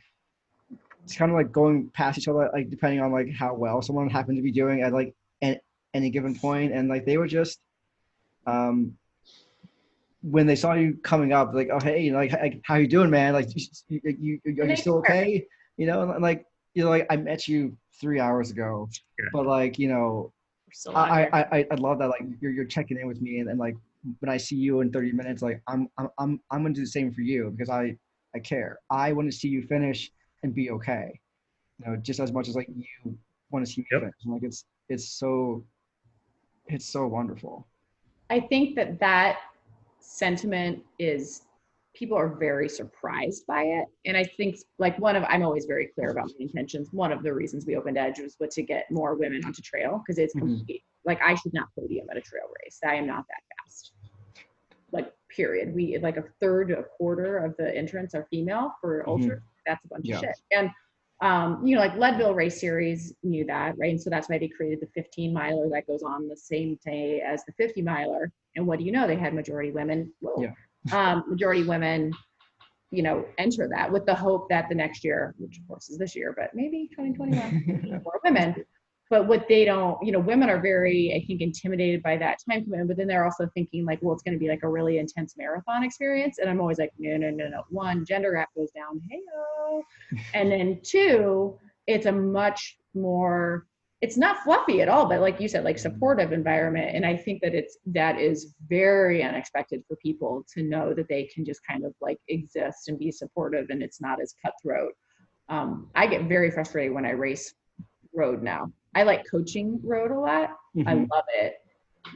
it's 1.03 1.15
kind 1.15 1.31
of 1.31 1.35
like 1.35 1.51
going 1.51 1.89
past 1.93 2.19
each 2.19 2.27
other, 2.27 2.49
like 2.53 2.69
depending 2.69 3.01
on 3.01 3.11
like 3.11 3.31
how 3.33 3.53
well 3.53 3.81
someone 3.81 4.09
happened 4.09 4.37
to 4.37 4.43
be 4.43 4.51
doing 4.51 4.81
at 4.81 4.93
like 4.93 5.15
any 5.93 6.09
given 6.09 6.35
point, 6.35 6.73
and 6.73 6.87
like 6.89 7.05
they 7.05 7.17
were 7.17 7.27
just, 7.27 7.59
um, 8.45 8.97
when 10.21 10.45
they 10.45 10.55
saw 10.55 10.73
you 10.73 10.97
coming 11.03 11.33
up, 11.33 11.53
like, 11.53 11.69
oh 11.71 11.79
hey, 11.79 12.11
like, 12.11 12.31
like 12.31 12.61
how 12.63 12.75
you 12.75 12.87
doing, 12.87 13.09
man? 13.09 13.33
Like, 13.33 13.47
you, 13.89 14.01
you, 14.03 14.39
you 14.45 14.63
are 14.63 14.67
you 14.67 14.75
still 14.75 14.97
okay? 14.97 15.45
You 15.77 15.87
know, 15.87 16.09
and 16.11 16.21
like 16.21 16.45
you 16.73 16.83
know, 16.83 16.89
like 16.89 17.07
I 17.09 17.17
met 17.17 17.47
you 17.47 17.75
three 17.99 18.19
hours 18.19 18.51
ago, 18.51 18.89
Yeah. 19.19 19.25
but 19.33 19.45
like 19.45 19.79
you 19.79 19.87
know, 19.89 20.31
Still 20.73 20.95
I. 20.95 21.23
I 21.33 21.41
I 21.59 21.67
I 21.71 21.75
love 21.75 21.99
that 21.99 22.07
like 22.09 22.23
you're 22.39 22.51
you're 22.51 22.65
checking 22.65 22.97
in 22.99 23.07
with 23.07 23.21
me 23.21 23.39
and, 23.39 23.49
and 23.49 23.59
like 23.59 23.75
when 24.19 24.29
I 24.29 24.37
see 24.37 24.55
you 24.55 24.81
in 24.81 24.91
30 24.91 25.11
minutes, 25.11 25.41
like 25.41 25.61
I'm 25.67 25.87
I'm 25.97 26.09
I'm 26.17 26.39
I'm 26.51 26.63
gonna 26.63 26.73
do 26.73 26.81
the 26.81 26.87
same 26.87 27.11
for 27.11 27.21
you 27.21 27.51
because 27.51 27.69
I 27.69 27.95
I 28.35 28.39
care. 28.39 28.79
I 28.89 29.11
want 29.11 29.29
to 29.31 29.35
see 29.37 29.47
you 29.47 29.63
finish 29.63 30.11
and 30.43 30.53
be 30.53 30.71
okay. 30.71 31.19
You 31.79 31.85
know, 31.91 31.95
just 31.97 32.19
as 32.19 32.31
much 32.31 32.47
as 32.47 32.55
like 32.55 32.67
you 32.69 33.17
want 33.49 33.65
to 33.65 33.71
see 33.71 33.81
me 33.81 33.87
Yep. 33.91 34.01
finish. 34.01 34.15
And, 34.23 34.33
like 34.33 34.43
it's 34.43 34.65
it's 34.89 35.09
so 35.09 35.63
it's 36.71 36.85
so 36.87 37.05
wonderful. 37.07 37.67
I 38.29 38.39
think 38.39 38.75
that 38.75 38.99
that 38.99 39.39
sentiment 39.99 40.83
is 40.99 41.43
people 41.93 42.17
are 42.17 42.29
very 42.29 42.69
surprised 42.69 43.45
by 43.45 43.63
it. 43.63 43.85
And 44.05 44.15
I 44.15 44.23
think 44.23 44.57
like 44.79 44.97
one 44.97 45.15
of 45.17 45.23
I'm 45.27 45.43
always 45.43 45.65
very 45.65 45.87
clear 45.87 46.09
about 46.09 46.27
my 46.27 46.33
intentions. 46.45 46.89
One 46.93 47.11
of 47.11 47.21
the 47.23 47.33
reasons 47.33 47.65
we 47.65 47.75
opened 47.75 47.97
Edge 47.97 48.19
was 48.19 48.35
what 48.37 48.51
to 48.51 48.63
get 48.63 48.89
more 48.89 49.15
women 49.15 49.43
onto 49.43 49.61
trail 49.61 50.01
because 50.05 50.17
it's 50.17 50.33
Mhm. 50.33 50.39
complete. 50.39 50.83
Like 51.03 51.21
I 51.21 51.35
should 51.35 51.53
not 51.53 51.67
podium 51.77 52.07
at 52.09 52.17
a 52.17 52.21
trail 52.21 52.47
race. 52.63 52.79
I 52.85 52.95
am 52.95 53.05
not 53.05 53.25
that 53.27 53.43
fast. 53.63 53.93
Like 54.93 55.13
period. 55.29 55.75
We 55.75 55.97
like 55.97 56.17
a 56.17 56.23
third, 56.39 56.71
a 56.71 56.83
quarter 56.83 57.37
of 57.39 57.55
the 57.57 57.75
entrants 57.75 58.15
are 58.15 58.25
female 58.29 58.73
for 58.79 59.03
Mhm. 59.03 59.07
ultra. 59.07 59.41
That's 59.65 59.83
a 59.83 59.87
bunch 59.89 60.05
Yeah. 60.07 60.15
of 60.15 60.21
shit. 60.21 60.35
And 60.51 60.71
um, 61.21 61.65
you 61.65 61.75
know, 61.75 61.81
like 61.81 61.95
Leadville 61.95 62.33
Race 62.33 62.59
Series 62.59 63.13
knew 63.21 63.45
that, 63.45 63.77
right? 63.77 63.91
And 63.91 64.01
so 64.01 64.09
that's 64.09 64.27
why 64.27 64.39
they 64.39 64.47
created 64.47 64.79
the 64.81 64.87
15 64.95 65.31
miler 65.31 65.69
that 65.69 65.85
goes 65.85 66.01
on 66.01 66.27
the 66.27 66.35
same 66.35 66.79
day 66.83 67.21
as 67.21 67.45
the 67.45 67.53
50 67.53 67.83
miler. 67.83 68.31
And 68.55 68.65
what 68.65 68.79
do 68.79 68.85
you 68.85 68.91
know? 68.91 69.05
They 69.05 69.15
had 69.15 69.33
majority 69.33 69.71
women. 69.71 70.11
Whoa. 70.19 70.41
Yeah. 70.41 70.51
Um, 70.91 71.23
majority 71.27 71.63
women, 71.63 72.11
you 72.89 73.03
know, 73.03 73.23
enter 73.37 73.69
that 73.69 73.91
with 73.91 74.07
the 74.07 74.15
hope 74.15 74.49
that 74.49 74.67
the 74.67 74.75
next 74.75 75.03
year, 75.03 75.35
which 75.37 75.59
of 75.59 75.67
course 75.67 75.89
is 75.89 75.99
this 75.99 76.15
year, 76.15 76.33
but 76.35 76.49
maybe 76.55 76.89
2021, 76.91 78.01
more 78.03 78.19
women. 78.23 78.55
But 79.11 79.27
what 79.27 79.49
they 79.49 79.65
don't, 79.65 79.97
you 80.01 80.13
know, 80.13 80.19
women 80.19 80.49
are 80.49 80.61
very, 80.61 81.13
I 81.13 81.27
think, 81.27 81.41
intimidated 81.41 82.01
by 82.01 82.15
that 82.15 82.37
time 82.49 82.63
commitment. 82.63 82.87
But 82.87 82.95
then 82.95 83.07
they're 83.07 83.25
also 83.25 83.45
thinking 83.53 83.83
like, 83.83 83.99
well, 84.01 84.13
it's 84.13 84.23
going 84.23 84.35
to 84.35 84.39
be 84.39 84.47
like 84.47 84.63
a 84.63 84.69
really 84.69 84.99
intense 84.99 85.35
marathon 85.37 85.83
experience. 85.83 86.39
And 86.39 86.49
I'm 86.49 86.61
always 86.61 86.79
like, 86.79 86.93
no, 86.97 87.17
no, 87.17 87.29
no, 87.29 87.49
no. 87.49 87.63
One, 87.69 88.05
gender 88.05 88.31
gap 88.31 88.47
goes 88.55 88.71
down. 88.71 89.01
Hey, 89.09 89.19
and 90.33 90.49
then 90.49 90.79
two, 90.81 91.59
it's 91.87 92.05
a 92.05 92.11
much 92.11 92.77
more 92.95 93.67
it's 93.99 94.17
not 94.17 94.43
fluffy 94.43 94.81
at 94.81 94.89
all 94.89 95.07
but 95.07 95.21
like 95.21 95.39
you 95.39 95.47
said 95.47 95.63
like 95.63 95.77
supportive 95.77 96.33
environment 96.33 96.93
and 96.93 97.05
i 97.05 97.15
think 97.15 97.41
that 97.41 97.53
it's 97.53 97.77
that 97.85 98.19
is 98.19 98.53
very 98.67 99.23
unexpected 99.23 99.83
for 99.87 99.95
people 99.97 100.43
to 100.51 100.63
know 100.63 100.93
that 100.93 101.07
they 101.07 101.23
can 101.25 101.45
just 101.45 101.61
kind 101.65 101.85
of 101.85 101.93
like 102.01 102.19
exist 102.27 102.89
and 102.89 102.99
be 102.99 103.11
supportive 103.11 103.69
and 103.69 103.81
it's 103.81 104.01
not 104.01 104.19
as 104.21 104.33
cutthroat 104.43 104.91
um, 105.49 105.87
i 105.95 106.07
get 106.07 106.23
very 106.23 106.51
frustrated 106.51 106.93
when 106.93 107.05
i 107.05 107.11
race 107.11 107.53
road 108.13 108.41
now 108.43 108.69
i 108.95 109.03
like 109.03 109.23
coaching 109.29 109.79
road 109.83 110.11
a 110.11 110.19
lot 110.19 110.57
i 110.87 110.93
Mhm. 110.95 111.09
love 111.09 111.23
it 111.39 111.55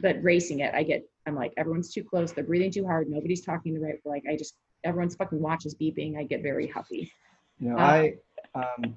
but 0.02 0.22
racing 0.22 0.60
it 0.60 0.74
i 0.74 0.82
get 0.82 1.04
i'm 1.26 1.34
like 1.34 1.52
everyone's 1.56 1.92
too 1.92 2.02
close 2.04 2.32
they're 2.32 2.44
breathing 2.44 2.70
too 2.70 2.84
hard 2.84 3.08
nobody's 3.08 3.42
talking 3.44 3.74
the 3.74 3.80
right 3.80 3.98
like 4.04 4.24
i 4.30 4.36
just 4.36 4.56
everyone's 4.84 5.16
fucking 5.16 5.40
watch 5.40 5.66
is 5.66 5.74
beeping 5.74 6.16
i 6.18 6.22
get 6.24 6.42
very 6.42 6.66
huffy 6.66 7.10
You 7.60 7.70
know, 7.70 7.78
Uh, 7.78 7.80
I, 7.80 8.14
um, 8.54 8.96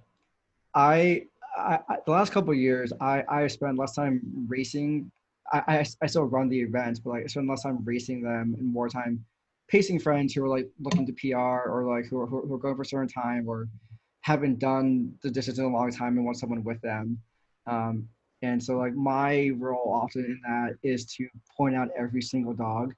I, 0.76 1.26
I, 1.58 1.80
I, 1.90 1.96
the 2.06 2.12
last 2.12 2.32
couple 2.32 2.52
of 2.52 2.58
years, 2.58 2.92
I, 3.02 3.24
I 3.28 3.48
spent 3.48 3.78
less 3.78 3.96
time 3.96 4.22
racing. 4.48 5.12
I, 5.52 5.64
I, 5.68 5.86
I 6.04 6.08
still 6.08 6.26
run 6.26 6.48
the 6.50 6.60
events, 6.62 7.00
but 7.00 7.12
like 7.12 7.24
I 7.24 7.28
spend 7.28 7.48
less 7.48 7.64
time 7.64 7.80
racing 7.84 8.22
them 8.22 8.56
and 8.60 8.72
more 8.72 8.88
time 8.90 9.24
pacing 9.68 10.00
friends 10.00 10.34
who 10.34 10.44
are 10.44 10.50
like 10.50 10.68
looking 10.80 11.06
to 11.08 11.14
PR 11.14 11.70
or 11.72 11.86
like 11.96 12.06
who 12.06 12.20
are 12.20 12.28
who 12.28 12.54
are 12.54 12.58
going 12.58 12.76
for 12.76 12.82
a 12.84 12.86
certain 12.86 13.08
time 13.08 13.48
or 13.48 13.68
haven't 14.22 14.60
done 14.60 15.14
the 15.24 15.32
distance 15.32 15.58
in 15.60 15.66
a 15.66 15.70
long 15.70 15.92
time 15.92 16.18
and 16.18 16.26
want 16.26 16.38
someone 16.38 16.64
with 16.64 16.82
them. 16.82 17.18
Um, 17.68 18.08
and 18.42 18.64
so 18.64 18.78
like 18.78 18.94
my 18.94 19.52
role 19.58 19.92
often 19.94 20.26
in 20.26 20.40
that 20.48 20.76
is 20.84 21.06
to 21.16 21.28
point 21.56 21.76
out 21.76 21.90
every 21.98 22.22
single 22.22 22.54
dog 22.54 22.94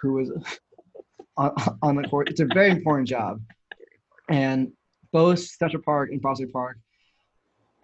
who 0.00 0.18
is 0.18 0.30
on, 1.36 1.54
on 1.82 1.96
the 1.96 2.02
court. 2.08 2.28
It's 2.28 2.40
a 2.40 2.46
very 2.46 2.70
important 2.70 3.08
job. 3.08 3.40
And 4.28 4.72
both 5.12 5.40
Central 5.40 5.82
Park 5.82 6.10
and 6.10 6.20
Prospect 6.20 6.52
Park 6.52 6.78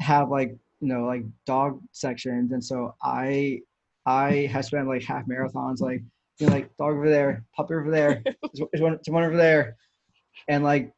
have 0.01 0.31
like 0.31 0.57
you 0.81 0.89
know 0.89 1.05
like 1.05 1.25
dog 1.47 1.81
sections, 1.93 2.53
and 2.53 2.64
so 2.64 2.95
I 3.03 3.61
I 4.07 4.49
have 4.53 4.64
spent 4.64 4.89
like 4.89 5.03
half 5.03 5.27
marathons 5.27 5.81
like 5.81 6.03
you 6.39 6.47
know 6.47 6.53
like 6.53 6.75
dog 6.77 6.95
over 6.95 7.09
there, 7.09 7.45
puppy 7.55 7.75
over 7.75 7.91
there, 7.91 8.23
there's, 8.25 8.81
one, 8.81 8.93
there's 8.93 9.12
one 9.12 9.25
over 9.25 9.37
there, 9.37 9.77
and 10.49 10.64
like 10.64 10.93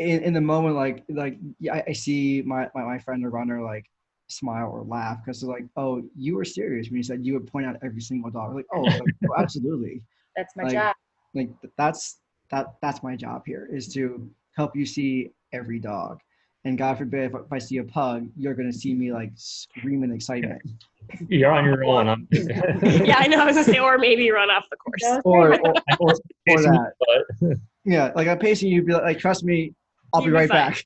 in, 0.00 0.22
in 0.22 0.32
the 0.32 0.40
moment 0.40 0.74
like 0.74 1.04
like 1.10 1.38
yeah, 1.58 1.74
I, 1.74 1.84
I 1.88 1.92
see 1.92 2.42
my, 2.44 2.68
my 2.74 2.82
my 2.82 2.98
friend 2.98 3.24
or 3.24 3.30
runner 3.30 3.62
like 3.62 3.84
smile 4.28 4.70
or 4.70 4.82
laugh 4.82 5.18
because 5.22 5.40
they're 5.40 5.50
like 5.50 5.66
oh 5.76 6.02
you 6.16 6.36
were 6.36 6.44
serious 6.44 6.88
when 6.88 6.96
you 6.96 7.02
said 7.02 7.24
you 7.24 7.34
would 7.34 7.46
point 7.46 7.66
out 7.66 7.76
every 7.82 8.00
single 8.00 8.30
dog 8.30 8.54
like 8.54 8.66
oh, 8.74 8.80
like, 8.80 9.02
oh 9.28 9.34
absolutely 9.36 10.02
that's 10.36 10.56
my 10.56 10.64
Like, 10.64 10.72
job 10.72 10.96
like 11.34 11.50
that's 11.76 12.18
that 12.50 12.74
that's 12.80 13.02
my 13.02 13.14
job 13.14 13.42
here 13.44 13.68
is 13.70 13.92
to 13.94 14.28
help 14.56 14.74
you 14.74 14.86
see 14.86 15.30
every 15.52 15.78
dog 15.78 16.20
and 16.64 16.78
god 16.78 16.96
forbid 16.96 17.30
if, 17.30 17.34
if 17.34 17.52
i 17.52 17.58
see 17.58 17.78
a 17.78 17.84
pug 17.84 18.28
you're 18.36 18.54
going 18.54 18.70
to 18.70 18.76
see 18.76 18.94
me 18.94 19.12
like 19.12 19.32
screaming 19.34 20.12
excitement 20.12 20.62
You're 21.28 21.50
on 21.50 21.64
your 21.64 21.82
own. 21.84 22.08
I'm 22.08 22.28
yeah, 22.30 23.16
I 23.18 23.26
know. 23.26 23.40
I 23.40 23.46
was 23.46 23.56
gonna 23.56 23.64
say, 23.64 23.78
or 23.80 23.98
maybe 23.98 24.30
run 24.30 24.48
off 24.48 24.64
the 24.70 24.76
course. 24.76 25.02
Or 25.24 25.54
or, 25.54 25.74
or, 25.98 26.14
or 26.48 26.62
that 26.62 26.92
yeah 27.84 28.12
like 28.14 28.28
i'm 28.28 28.38
pacing 28.38 28.68
you 28.70 28.82
be 28.82 28.92
like, 28.92 29.02
like 29.02 29.18
trust 29.18 29.44
me 29.44 29.74
i'll 30.14 30.20
be 30.20 30.26
You'll 30.26 30.32
be 30.34 30.38
right 30.40 30.48
back 30.48 30.84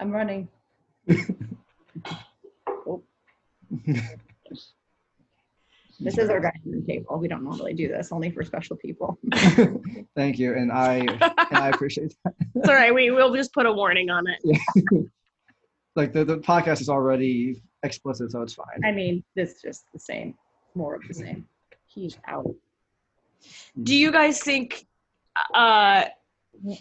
I'm 0.00 0.10
running. 0.12 0.48
Oh, 2.86 3.02
This 6.00 6.16
is 6.16 6.30
our 6.30 6.38
dining 6.40 6.62
room 6.64 6.86
table. 6.86 7.18
We 7.18 7.26
don't 7.26 7.42
normally 7.42 7.74
do 7.74 7.88
this, 7.88 8.12
only 8.12 8.30
for 8.30 8.44
special 8.44 8.76
people. 8.76 9.18
thank 10.14 10.38
you 10.38 10.54
and 10.54 10.70
i 10.70 10.94
and 10.98 11.58
i 11.58 11.68
appreciate 11.68 12.14
that 12.24 12.34
It's 12.54 12.68
all 12.68 12.74
right. 12.74 12.94
We 12.94 13.10
will 13.10 13.34
just 13.34 13.52
put 13.52 13.66
a 13.66 13.72
warning 13.72 14.08
on 14.10 14.24
it. 14.28 15.08
like 15.96 16.12
the, 16.12 16.24
the 16.24 16.38
podcast 16.38 16.80
is 16.80 16.88
already 16.88 17.60
explicit 17.82 18.30
so 18.30 18.42
it's 18.42 18.54
fine 18.54 18.80
I 18.84 18.92
mean, 18.92 19.24
this 19.34 19.56
is 19.56 19.62
just 19.62 19.84
the 19.92 19.98
same, 19.98 20.34
more 20.74 20.94
of 20.94 21.02
the 21.08 21.14
same. 21.14 21.46
He's 21.86 22.16
out. 22.28 22.54
Do 23.82 23.94
you 23.94 24.12
guys 24.12 24.40
think? 24.40 24.86
Uh, 25.54 26.04
w- 26.04 26.17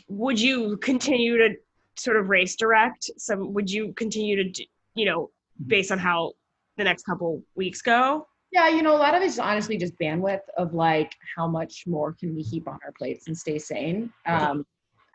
would 0.07 0.39
you 0.39 0.77
continue 0.77 1.37
to 1.37 1.55
sort 1.95 2.17
of 2.17 2.29
race 2.29 2.55
direct? 2.55 3.09
Some 3.17 3.53
would 3.53 3.69
you 3.69 3.93
continue 3.93 4.35
to, 4.35 4.49
do, 4.49 4.63
you 4.95 5.05
know, 5.05 5.31
based 5.65 5.91
on 5.91 5.99
how 5.99 6.33
the 6.77 6.83
next 6.83 7.03
couple 7.03 7.41
weeks 7.55 7.81
go? 7.81 8.27
Yeah, 8.51 8.69
you 8.69 8.81
know, 8.81 8.95
a 8.95 8.97
lot 8.97 9.13
of 9.13 9.21
it's 9.21 9.39
honestly 9.39 9.77
just 9.77 9.97
bandwidth 9.99 10.41
of 10.57 10.73
like 10.73 11.11
how 11.35 11.47
much 11.47 11.83
more 11.85 12.13
can 12.13 12.33
we 12.35 12.43
keep 12.43 12.67
on 12.67 12.79
our 12.85 12.93
plates 12.97 13.27
and 13.27 13.37
stay 13.37 13.59
sane. 13.59 14.11
Um, 14.25 14.65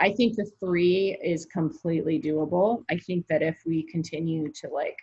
I 0.01 0.13
think 0.13 0.37
the 0.37 0.51
three 0.61 1.17
is 1.23 1.47
completely 1.47 2.21
doable. 2.21 2.85
I 2.91 2.99
think 2.99 3.27
that 3.29 3.43
if 3.43 3.57
we 3.65 3.85
continue 3.85 4.51
to 4.53 4.69
like 4.69 4.99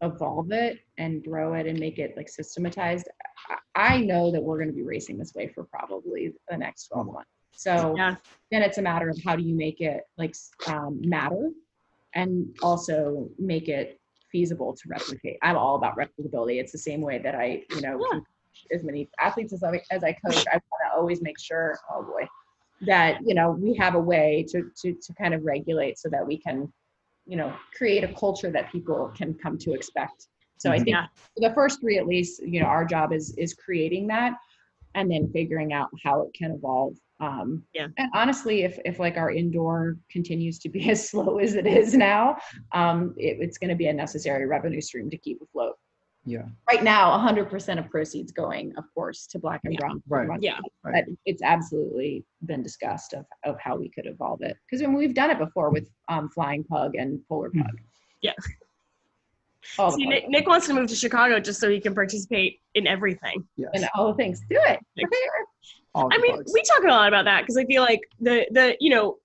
evolve 0.00 0.52
it 0.52 0.80
and 0.98 1.22
grow 1.22 1.54
it 1.54 1.66
and 1.66 1.78
make 1.78 1.98
it 1.98 2.16
like 2.16 2.28
systematized, 2.28 3.08
I, 3.76 3.94
I 3.94 4.00
know 4.00 4.32
that 4.32 4.42
we're 4.42 4.58
going 4.58 4.70
to 4.70 4.74
be 4.74 4.82
racing 4.82 5.18
this 5.18 5.34
way 5.34 5.48
for 5.48 5.64
probably 5.64 6.32
the 6.48 6.56
next 6.56 6.88
12 6.88 7.06
months. 7.06 7.30
So 7.56 7.94
Yeah. 7.96 8.16
then 8.50 8.62
it's 8.62 8.78
a 8.78 8.82
matter 8.82 9.08
of 9.08 9.18
how 9.24 9.36
do 9.36 9.42
you 9.42 9.54
make 9.54 9.80
it 9.80 10.02
like 10.18 10.34
um, 10.66 11.00
matter 11.02 11.50
and 12.14 12.54
also 12.62 13.28
make 13.38 13.68
it 13.68 14.00
feasible 14.30 14.74
to 14.74 14.82
replicate. 14.88 15.38
I'm 15.42 15.56
all 15.56 15.76
about 15.76 15.96
replicability. 15.96 16.60
It's 16.60 16.72
the 16.72 16.78
same 16.78 17.00
way 17.00 17.18
that 17.18 17.34
I, 17.34 17.62
you 17.70 17.80
know, 17.80 18.00
Yeah. 18.12 18.20
as 18.72 18.82
many 18.84 19.08
athletes 19.20 19.52
as 19.52 19.62
I, 19.62 19.80
as 19.90 20.04
I 20.04 20.12
coach. 20.12 20.44
I 20.50 20.54
want 20.54 20.82
to 20.86 20.96
always 20.96 21.22
make 21.22 21.38
sure, 21.38 21.78
oh 21.92 22.02
boy, 22.02 22.26
that 22.82 23.18
you 23.24 23.34
know 23.34 23.52
we 23.52 23.74
have 23.76 23.94
a 23.94 24.00
way 24.00 24.44
to 24.48 24.70
to 24.82 24.94
to 24.94 25.14
kind 25.14 25.34
of 25.34 25.44
regulate 25.44 25.98
so 25.98 26.08
that 26.10 26.26
we 26.26 26.36
can, 26.36 26.72
you 27.26 27.36
know, 27.36 27.54
create 27.76 28.04
a 28.04 28.12
culture 28.14 28.50
that 28.50 28.70
people 28.70 29.12
can 29.16 29.34
come 29.34 29.56
to 29.58 29.72
expect. 29.72 30.28
So 30.58 30.70
I 30.70 30.78
Mhm. 30.78 30.84
think 30.84 30.96
Yeah. 30.96 31.06
the 31.36 31.54
first 31.54 31.80
three, 31.80 31.98
at 31.98 32.06
least, 32.06 32.42
you 32.42 32.60
know, 32.60 32.66
our 32.66 32.84
job 32.84 33.12
is 33.12 33.34
is 33.36 33.54
creating 33.54 34.06
that, 34.08 34.34
and 34.94 35.10
then 35.10 35.30
figuring 35.32 35.72
out 35.72 35.90
how 36.02 36.22
it 36.22 36.32
can 36.34 36.50
evolve. 36.52 36.94
Um, 37.20 37.64
Yeah. 37.72 37.88
And 37.96 38.10
honestly, 38.14 38.62
if 38.62 38.78
if 38.84 38.98
like 38.98 39.16
our 39.16 39.30
indoor 39.30 39.96
continues 40.10 40.58
to 40.60 40.68
be 40.68 40.90
as 40.90 41.08
slow 41.08 41.38
as 41.38 41.54
it 41.54 41.66
is 41.66 41.94
now, 41.94 42.36
um, 42.72 43.14
it, 43.16 43.38
it's 43.40 43.58
going 43.58 43.70
to 43.70 43.76
be 43.76 43.86
a 43.86 43.92
necessary 43.92 44.46
revenue 44.46 44.80
stream 44.80 45.08
to 45.10 45.16
keep 45.16 45.40
afloat. 45.40 45.76
Yeah. 46.26 46.46
Right 46.66 46.82
now, 46.82 47.16
100% 47.18 47.78
of 47.78 47.90
proceeds 47.90 48.32
going, 48.32 48.74
of 48.78 48.84
course, 48.94 49.26
to 49.26 49.38
Black 49.38 49.60
and 49.64 49.74
Yeah. 49.74 49.78
Brown. 49.80 50.02
Right. 50.08 50.26
Run. 50.28 50.40
Yeah. 50.42 50.58
Right. 50.82 51.04
It's 51.26 51.42
absolutely 51.42 52.24
been 52.46 52.62
discussed 52.62 53.12
of, 53.12 53.26
of 53.44 53.60
how 53.60 53.76
we 53.76 53.90
could 53.90 54.06
evolve 54.06 54.40
it. 54.40 54.56
Because 54.66 54.82
I 54.82 54.86
mean, 54.86 54.96
we've 54.96 55.12
done 55.14 55.30
it 55.30 55.38
before 55.38 55.68
with 55.70 55.90
um, 56.08 56.30
Flying 56.30 56.64
Pug 56.64 56.94
and 56.96 57.20
Polar 57.28 57.50
Mhm. 57.50 57.64
Pug. 57.66 57.78
Yeah. 58.22 58.32
All 59.78 59.92
See. 59.92 60.06
Nick, 60.06 60.28
Nick 60.30 60.46
wants 60.46 60.66
to 60.66 60.72
move 60.74 60.88
to 60.88 60.96
Chicago 60.96 61.38
just 61.40 61.60
so 61.60 61.70
he 61.70 61.78
can 61.80 61.94
participate 61.94 62.60
in 62.74 62.86
everything. 62.86 63.46
Yes. 63.56 63.70
and 63.74 63.86
all 63.94 64.08
the 64.08 64.14
things. 64.14 64.40
Do 64.48 64.58
it. 64.66 64.78
I 65.94 66.18
mean, 66.18 66.36
bugs. 66.36 66.52
we 66.52 66.62
talk 66.62 66.84
a 66.84 66.88
lot 66.88 67.08
about 67.08 67.24
that 67.24 67.42
because 67.42 67.56
I 67.56 67.64
feel 67.64 67.82
like 67.82 68.00
the 68.20 68.46
the 68.50 68.76
you 68.80 68.90
know, 68.90 69.18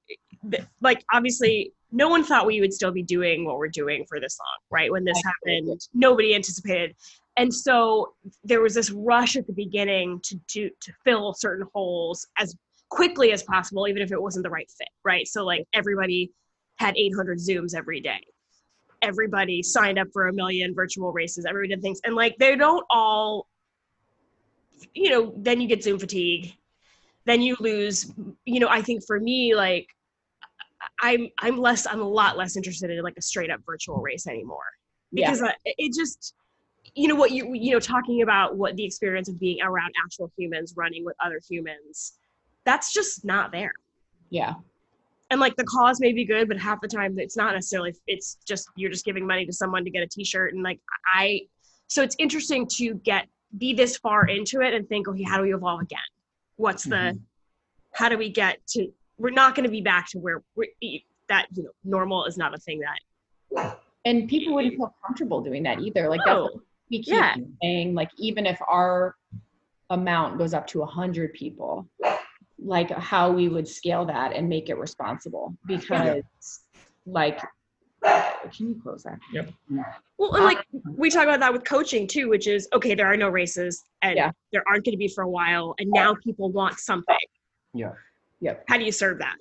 the, 0.44 0.66
like 0.82 1.04
obviously 1.12 1.74
no 1.92 2.08
one 2.08 2.24
thought 2.24 2.46
we 2.46 2.62
would 2.62 2.74
still 2.74 2.92
be 2.92 3.02
doing 3.02 3.46
what 3.46 3.58
we're 3.58 3.68
doing 3.68 4.06
for 4.08 4.20
this 4.20 4.38
long, 4.40 4.58
right? 4.70 4.92
When 4.92 5.04
this 5.04 5.18
Absolutely. 5.26 5.72
happened, 5.72 5.88
nobody 5.94 6.36
anticipated, 6.36 6.96
and 7.38 7.54
so 7.54 8.14
there 8.44 8.62
was 8.62 8.76
this 8.76 8.92
rush 8.92 9.36
at 9.36 9.48
the 9.48 9.54
beginning 9.54 10.20
to 10.26 10.36
do 10.48 10.70
to 10.82 10.94
fill 11.04 11.34
certain 11.34 11.66
holes 11.74 12.28
as 12.38 12.56
quickly 12.90 13.32
as 13.32 13.44
possible, 13.44 13.88
even 13.88 14.02
if 14.02 14.12
it 14.12 14.22
wasn't 14.22 14.44
the 14.44 14.50
right 14.50 14.70
fit, 14.78 14.90
right? 15.04 15.28
So 15.28 15.46
like 15.46 15.66
everybody 15.74 16.32
had 16.78 16.96
800 16.98 17.40
Zooms 17.40 17.76
every 17.76 18.00
day. 18.00 18.24
Everybody 19.02 19.64
signed 19.64 19.98
up 19.98 20.08
for 20.12 20.28
a 20.28 20.34
million 20.34 20.76
virtual 20.76 21.12
races. 21.12 21.46
Everybody 21.46 21.70
did 21.76 21.82
things, 21.82 22.02
and 22.04 22.16
like 22.16 22.38
they 22.38 22.56
don't 22.56 22.86
all 22.90 23.48
you 24.94 25.10
know, 25.10 25.34
then 25.38 25.62
you 25.62 25.68
get 25.68 25.84
Zoom 25.84 26.00
fatigue. 26.00 26.54
Then 27.30 27.42
you 27.42 27.56
lose, 27.60 28.12
you 28.46 28.60
know, 28.60 28.68
I 28.68 28.82
think 28.82 29.06
for 29.06 29.20
me, 29.20 29.54
like 29.56 29.88
I'm 31.02 31.28
I'm 31.38 31.58
less 31.60 31.86
I'm 31.86 32.02
a 32.02 32.08
lot 32.10 32.38
less 32.38 32.58
interested 32.58 32.90
in 32.90 33.04
like 33.04 33.18
a 33.18 33.22
straight 33.22 33.52
up 33.52 33.60
virtual 33.66 33.98
race 34.02 34.26
anymore. 34.26 34.66
Yeah. 35.12 35.30
Because 35.32 35.44
I, 35.44 35.54
it 35.66 35.94
just 35.94 36.34
you 36.96 37.08
know 37.08 37.16
what 37.16 37.32
you 37.32 37.54
you 37.54 37.72
know 37.72 37.80
talking 37.80 38.24
about 38.24 38.58
what 38.58 38.76
the 38.76 38.84
experience 38.84 39.30
of 39.30 39.40
being 39.40 39.62
around 39.62 39.92
actual 40.04 40.32
humans 40.38 40.74
running 40.76 41.06
with 41.06 41.16
other 41.24 41.40
humans 41.48 42.14
that's 42.66 42.94
just 42.94 43.24
not 43.26 43.52
there 43.52 43.74
Yeah. 44.30 44.54
and 45.30 45.40
like 45.40 45.56
the 45.56 45.66
cause 45.66 46.00
may 46.00 46.14
be 46.14 46.26
good 46.26 46.48
but 46.48 46.58
half 46.58 46.82
the 46.82 46.88
time 46.88 47.20
it's 47.20 47.38
not 47.38 47.54
necessarily 47.54 47.94
it's 48.08 48.38
just 48.46 48.70
you're 48.76 48.90
just 48.90 49.06
giving 49.06 49.28
money 49.28 49.46
to 49.46 49.54
someone 49.54 49.84
to 49.84 49.92
get 49.92 50.02
a 50.04 50.08
t-shirt 50.08 50.54
and 50.54 50.64
like 50.64 50.80
i 51.14 51.42
so 51.88 52.02
it's 52.02 52.16
interesting 52.18 52.68
to 52.78 52.96
get 52.96 53.28
be 53.58 53.74
this 53.74 53.98
far 53.98 54.28
into 54.28 54.62
it 54.62 54.74
and 54.74 54.88
think 54.90 55.08
okay 55.08 55.24
how 55.24 55.38
do 55.38 55.44
we 55.44 55.54
evolve 55.54 55.82
again 55.82 56.00
what's 56.60 56.84
the 56.84 56.96
Mhm. 56.96 57.20
how 57.94 58.10
do 58.10 58.18
we 58.18 58.30
get 58.30 58.60
to 58.68 58.92
we're 59.18 59.30
not 59.32 59.56
going 59.56 59.64
to 59.66 59.72
be 59.72 59.82
back 59.82 60.08
to 60.10 60.18
where 60.20 60.44
we're, 60.56 60.68
that 61.30 61.48
you 61.54 61.64
know 61.64 61.72
normal 61.84 62.26
is 62.26 62.38
not 62.38 62.54
a 62.54 62.58
thing 62.58 62.80
that 62.82 63.80
And 64.06 64.28
people 64.30 64.54
wouldn't 64.54 64.76
feel 64.76 64.94
comfortable 65.06 65.42
doing 65.42 65.64
that 65.64 65.80
either. 65.80 66.08
Like 66.10 66.22
that's 66.26 66.42
what 66.42 66.54
no 66.56 66.62
we 66.92 66.98
keep 67.00 67.08
Yeah. 67.08 67.36
saying. 67.62 67.94
Like 67.96 68.12
even 68.18 68.46
if 68.46 68.60
our 68.68 69.16
amount 69.90 70.38
goes 70.38 70.54
up 70.54 70.66
to 70.68 70.82
a 70.82 70.86
hundred 70.86 71.34
people, 71.34 71.88
like 72.58 72.90
how 72.92 73.32
we 73.32 73.48
would 73.50 73.68
scale 73.68 74.06
that 74.06 74.34
and 74.34 74.48
make 74.50 74.70
it 74.70 74.78
responsible 74.78 75.56
because 75.66 76.24
like 77.06 77.40
can 78.04 78.70
you 78.70 78.80
close 78.82 79.04
that? 79.04 79.20
Yep. 79.34 79.50
Well 80.18 80.34
and 80.36 80.46
like 80.46 80.66
we 80.96 81.10
talk 81.10 81.24
about 81.24 81.40
that 81.42 81.52
with 81.54 81.66
coaching 81.66 82.08
too 82.08 82.30
which 82.30 82.48
is 82.48 82.68
okay 82.74 82.96
there 82.96 83.08
are 83.08 83.18
no 83.18 83.30
races 83.30 83.84
and 84.02 84.16
Yeah. 84.18 84.32
there 84.52 84.64
aren't 84.68 84.86
going 84.86 84.94
to 84.94 84.98
be 84.98 85.08
for 85.08 85.24
a 85.24 85.30
while 85.30 85.76
and 85.80 85.90
now 85.92 86.16
people 86.24 86.52
want 86.52 86.80
something 86.80 87.16
Yeah. 87.74 87.92
Yep. 88.42 88.66
how 88.68 88.78
do 88.78 88.84
you 88.86 88.92
serve 88.92 89.20
that 89.20 89.36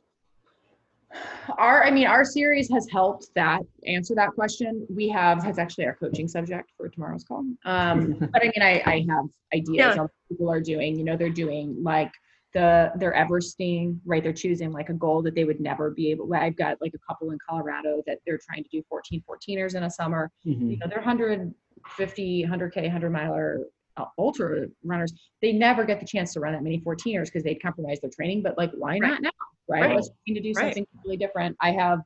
our 1.57 1.85
i 1.85 1.91
mean 1.91 2.07
our 2.07 2.25
series 2.25 2.69
has 2.71 2.87
helped 2.91 3.29
that 3.35 3.63
answer 3.87 4.15
that 4.15 4.31
question 4.35 4.87
we 4.91 5.09
have 5.09 5.43
that's 5.43 5.59
actually 5.59 5.87
our 5.87 5.95
coaching 5.95 6.29
subject 6.29 6.71
for 6.77 6.89
tomorrow's 6.89 7.25
call 7.25 7.45
um 7.65 8.17
but 8.33 8.43
i 8.43 8.45
mean 8.45 8.63
i 8.63 8.83
i 8.85 9.07
have 9.09 9.25
ideas 9.55 9.77
Yeah. 9.79 9.93
on 9.93 9.99
what 10.01 10.11
people 10.29 10.51
are 10.51 10.61
doing 10.61 10.99
you 10.99 11.05
know 11.05 11.17
they're 11.17 11.31
doing 11.31 11.83
like 11.83 12.13
the 12.55 12.91
their 12.97 13.13
everesting 13.15 14.01
right 14.07 14.23
they're 14.23 14.33
choosing 14.33 14.73
like 14.73 14.89
a 14.89 14.93
goal 14.95 15.23
that 15.23 15.35
they 15.35 15.45
would 15.45 15.61
never 15.61 15.91
be 15.91 16.11
able 16.11 16.33
i've 16.35 16.57
got 16.57 16.81
like 16.81 16.95
a 16.95 16.99
couple 17.07 17.31
in 17.31 17.39
colorado 17.47 18.03
that 18.07 18.19
they're 18.27 18.39
trying 18.49 18.63
to 18.65 18.71
do 18.71 18.83
14 18.89 19.23
14ers 19.29 19.75
in 19.75 19.83
a 19.85 19.91
summer 19.91 20.31
Mhm. 20.47 20.71
you 20.71 20.77
know 20.79 20.87
they're 20.89 20.99
150 20.99 22.45
100k 22.47 22.83
100 22.85 23.11
miler 23.11 23.61
uh, 23.99 24.07
ultra 24.17 24.67
runners 24.85 25.13
they 25.43 25.53
never 25.53 25.85
get 25.85 26.01
the 26.01 26.07
chance 26.07 26.33
to 26.33 26.41
run 26.41 26.53
that 26.55 26.63
many 26.63 26.81
14ers 26.81 27.27
because 27.27 27.43
they'd 27.43 27.61
compromise 27.61 28.01
their 28.01 28.11
training 28.11 28.43
but 28.43 28.57
like 28.57 28.71
why 28.79 28.93
Right. 28.93 29.01
not 29.03 29.23
now 29.23 29.31
right, 29.69 29.83
Right. 29.83 29.95
let's 29.97 30.09
try 30.27 30.35
to 30.35 30.41
do 30.41 30.49
Right. 30.57 30.57
something 30.69 30.87
completely 30.93 31.19
different 31.19 31.55
i 31.61 31.71
have 31.73 32.01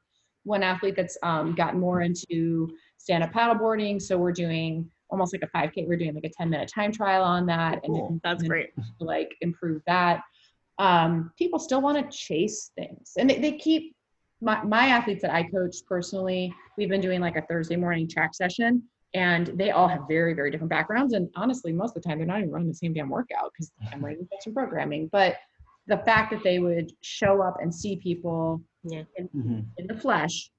one 0.45 0.65
athlete 0.65 0.97
that's 0.97 1.17
um, 1.23 1.55
gotten 1.55 1.79
more 1.79 2.01
into 2.01 2.69
stand-up 2.99 3.33
paddleboarding 3.33 4.03
so 4.03 4.19
we're 4.19 4.33
doing 4.33 4.91
almost 5.09 5.33
like 5.33 5.43
a 5.43 5.57
5k 5.57 5.87
we're 5.87 5.97
doing 5.97 6.15
like 6.15 6.25
a 6.25 6.31
10 6.37 6.51
minute 6.51 6.69
time 6.75 6.91
trial 6.91 7.23
on 7.23 7.47
that 7.47 7.75
and 7.75 7.95
Cool. 7.95 8.09
then- 8.09 8.21
that's 8.25 8.43
and 8.43 8.49
great 8.51 8.71
like 8.99 9.31
improve 9.41 9.83
that. 9.87 10.23
Um, 10.79 11.31
people 11.39 11.59
still 11.59 11.81
want 11.81 11.99
to 12.11 12.17
chase 12.17 12.71
things 12.75 13.13
and 13.19 13.29
they, 13.29 13.39
they 13.39 13.53
keep 13.53 13.95
my, 14.41 14.63
my 14.65 14.87
athletes 14.89 15.23
that 15.23 15.33
I 15.33 15.45
coach 15.45 15.77
personally, 15.87 16.53
we've 16.77 16.89
been 16.89 17.01
doing 17.01 17.21
like 17.21 17.37
a 17.37 17.43
Thursday 17.43 17.77
morning 17.77 18.09
track 18.09 18.35
session 18.35 18.83
and 19.15 19.49
they 19.55 19.71
all 19.71 19.87
have 19.87 20.01
very, 20.09 20.35
very 20.35 20.51
different 20.51 20.71
backgrounds. 20.71 21.13
And 21.13 21.29
honestly, 21.37 21.73
most 21.73 21.97
of 21.97 22.03
the 22.03 22.09
time 22.09 22.19
they're 22.19 22.27
not 22.27 22.39
even 22.39 22.51
running 22.51 22.69
the 22.69 22.75
same 22.75 22.93
damn 22.93 23.09
workout 23.09 23.53
because 23.53 23.71
I'm 23.93 24.05
writing 24.05 24.27
some 24.41 24.55
programming. 24.55 25.09
But 25.13 25.37
the 25.87 25.99
fact 25.99 26.33
that 26.33 26.43
they 26.43 26.59
would 26.59 26.93
show 27.03 27.43
up 27.43 27.59
and 27.61 27.73
see 27.73 27.97
people 27.97 28.63
Mhm. 28.85 29.67
in 29.79 29.87
the 29.87 29.95
flesh 29.97 30.51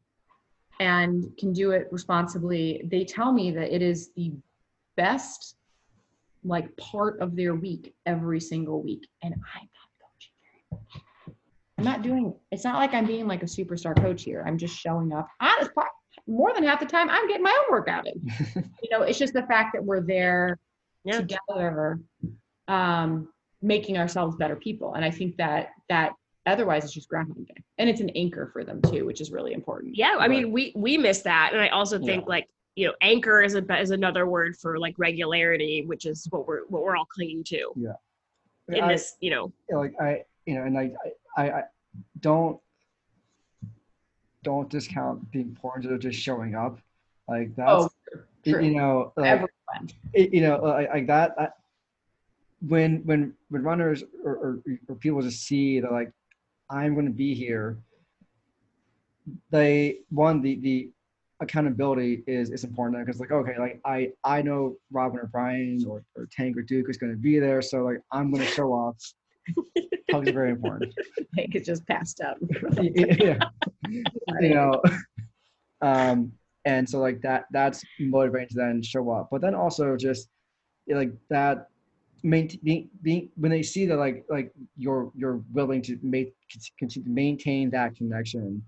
and 0.79 1.35
can 1.37 1.53
do 1.53 1.71
it 1.71 1.87
responsibly 1.91 2.81
they 2.85 3.03
tell 3.03 3.31
me 3.31 3.51
that 3.51 3.73
it 3.73 3.81
is 3.81 4.11
the 4.15 4.31
best 4.95 5.55
like 6.43 6.75
part 6.77 7.19
of 7.19 7.35
their 7.35 7.53
week 7.55 7.93
every 8.05 8.39
single 8.39 8.81
week 8.81 9.07
and 9.21 9.33
i'm 9.33 9.39
not 9.41 9.49
coaching 9.51 9.69
very 9.69 9.82
i'm 11.77 11.83
not 11.83 12.01
doing 12.01 12.33
it's 12.51 12.63
not 12.63 12.75
like 12.75 12.93
i'm 12.93 13.05
being 13.05 13.27
like 13.27 13.43
a 13.43 13.47
superstar 13.47 13.95
coach 13.95 14.23
here. 14.23 14.43
I'm 14.45 14.57
just 14.57 14.75
showing 14.77 15.11
up. 15.13 15.27
Honest 15.41 15.71
more 16.27 16.53
than 16.53 16.63
half 16.63 16.79
the 16.79 16.85
time 16.85 17.09
i'm 17.09 17.27
getting 17.27 17.43
my 17.43 17.57
own 17.65 17.71
workout 17.71 18.05
in. 18.07 18.15
You 18.83 18.89
know 18.91 19.01
it's 19.01 19.17
just 19.19 19.33
the 19.33 19.43
fact 19.43 19.73
that 19.73 19.83
we're 19.83 20.01
there 20.01 20.59
Yeah. 21.03 21.21
together 21.21 21.99
um 22.67 23.29
making 23.61 23.97
ourselves 23.97 24.35
better 24.37 24.55
people. 24.55 24.93
And 24.95 25.03
i 25.03 25.11
think 25.11 25.35
that 25.37 25.69
that 25.89 26.13
otherwise 26.45 26.83
it's 26.83 26.93
just 26.93 27.07
groundhog 27.09 27.47
day 27.47 27.63
and 27.77 27.89
it's 27.89 28.01
an 28.01 28.09
anchor 28.11 28.49
for 28.53 28.63
them 28.63 28.81
too 28.81 29.05
which 29.05 29.21
is 29.21 29.31
really 29.31 29.53
important. 29.53 29.95
Yeah 29.97 30.15
i 30.19 30.27
mean 30.27 30.51
we 30.51 30.73
we 30.75 30.97
miss 30.97 31.21
that. 31.21 31.51
And 31.53 31.61
i 31.61 31.69
also 31.69 31.97
think 31.99 32.23
Yeah. 32.23 32.29
like 32.35 32.47
you 32.75 32.87
know 32.87 32.93
anchor 33.01 33.41
is 33.41 33.55
a 33.55 33.63
is 33.81 33.91
another 33.91 34.25
word 34.27 34.55
for 34.57 34.77
like 34.79 34.95
regularity 34.97 35.83
which 35.85 36.05
is 36.05 36.27
what 36.29 36.47
we're 36.47 36.65
what 36.67 36.83
we're 36.83 36.95
all 36.95 37.05
clinging 37.05 37.43
to 37.45 37.71
yeah. 37.75 37.93
in 38.69 38.83
I- 38.83 38.87
this 38.93 39.15
you 39.19 39.31
know. 39.31 39.51
Yeah, 39.69 39.77
like 39.77 39.93
I, 40.01 40.23
you 40.45 40.55
know, 40.55 40.63
and 40.63 40.77
I, 40.77 40.91
I, 41.37 41.49
I 41.51 41.63
don't, 42.19 42.59
don't 44.43 44.69
discount 44.69 45.31
the 45.31 45.39
importance 45.39 45.85
of 45.85 45.99
just 45.99 46.19
showing 46.19 46.55
up. 46.55 46.79
Like 47.27 47.55
that's, 47.55 47.69
oh 47.71 47.89
true. 48.43 48.63
you 48.63 48.75
know, 48.75 49.13
like, 49.15 49.27
everyone 49.27 49.49
you 50.13 50.41
know, 50.41 50.59
like, 50.61 50.89
like 50.89 51.07
that. 51.07 51.55
When 52.67 53.01
when 53.05 53.33
when 53.49 53.63
runners 53.63 54.03
or, 54.23 54.31
or, 54.33 54.63
or 54.87 54.95
people 54.95 55.21
just 55.21 55.45
see 55.45 55.79
that 55.81 55.91
like 55.91 56.11
I'm 56.69 56.93
going 56.93 57.07
to 57.07 57.11
be 57.11 57.33
here, 57.33 57.77
they 59.51 59.99
one 60.09 60.41
the 60.41 60.55
the 60.55 60.89
accountability 61.39 62.23
is 62.25 62.51
is 62.51 62.63
important 62.63 63.05
because 63.05 63.19
like 63.19 63.31
okay 63.31 63.57
like 63.59 63.81
I 63.85 64.11
I 64.23 64.41
know 64.41 64.77
Robin 64.91 65.19
or 65.19 65.27
Brian 65.27 65.83
or, 65.85 66.03
or 66.15 66.27
Tank 66.31 66.55
or 66.55 66.61
Duke 66.61 66.89
is 66.89 66.97
going 66.97 67.11
to 67.11 67.17
be 67.17 67.37
there 67.37 67.61
so 67.61 67.83
like 67.83 68.01
I'm 68.11 68.31
going 68.31 68.45
to 68.45 68.51
show 68.51 68.73
up. 68.73 68.95
Hugs 70.11 70.29
are 70.29 70.33
very 70.33 70.51
important. 70.51 70.93
Hank 71.37 71.55
is 71.55 71.65
just 71.65 71.85
passed 71.87 72.21
out 72.21 72.37
yeah. 72.81 73.39
you 73.89 74.53
know 74.53 74.81
um 75.81 76.31
and 76.65 76.89
so 76.89 76.99
like 76.99 77.21
that 77.21 77.45
that's 77.51 77.83
motivating 77.99 78.47
to 78.47 78.55
then 78.55 78.81
show 78.81 79.09
up 79.09 79.27
but 79.31 79.41
then 79.41 79.53
also 79.53 79.97
just 79.97 80.29
like 80.87 81.11
that 81.29 81.67
maintain 82.23 82.59
being, 82.63 82.89
being 83.01 83.29
when 83.35 83.51
they 83.51 83.61
see 83.61 83.85
that 83.85 83.97
like 83.97 84.25
like 84.29 84.51
you're 84.77 85.11
you're 85.15 85.41
willing 85.51 85.81
to 85.81 85.99
make 86.01 86.33
continue 86.79 87.05
to 87.05 87.13
maintain 87.13 87.69
that 87.69 87.95
connection 87.95 88.63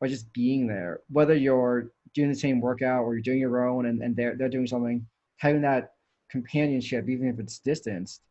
by 0.00 0.06
just 0.06 0.32
being 0.32 0.66
there 0.66 1.00
whether 1.10 1.34
you're 1.34 1.90
doing 2.14 2.28
the 2.28 2.34
same 2.34 2.60
workout 2.60 3.02
or 3.02 3.14
you're 3.14 3.22
doing 3.22 3.40
your 3.40 3.66
own 3.66 3.86
and, 3.86 4.02
and 4.02 4.14
they're 4.14 4.36
they're 4.36 4.48
doing 4.48 4.66
something 4.66 5.04
having 5.36 5.62
that 5.62 5.94
companionship 6.30 7.08
even 7.08 7.28
if 7.28 7.38
it's 7.40 7.58
distanced 7.58 8.22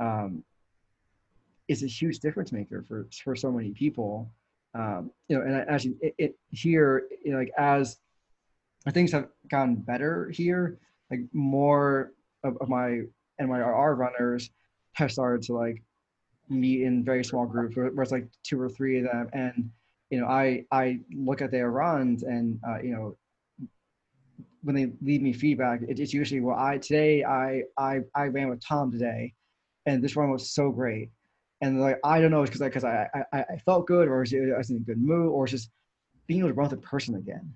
um 0.00 0.42
is 1.72 1.82
a 1.82 1.86
huge 1.86 2.20
difference 2.20 2.52
maker 2.52 2.84
for 2.86 3.06
for 3.24 3.34
so 3.34 3.50
many 3.50 3.70
people. 3.70 4.30
Um, 4.74 5.10
you 5.28 5.36
know, 5.36 5.42
and 5.44 5.68
actually, 5.68 5.96
it, 6.00 6.14
it 6.18 6.38
here, 6.50 7.04
you 7.24 7.32
know, 7.32 7.38
like 7.38 7.52
as 7.58 7.98
things 8.90 9.12
have 9.12 9.28
gotten 9.50 9.76
better 9.76 10.30
here, 10.30 10.78
like 11.10 11.20
more 11.32 12.12
of, 12.42 12.56
of 12.58 12.68
my 12.68 13.02
NYRR 13.40 13.96
runners 13.96 14.50
have 14.94 15.12
started 15.12 15.42
to 15.46 15.54
like 15.54 15.82
meet 16.48 16.82
in 16.82 17.04
very 17.04 17.24
small 17.24 17.46
groups, 17.46 17.76
where, 17.76 17.90
where 17.90 18.02
it's 18.02 18.12
like 18.12 18.28
two 18.42 18.60
or 18.60 18.68
three 18.68 18.98
of 18.98 19.04
them, 19.04 19.28
and 19.32 19.70
you 20.10 20.20
know, 20.20 20.26
I 20.26 20.64
I 20.70 21.00
look 21.14 21.40
at 21.42 21.50
their 21.50 21.70
runs, 21.70 22.22
and 22.22 22.60
uh, 22.66 22.80
you 22.82 22.92
know, 22.94 23.16
when 24.62 24.74
they 24.76 24.92
leave 25.00 25.22
me 25.22 25.32
feedback, 25.32 25.80
it, 25.88 25.98
it's 25.98 26.12
usually 26.12 26.40
well, 26.40 26.58
I 26.58 26.78
today 26.78 27.24
I 27.24 27.62
I 27.78 28.00
I 28.14 28.24
ran 28.26 28.48
with 28.48 28.64
Tom 28.64 28.90
today, 28.90 29.34
and 29.86 30.02
this 30.02 30.16
run 30.16 30.30
was 30.30 30.50
so 30.50 30.70
great, 30.70 31.10
and 31.62 31.80
like 31.80 31.98
I 32.04 32.20
don't 32.20 32.30
know, 32.32 32.42
it's 32.42 32.50
because 32.50 32.60
I 32.60 32.68
because 32.68 32.84
I, 32.84 33.08
I 33.32 33.44
I 33.54 33.56
felt 33.64 33.86
good, 33.86 34.08
or 34.08 34.16
I 34.16 34.58
was 34.58 34.70
in 34.70 34.76
a 34.76 34.80
good 34.80 34.98
mood, 35.00 35.28
or 35.30 35.44
it's 35.44 35.52
just 35.52 35.70
being 36.26 36.40
able 36.40 36.50
to 36.50 36.54
run 36.54 36.68
with 36.68 36.78
a 36.78 36.82
person 36.82 37.14
again, 37.14 37.54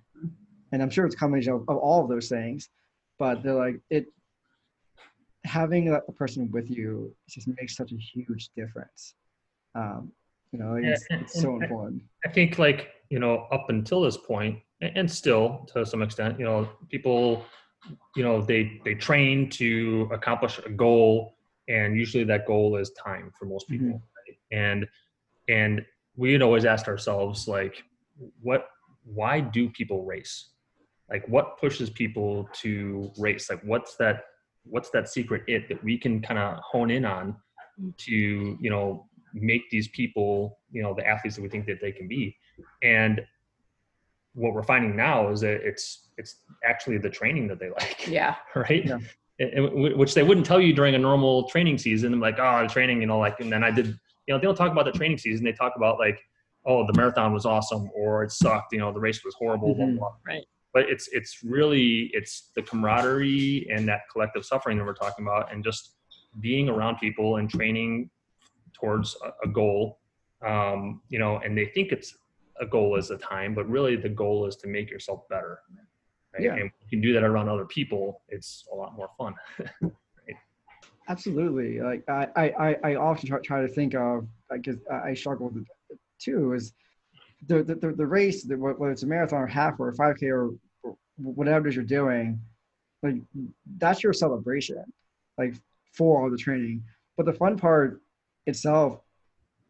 and 0.73 0.83
I'm 0.83 0.89
sure 0.91 1.05
it's 1.05 1.15
a 1.15 1.19
combination 1.19 1.53
of, 1.53 1.63
of 1.69 1.77
all 1.77 2.03
of 2.05 2.09
those 2.09 2.29
things, 2.29 2.71
but 3.19 3.43
they're 3.43 3.55
like 3.55 3.81
it. 3.91 4.07
Having 5.45 5.89
a 5.93 6.01
person 6.13 6.51
with 6.51 6.69
you 6.71 7.15
just 7.29 7.47
makes 7.47 7.77
such 7.77 7.93
a 7.93 7.97
huge 7.97 8.49
difference. 8.57 9.15
Um, 9.77 10.11
you 10.53 10.59
know, 10.59 10.75
it's, 10.75 11.05
and- 11.11 11.23
it's 11.23 11.41
so 11.41 11.55
and 11.55 11.63
I- 11.63 11.67
important. 11.67 12.03
I 12.25 12.29
think 12.31 12.59
like 12.59 12.89
you 13.11 13.19
know 13.19 13.47
up 13.53 13.67
until 13.71 14.01
this 14.03 14.17
point, 14.17 14.59
and 14.81 15.11
still 15.11 15.69
to 15.73 15.85
some 15.87 16.03
extent, 16.03 16.39
you 16.39 16.45
know, 16.45 16.69
people, 16.91 17.45
you 18.17 18.23
know, 18.25 18.41
they 18.43 18.81
they 18.85 18.95
train 18.95 19.49
to 19.51 20.09
accomplish 20.13 20.59
a 20.65 20.71
goal, 20.71 21.36
and 21.69 21.97
usually 21.97 22.25
that 22.25 22.47
goal 22.47 22.77
is 22.77 22.91
time 22.91 23.33
for 23.39 23.47
most 23.47 23.69
people, 23.69 23.87
mm-hmm. 23.87 23.97
right? 23.97 24.39
and 24.53 24.87
and 25.49 25.85
we 26.17 26.33
had 26.33 26.43
always 26.43 26.65
asked 26.65 26.89
ourselves 26.89 27.47
like, 27.47 27.85
what, 28.41 28.69
why 29.05 29.41
do 29.41 29.69
people 29.69 30.05
race? 30.05 30.51
Like, 31.11 31.27
what 31.29 31.59
pushes 31.59 31.91
people 31.91 32.49
to 32.55 33.13
race? 33.19 33.51
Like, 33.51 33.63
what's 33.63 33.97
that? 33.97 34.25
What's 34.65 34.91
that 34.91 35.09
secret 35.09 35.43
it 35.47 35.69
that 35.69 35.83
we 35.85 35.97
can 35.97 36.21
kind 36.21 36.41
of 36.41 36.59
hone 36.59 36.91
in 36.91 37.05
on 37.05 37.37
mm. 37.81 37.97
to 37.99 38.13
you 38.13 38.71
know 38.71 39.07
make 39.33 39.71
these 39.71 39.87
people 39.89 40.59
you 40.73 40.83
know 40.83 40.93
the 40.95 41.07
athletes 41.07 41.37
that 41.37 41.43
we 41.43 41.49
think 41.49 41.67
that 41.67 41.79
they 41.81 41.93
can 41.93 42.09
be 42.09 42.37
and 42.83 43.21
what 44.35 44.55
we're 44.55 44.63
finding 44.63 44.97
now 44.97 45.29
is 45.29 45.41
that 45.41 45.61
it's 45.63 46.09
it's 46.17 46.43
actually 46.65 46.99
the 46.99 47.11
training 47.11 47.47
that 47.47 47.61
they 47.61 47.69
like 47.71 48.09
Yeah. 48.09 48.35
right 48.55 48.85
Yeah. 48.85 48.99
And- 49.39 49.51
and 49.51 49.67
w- 49.71 49.97
which 49.97 50.15
they 50.15 50.23
wouldn't 50.23 50.47
tell 50.47 50.61
you 50.61 50.73
during 50.73 50.95
a 50.95 50.99
normal 50.99 51.49
training 51.49 51.79
season 51.79 52.13
I'm 52.15 52.21
like 52.21 52.39
oh 52.39 52.63
the 52.63 52.69
training 52.69 53.01
you 53.01 53.07
know 53.07 53.19
like 53.19 53.39
and 53.41 53.51
then 53.53 53.63
i 53.63 53.71
did 53.71 53.87
you 53.87 54.31
know 54.33 54.39
they 54.39 54.47
don't 54.47 54.55
talk 54.57 54.73
about 54.73 54.87
the 54.87 54.93
training 54.93 55.19
season 55.19 55.45
they 55.45 55.53
talk 55.53 55.75
about 55.77 55.99
like 55.99 56.19
oh 56.65 56.87
the 56.87 56.93
marathon 56.95 57.33
was 57.33 57.45
awesome 57.45 57.91
or 57.95 58.23
it 58.25 58.31
sucked 58.33 58.73
you 58.73 58.79
know 58.79 58.93
the 58.93 59.01
race 59.01 59.25
was 59.25 59.35
horrible 59.35 59.75
blah, 59.75 59.85
Mhm. 59.87 59.99
blah. 59.99 60.13
Right. 60.27 60.45
but 60.73 60.89
it's 60.89 61.09
it's 61.09 61.43
really 61.45 62.11
it's 62.15 62.51
the 62.57 62.63
camaraderie 62.63 63.67
and 63.73 63.87
that 63.89 64.01
collective 64.13 64.45
suffering 64.45 64.79
that 64.79 64.85
we're 64.85 64.95
talking 64.95 65.25
about 65.27 65.53
and 65.53 65.63
just 65.63 65.97
being 66.41 66.69
around 66.69 66.97
people 66.99 67.37
and 67.37 67.49
training 67.51 68.09
towards 68.73 69.17
a, 69.25 69.49
a 69.49 69.49
goal 69.53 69.99
um, 70.47 71.01
you 71.09 71.19
know 71.19 71.39
and 71.45 71.57
they 71.59 71.67
think 71.67 71.93
it's 71.93 72.17
a 72.61 72.67
goal 72.67 72.97
is 72.97 73.11
a 73.11 73.19
time 73.19 73.55
but 73.55 73.69
really 73.69 73.97
the 73.97 74.09
goal 74.09 74.47
is 74.47 74.57
to 74.57 74.67
make 74.67 74.91
yourself 74.91 75.29
better 75.29 75.61
right? 76.37 76.45
Yeah. 76.45 76.55
and 76.55 76.65
you 76.65 76.89
can 76.91 77.01
do 77.01 77.13
that 77.13 77.23
around 77.25 77.49
other 77.49 77.65
people 77.65 78.23
it's 78.29 78.65
a 78.73 78.75
lot 78.77 78.95
more 78.97 79.09
fun 79.19 79.35
Absolutely. 81.09 81.81
Like 81.81 82.03
I, 82.09 82.27
I, 82.37 82.77
I- 82.83 82.95
often 82.97 83.29
try, 83.29 83.39
try 83.39 83.61
to 83.63 83.69
think 83.69 83.95
of 83.95 84.27
like 84.51 84.65
'cause 84.65 84.77
I 84.91 85.11
I 85.11 85.15
struggle 85.15 85.49
with 85.51 85.65
it 85.91 85.99
too 86.19 86.53
is 86.55 86.73
the 87.47 87.63
the, 87.63 87.77
the, 87.77 87.93
the 87.93 88.07
race 88.07 88.43
the, 88.43 88.57
whether 88.57 88.91
it's 88.91 89.05
a 89.05 89.07
marathon 89.07 89.41
or 89.43 89.47
half 89.47 89.79
or 89.79 89.89
a 89.91 89.95
5k 89.95 90.23
or, 90.31 90.51
or 90.83 90.97
whatever 91.17 91.67
it 91.67 91.71
is 91.71 91.77
you're 91.77 91.85
doing 91.85 92.41
like 93.05 93.15
that's 93.79 94.03
your 94.03 94.13
celebration 94.13 94.83
like 95.39 95.55
for 95.93 96.23
all 96.25 96.31
the 96.31 96.37
training 96.37 96.83
but 97.17 97.25
the 97.27 97.33
fun 97.33 97.57
part 97.57 98.01
itself 98.47 99.01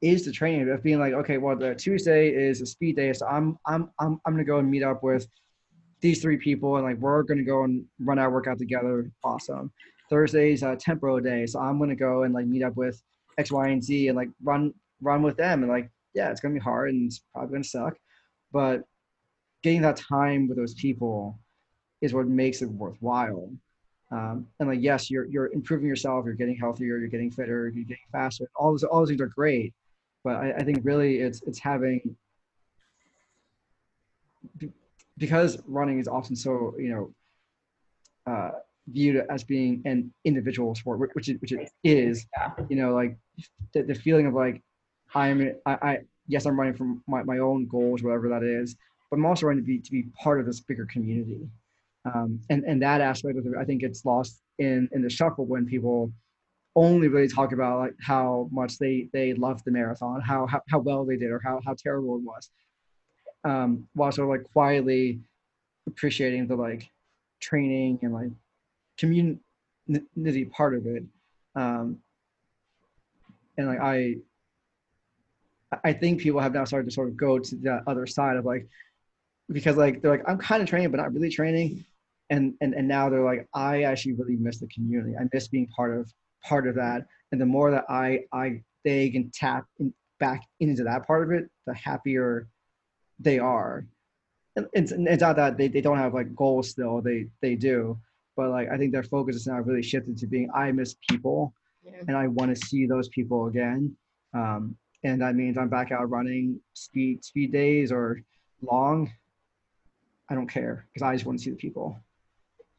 is 0.00 0.24
the 0.24 0.32
training 0.32 0.68
of 0.70 0.82
being 0.82 0.98
like 1.00 1.12
okay 1.12 1.36
well 1.38 1.56
the 1.56 1.74
tuesday 1.74 2.28
is 2.28 2.60
a 2.62 2.66
speed 2.66 2.96
day 2.96 3.12
so 3.12 3.26
i'm 3.26 3.58
i'm 3.66 3.90
i'm, 3.98 4.20
I'm 4.24 4.32
gonna 4.34 4.44
go 4.44 4.58
and 4.58 4.70
meet 4.70 4.82
up 4.84 5.02
with 5.02 5.26
these 6.00 6.20
three 6.20 6.36
people 6.36 6.76
and 6.76 6.84
like 6.84 6.98
we're 6.98 7.22
gonna 7.22 7.42
go 7.42 7.64
and 7.64 7.84
run 8.00 8.18
our 8.18 8.30
workout 8.30 8.58
together 8.58 9.10
awesome 9.24 9.72
Thursday's 10.08 10.62
a 10.62 10.76
tempo 10.76 11.20
day, 11.20 11.46
so 11.46 11.58
I'm 11.58 11.78
gonna 11.78 11.96
go 11.96 12.22
and 12.22 12.32
like 12.32 12.46
meet 12.46 12.62
up 12.62 12.76
with 12.76 13.02
X, 13.38 13.50
Y, 13.50 13.68
and 13.68 13.82
Z 13.82 14.08
and 14.08 14.16
like 14.16 14.28
run 14.42 14.72
run 15.00 15.22
with 15.22 15.36
them. 15.36 15.62
And 15.62 15.70
like, 15.70 15.90
yeah, 16.14 16.30
it's 16.30 16.40
gonna 16.40 16.54
be 16.54 16.60
hard 16.60 16.90
and 16.90 17.06
it's 17.06 17.22
probably 17.32 17.52
gonna 17.52 17.64
suck, 17.64 17.96
but 18.52 18.82
getting 19.62 19.82
that 19.82 19.96
time 19.96 20.48
with 20.48 20.56
those 20.56 20.74
people 20.74 21.38
is 22.00 22.14
what 22.14 22.28
makes 22.28 22.62
it 22.62 22.70
worthwhile. 22.70 23.50
Um, 24.12 24.46
and 24.60 24.68
like, 24.68 24.80
yes, 24.80 25.10
you're 25.10 25.26
you're 25.26 25.52
improving 25.52 25.88
yourself, 25.88 26.24
you're 26.24 26.34
getting 26.34 26.56
healthier, 26.56 26.98
you're 26.98 27.08
getting 27.08 27.30
fitter, 27.30 27.68
you're 27.74 27.84
getting 27.84 28.04
faster. 28.12 28.48
All 28.54 28.70
those 28.70 28.84
all 28.84 29.00
those 29.00 29.08
things 29.08 29.20
are 29.20 29.26
great, 29.26 29.74
but 30.22 30.36
I, 30.36 30.52
I 30.52 30.62
think 30.62 30.80
really 30.84 31.18
it's 31.18 31.42
it's 31.42 31.58
having 31.58 32.16
because 35.18 35.58
running 35.66 35.98
is 35.98 36.08
often 36.08 36.36
so 36.36 36.74
you 36.78 36.88
know 36.88 37.14
uh, 38.26 38.50
viewed 38.88 39.24
as 39.30 39.44
being 39.44 39.82
an 39.84 40.12
individual 40.24 40.74
sport, 40.74 41.10
which 41.14 41.28
it, 41.28 41.40
which 41.40 41.52
it 41.52 41.70
is. 41.84 42.26
Yeah. 42.36 42.52
You 42.68 42.76
know, 42.76 42.94
like 42.94 43.16
the, 43.72 43.82
the 43.82 43.94
feeling 43.94 44.26
of 44.26 44.34
like 44.34 44.62
I'm 45.14 45.52
I, 45.64 45.72
I 45.72 45.98
yes 46.26 46.46
I'm 46.46 46.58
running 46.58 46.74
for 46.74 46.94
my, 47.06 47.22
my 47.22 47.38
own 47.38 47.66
goals, 47.66 48.02
whatever 48.02 48.28
that 48.28 48.42
is, 48.42 48.76
but 49.10 49.16
I'm 49.16 49.26
also 49.26 49.46
running 49.46 49.62
to 49.62 49.66
be 49.66 49.78
to 49.78 49.90
be 49.90 50.04
part 50.22 50.40
of 50.40 50.46
this 50.46 50.60
bigger 50.60 50.86
community. 50.86 51.48
Um, 52.04 52.40
and 52.50 52.64
and 52.64 52.80
that 52.82 53.00
aspect 53.00 53.38
of 53.38 53.46
it, 53.46 53.52
I 53.58 53.64
think 53.64 53.82
it's 53.82 54.04
lost 54.04 54.40
in 54.58 54.88
in 54.92 55.02
the 55.02 55.10
shuffle 55.10 55.46
when 55.46 55.66
people 55.66 56.12
only 56.76 57.08
really 57.08 57.28
talk 57.28 57.52
about 57.52 57.78
like 57.78 57.94
how 58.00 58.48
much 58.52 58.78
they 58.78 59.08
they 59.12 59.34
loved 59.34 59.64
the 59.64 59.70
marathon, 59.70 60.20
how 60.20 60.46
how, 60.46 60.60
how 60.70 60.78
well 60.78 61.04
they 61.04 61.16
did, 61.16 61.30
or 61.30 61.40
how 61.42 61.60
how 61.64 61.74
terrible 61.74 62.16
it 62.16 62.22
was. 62.22 62.50
Um, 63.46 63.86
while 63.94 64.10
sort 64.10 64.26
of 64.26 64.30
like 64.30 64.52
quietly 64.52 65.20
appreciating 65.86 66.48
the 66.48 66.56
like 66.56 66.90
training 67.40 68.00
and 68.02 68.12
like 68.12 68.32
community 68.98 70.44
part 70.50 70.74
of 70.74 70.84
it. 70.86 71.04
Um, 71.54 72.00
and 73.56 73.68
like 73.68 73.80
I, 73.80 74.16
I 75.84 75.92
think 75.92 76.20
people 76.20 76.40
have 76.40 76.54
now 76.54 76.64
started 76.64 76.86
to 76.86 76.94
sort 76.94 77.08
of 77.08 77.16
go 77.16 77.38
to 77.38 77.56
that 77.56 77.84
other 77.86 78.06
side 78.06 78.36
of 78.36 78.44
like, 78.44 78.66
because 79.52 79.76
like 79.76 80.02
they're 80.02 80.10
like 80.10 80.28
I'm 80.28 80.38
kind 80.38 80.60
of 80.60 80.68
training 80.68 80.90
but 80.90 80.96
not 80.96 81.14
really 81.14 81.30
training, 81.30 81.84
and 82.30 82.54
and 82.60 82.74
and 82.74 82.88
now 82.88 83.08
they're 83.08 83.22
like 83.22 83.46
I 83.54 83.84
actually 83.84 84.14
really 84.14 84.36
miss 84.36 84.58
the 84.58 84.66
community. 84.74 85.14
I 85.16 85.28
miss 85.32 85.46
being 85.46 85.68
part 85.68 85.96
of 85.96 86.12
part 86.42 86.66
of 86.66 86.74
that, 86.74 87.06
and 87.30 87.40
the 87.40 87.46
more 87.46 87.70
that 87.70 87.84
I 87.88 88.24
I 88.32 88.62
they 88.84 89.08
can 89.10 89.30
tap 89.32 89.66
in, 89.78 89.94
back 90.18 90.42
into 90.58 90.82
that 90.82 91.06
part 91.06 91.22
of 91.22 91.30
it, 91.30 91.48
the 91.66 91.74
happier 91.74 92.48
they 93.18 93.38
are. 93.38 93.86
And 94.56 94.66
It's, 94.72 94.92
it's 94.92 95.20
not 95.22 95.36
that 95.36 95.56
they, 95.58 95.68
they 95.68 95.80
don't 95.80 95.98
have 95.98 96.14
like 96.14 96.34
goals 96.34 96.70
still 96.70 97.00
they 97.02 97.26
they 97.42 97.54
do 97.56 97.98
but 98.36 98.48
like 98.50 98.68
i 98.70 98.76
think 98.78 98.90
their 98.92 99.02
focus 99.02 99.36
is 99.36 99.46
now 99.46 99.58
really 99.60 99.82
shifted 99.82 100.16
to 100.18 100.26
being 100.26 100.48
i 100.54 100.72
miss 100.72 100.96
people 101.10 101.52
Yeah. 101.84 102.00
and 102.08 102.16
i 102.16 102.26
want 102.26 102.56
to 102.56 102.66
see 102.66 102.86
those 102.86 103.08
people 103.10 103.48
again 103.48 103.94
um, 104.32 104.74
and 105.04 105.20
that 105.20 105.34
means 105.34 105.58
i'm 105.58 105.68
back 105.68 105.92
out 105.92 106.08
running 106.08 106.58
speed 106.72 107.22
speed 107.22 107.52
days 107.52 107.92
or 107.92 108.22
long 108.62 109.12
i 110.30 110.34
don't 110.34 110.48
care 110.48 110.86
because 110.92 111.02
i 111.06 111.12
just 111.14 111.26
want 111.26 111.38
to 111.38 111.44
see 111.44 111.50
the 111.50 111.56
people 111.56 111.98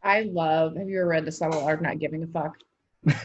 I 0.04 0.22
love. 0.22 0.78
Have 0.78 0.88
you 0.88 1.00
ever 1.00 1.08
read 1.10 1.26
The 1.26 1.32
Subtle 1.32 1.64
Art 1.66 1.80
of 1.80 1.84
Not 1.84 2.00
Giving 2.00 2.24
a 2.24 2.28
Fuck? 2.28 2.54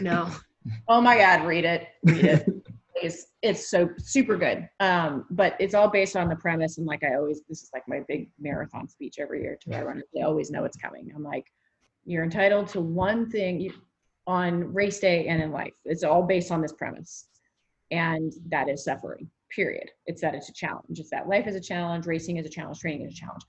No. 0.00 0.28
Oh 0.88 1.00
my 1.00 1.16
God, 1.16 1.44
read 1.44 1.64
it. 1.64 1.88
Read 2.04 2.24
it. 2.24 2.46
it's 3.02 3.26
it's 3.42 3.70
so 3.70 3.88
super 3.98 4.36
good. 4.36 4.68
Um, 4.80 5.26
but 5.30 5.56
it's 5.58 5.74
all 5.74 5.88
based 5.88 6.16
on 6.16 6.28
the 6.28 6.36
premise. 6.36 6.78
And 6.78 6.86
like 6.86 7.02
I 7.02 7.16
always, 7.16 7.42
this 7.48 7.62
is 7.62 7.70
like 7.74 7.82
my 7.88 8.00
big 8.08 8.30
marathon 8.38 8.88
speech 8.88 9.16
every 9.18 9.42
year 9.42 9.58
to 9.62 9.76
I 9.76 9.82
run. 9.82 10.02
They 10.14 10.22
always 10.22 10.50
know 10.50 10.64
it's 10.64 10.76
coming. 10.76 11.10
I'm 11.14 11.22
like, 11.22 11.44
you're 12.04 12.24
entitled 12.24 12.68
to 12.68 12.80
one 12.80 13.30
thing 13.30 13.72
on 14.26 14.72
race 14.72 15.00
day 15.00 15.26
and 15.26 15.42
in 15.42 15.52
life. 15.52 15.72
It's 15.84 16.04
all 16.04 16.22
based 16.22 16.50
on 16.50 16.62
this 16.62 16.72
premise, 16.72 17.26
and 17.90 18.32
that 18.48 18.68
is 18.68 18.84
suffering. 18.84 19.28
Period. 19.50 19.90
It's 20.06 20.22
that 20.22 20.34
it's 20.34 20.48
a 20.48 20.54
challenge. 20.54 20.98
It's 20.98 21.10
that 21.10 21.28
life 21.28 21.46
is 21.46 21.56
a 21.56 21.60
challenge, 21.60 22.06
racing 22.06 22.38
is 22.38 22.46
a 22.46 22.50
challenge, 22.50 22.80
training 22.80 23.06
is 23.06 23.12
a 23.12 23.16
challenge. 23.16 23.42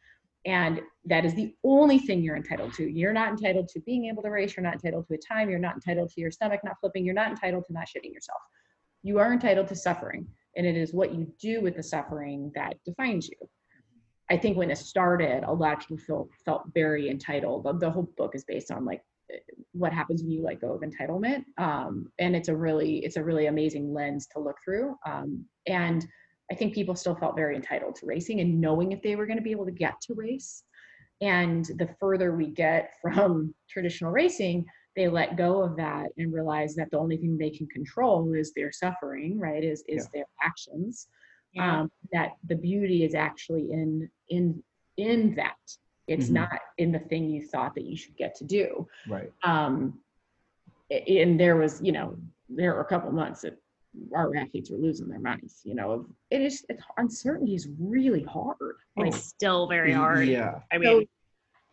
And 0.46 0.82
that 1.06 1.24
is 1.24 1.34
the 1.36 1.56
only 1.64 2.00
thing 2.00 2.22
you're 2.22 2.36
entitled 2.36 2.74
to. 2.74 2.84
You're 2.84 3.14
not 3.14 3.30
entitled 3.30 3.70
to 3.70 3.80
being 3.82 4.06
able 4.08 4.22
to 4.24 4.30
race. 4.30 4.58
You're 4.58 4.64
not 4.64 4.74
entitled 4.74 5.08
to 5.08 5.14
a 5.14 5.18
time. 5.18 5.50
You're 5.50 5.60
not 5.60 5.76
entitled 5.76 6.10
to 6.10 6.22
your 6.22 6.32
stomach 6.32 6.60
not 6.66 6.76
flipping. 6.82 7.06
You're 7.06 7.14
not 7.14 7.30
entitled 7.30 7.64
to 7.68 7.74
not 7.74 7.88
shitting 7.88 8.14
yourself. 8.14 8.42
You 9.04 9.20
are 9.20 9.32
entitled 9.32 9.68
to 9.68 9.76
suffering. 9.76 10.28
And 10.56 10.66
it 10.66 10.78
is 10.78 10.94
what 10.94 11.14
you 11.14 11.32
do 11.40 11.62
with 11.62 11.76
the 11.76 11.84
suffering 11.84 12.52
that 12.56 12.78
defines 12.86 13.28
you. 13.28 13.38
I 14.30 14.38
think 14.38 14.56
when 14.56 14.72
it 14.72 14.78
started, 14.78 15.44
a 15.44 15.52
lot 15.52 15.74
of 15.74 15.80
people 15.80 15.98
felt 15.98 16.30
felt 16.46 16.64
very 16.74 17.10
entitled. 17.10 17.64
The- 17.64 17.74
The 17.74 17.92
whole 17.92 18.10
book 18.18 18.36
is 18.36 18.46
based 18.46 18.72
on 18.72 18.86
like 18.86 19.04
what 19.72 19.94
happens 19.94 20.22
when 20.22 20.32
you 20.32 20.44
let 20.44 20.62
go 20.62 20.74
of 20.74 20.82
entitlement. 20.82 21.44
Um, 21.58 22.12
and 22.20 22.36
it's 22.36 22.50
a 22.50 22.56
really, 22.56 23.00
it's 23.00 23.18
a 23.18 23.24
really 23.24 23.48
amazing 23.48 23.94
lens 23.94 24.28
to 24.28 24.40
look 24.40 24.58
through. 24.64 24.96
Um, 25.06 25.46
and 25.68 26.06
I 26.52 26.56
think 26.56 26.74
people 26.74 26.96
still 26.96 27.16
felt 27.16 27.36
very 27.36 27.56
entitled 27.56 27.96
to 27.96 28.06
racing 28.06 28.42
and 28.42 28.62
knowing 28.62 28.92
if 28.92 29.02
they 29.02 29.16
were 29.16 29.26
going 29.26 29.38
to 29.38 29.44
be 29.44 29.52
able 29.52 29.66
to 29.66 29.72
get 29.72 30.00
to 30.02 30.14
race. 30.14 30.64
And 31.22 31.66
the 31.66 31.90
further 32.00 32.36
we 32.36 32.48
get 32.48 32.94
from 33.02 33.54
traditional 33.70 34.12
racing, 34.12 34.66
they 34.96 35.08
let 35.08 35.38
go 35.38 35.62
of 35.64 35.76
that 35.78 36.12
and 36.18 36.34
realize 36.34 36.76
that 36.76 36.92
the 36.92 36.98
only 36.98 37.18
thing 37.18 37.38
they 37.38 37.50
can 37.50 37.68
control 37.68 38.34
is 38.34 38.54
their 38.54 38.72
suffering, 38.72 39.40
right? 39.40 39.64
Is 39.64 39.84
is 39.88 40.08
their 40.14 40.26
actions. 40.42 41.08
Yeah. 41.54 41.82
Um, 41.82 41.92
that 42.12 42.32
the 42.48 42.56
beauty 42.56 43.04
is 43.04 43.14
actually 43.16 43.72
in 43.72 44.10
in 44.30 44.64
in 44.98 45.36
that 45.36 45.58
It's 46.06 46.28
Mhm. 46.28 46.34
not 46.34 46.60
in 46.78 46.92
the 46.92 47.00
thing 47.00 47.30
you 47.30 47.48
thought 47.48 47.74
that 47.76 47.86
you 47.86 47.96
should 47.96 48.18
get 48.18 48.36
to 48.36 48.44
do. 48.44 48.86
Right. 49.08 49.32
Um, 49.44 50.02
and 50.92 51.40
there 51.40 51.56
was, 51.56 51.82
you 51.82 51.94
know, 51.94 52.18
there 52.50 52.74
were 52.74 52.82
a 52.82 52.86
couple 52.86 53.10
months 53.14 53.42
that 53.44 53.58
our 54.14 54.36
athletes 54.36 54.70
were 54.70 54.78
losing 54.78 55.08
their 55.08 55.22
minds. 55.22 55.62
You 55.64 55.76
know, 55.76 56.06
it 56.30 56.42
is 56.42 56.66
it's, 56.68 56.84
uncertainty 56.98 57.56
is 57.56 57.70
really 57.80 58.24
hard. 58.24 58.76
Like 58.98 59.08
It's 59.08 59.24
still 59.24 59.66
very 59.68 59.94
hard. 59.94 60.28
Yeah. 60.28 60.60
I 60.74 60.76
so 60.76 61.00
mean, 61.00 61.08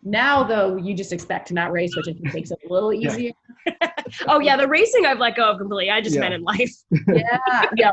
now, 0.03 0.42
though, 0.42 0.76
you 0.76 0.94
just 0.94 1.12
expect 1.12 1.48
to 1.48 1.55
not 1.55 1.72
race, 1.72 1.94
which 1.94 2.09
I 2.09 2.12
think 2.12 2.32
makes 2.32 2.51
it 2.51 2.59
a 2.68 2.72
little 2.72 2.92
Yeah. 2.92 3.11
easier. 3.12 3.32
oh 4.28 4.40
yeah, 4.40 4.57
the 4.57 4.66
racing 4.66 5.05
I've 5.07 5.18
let 5.18 5.36
go 5.36 5.51
of 5.51 5.59
completely. 5.59 5.90
I 5.90 6.01
just 6.01 6.14
Yeah. 6.16 6.20
meant 6.22 6.34
in 6.34 6.42
life. 6.42 6.72
Yeah, 7.14 7.66
yeah. 7.76 7.92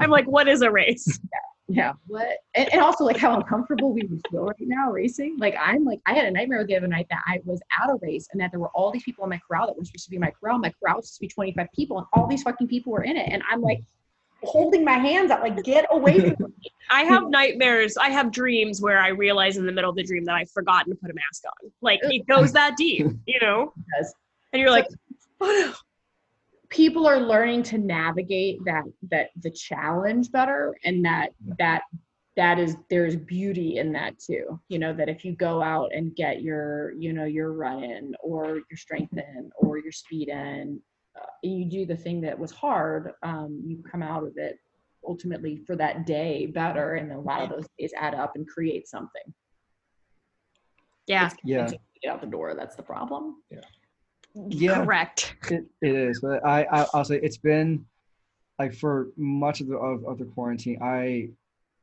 I'm 0.00 0.10
like, 0.10 0.26
what 0.26 0.48
is 0.48 0.62
a 0.62 0.70
race? 0.70 1.18
Yeah. 1.68 1.76
yeah. 1.86 1.92
What? 2.08 2.28
And, 2.54 2.68
and 2.72 2.82
also 2.82 3.04
like 3.04 3.16
how 3.16 3.34
uncomfortable 3.36 3.92
we 3.94 4.02
feel 4.30 4.44
right 4.44 4.56
now 4.60 4.90
racing. 4.90 5.36
Like 5.38 5.54
I'm 5.58 5.84
like 5.84 6.00
I 6.06 6.12
had 6.12 6.26
a 6.26 6.30
nightmare 6.30 6.64
the 6.66 6.76
other 6.76 6.88
night 6.88 7.06
that 7.10 7.20
I 7.26 7.38
was 7.44 7.60
at 7.80 7.88
a 7.88 7.96
race 8.02 8.28
and 8.32 8.40
that 8.40 8.50
there 8.50 8.60
were 8.60 8.68
all 8.74 8.90
these 8.90 9.04
people 9.04 9.24
in 9.24 9.30
my 9.30 9.40
corral 9.48 9.66
that 9.68 9.76
were 9.78 9.84
supposed 9.84 10.04
to 10.04 10.10
be 10.10 10.18
my 10.18 10.32
corral. 10.38 10.58
My 10.58 10.72
corral 10.82 10.96
was 10.96 11.06
supposed 11.08 11.14
to 11.16 11.20
be 11.20 11.28
25 11.52 11.68
people 11.74 11.98
and 11.98 12.06
all 12.12 12.26
these 12.26 12.42
fucking 12.42 12.66
people 12.68 12.92
were 12.92 13.04
in 13.04 13.16
it. 13.16 13.28
And 13.30 13.42
I'm 13.50 13.60
like 13.62 13.80
holding 14.42 14.84
my 14.84 14.98
hands 14.98 15.30
out, 15.30 15.42
like 15.42 15.62
get 15.62 15.86
away 15.90 16.30
from 16.30 16.54
me. 16.62 16.70
I 16.90 17.02
have 17.02 17.28
nightmares. 17.30 17.96
I 17.96 18.10
have 18.10 18.32
dreams 18.32 18.80
where 18.80 18.98
I 18.98 19.08
realize 19.08 19.56
in 19.56 19.66
the 19.66 19.72
middle 19.72 19.90
of 19.90 19.96
the 19.96 20.02
dream 20.02 20.24
that 20.24 20.34
I've 20.34 20.50
forgotten 20.50 20.92
to 20.92 20.98
put 20.98 21.10
a 21.10 21.14
mask 21.14 21.44
on. 21.46 21.70
Like 21.80 22.00
it 22.02 22.26
goes 22.26 22.52
that 22.54 22.76
deep, 22.76 23.06
you 23.26 23.40
know? 23.40 23.72
Because 23.76 24.14
And 24.52 24.60
you're 24.60 24.70
like, 24.70 24.86
oh 25.40 25.74
people 26.72 27.06
are 27.06 27.20
learning 27.20 27.62
to 27.62 27.76
navigate 27.76 28.58
that 28.64 28.82
that 29.10 29.28
the 29.42 29.50
challenge 29.50 30.32
better 30.32 30.74
and 30.84 31.04
that 31.04 31.28
that 31.58 31.82
that 32.34 32.58
is 32.58 32.76
there's 32.88 33.14
beauty 33.14 33.76
in 33.76 33.92
that 33.92 34.18
too 34.18 34.58
you 34.68 34.78
know 34.78 34.92
that 34.94 35.10
if 35.10 35.22
you 35.22 35.36
go 35.36 35.62
out 35.62 35.90
and 35.94 36.16
get 36.16 36.40
your 36.40 36.92
you 36.92 37.12
know 37.12 37.26
your 37.26 37.52
run 37.52 37.84
in 37.84 38.14
or 38.22 38.62
your 38.70 38.76
strength 38.76 39.12
in 39.12 39.50
or 39.58 39.78
your 39.78 39.92
speed 39.92 40.28
in 40.28 40.38
and 40.38 40.80
you 41.42 41.64
do 41.64 41.84
the 41.86 41.96
thing 41.96 42.20
that 42.20 42.38
was 42.38 42.50
hard 42.52 43.12
um, 43.22 43.60
you 43.64 43.82
come 43.90 44.02
out 44.02 44.24
of 44.24 44.36
it 44.36 44.58
ultimately 45.06 45.56
for 45.66 45.74
that 45.76 46.06
day 46.06 46.46
better 46.46 46.94
and 46.94 47.12
a 47.12 47.18
lot 47.18 47.42
of 47.42 47.50
those 47.50 47.66
days 47.78 47.92
add 47.96 48.14
up 48.14 48.32
and 48.36 48.46
create 48.48 48.86
something 48.88 49.34
yeah, 51.08 51.26
It's 51.26 51.36
Yeah. 51.42 51.66
to 51.66 51.78
get 52.02 52.12
out 52.12 52.20
the 52.20 52.26
door 52.28 52.54
that's 52.54 52.76
the 52.76 52.82
problem 52.82 53.42
Yeah. 53.50 53.60
Yeah. 54.48 54.84
Correct. 54.84 55.36
It, 55.50 55.64
it 55.82 55.94
is, 55.94 56.20
but 56.20 56.44
I, 56.46 56.62
I 56.64 56.86
I'll 56.94 57.04
say 57.04 57.20
it's 57.22 57.36
been 57.36 57.84
like 58.58 58.72
for 58.74 59.08
much 59.16 59.60
of 59.60 59.66
the 59.66 59.76
of, 59.76 60.04
of 60.06 60.18
the 60.18 60.24
quarantine, 60.24 60.78
I 60.82 61.28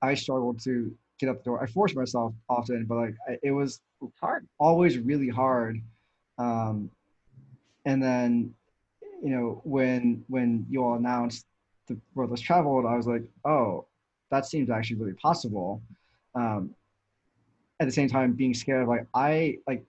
I 0.01 0.13
struggled 0.15 0.59
to 0.63 0.95
get 1.19 1.29
out 1.29 1.37
the 1.39 1.43
door. 1.43 1.61
I 1.61 1.67
forced 1.67 1.95
myself 1.95 2.33
often, 2.47 2.85
but 2.85 2.95
like 2.95 3.15
I, 3.27 3.37
it 3.43 3.51
was 3.51 3.81
hard 4.19 4.47
always 4.59 4.97
really 4.97 5.29
hard. 5.29 5.79
Um, 6.37 6.89
and 7.85 8.01
then, 8.01 8.53
you 9.23 9.29
know, 9.29 9.61
when 9.63 10.23
when 10.27 10.65
you 10.69 10.83
all 10.83 10.95
announced 10.95 11.45
the 11.87 11.97
World 12.13 12.37
Traveled, 12.41 12.85
I 12.85 12.95
was 12.95 13.07
like, 13.07 13.23
oh, 13.45 13.85
that 14.31 14.45
seems 14.45 14.69
actually 14.69 14.97
really 14.97 15.13
possible. 15.13 15.81
Um, 16.35 16.75
at 17.79 17.87
the 17.87 17.91
same 17.91 18.09
time, 18.09 18.33
being 18.33 18.53
scared, 18.53 18.87
like 18.87 19.05
I 19.13 19.57
like 19.67 19.83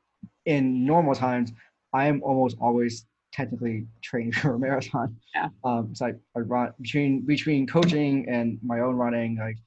in 0.46 0.84
normal 0.84 1.14
times, 1.14 1.52
I 1.92 2.06
am 2.06 2.22
almost 2.22 2.56
always 2.60 3.06
technically 3.32 3.86
training 4.02 4.32
for 4.40 4.54
a 4.54 4.58
marathon. 4.58 5.16
Yeah. 5.34 5.48
Um, 5.64 5.94
so 5.94 6.06
I, 6.06 6.12
I 6.36 6.40
run 6.40 6.72
between 6.80 7.22
between 7.22 7.66
coaching 7.66 8.26
and 8.28 8.58
my 8.62 8.80
own 8.80 8.94
running, 8.96 9.36
like 9.36 9.58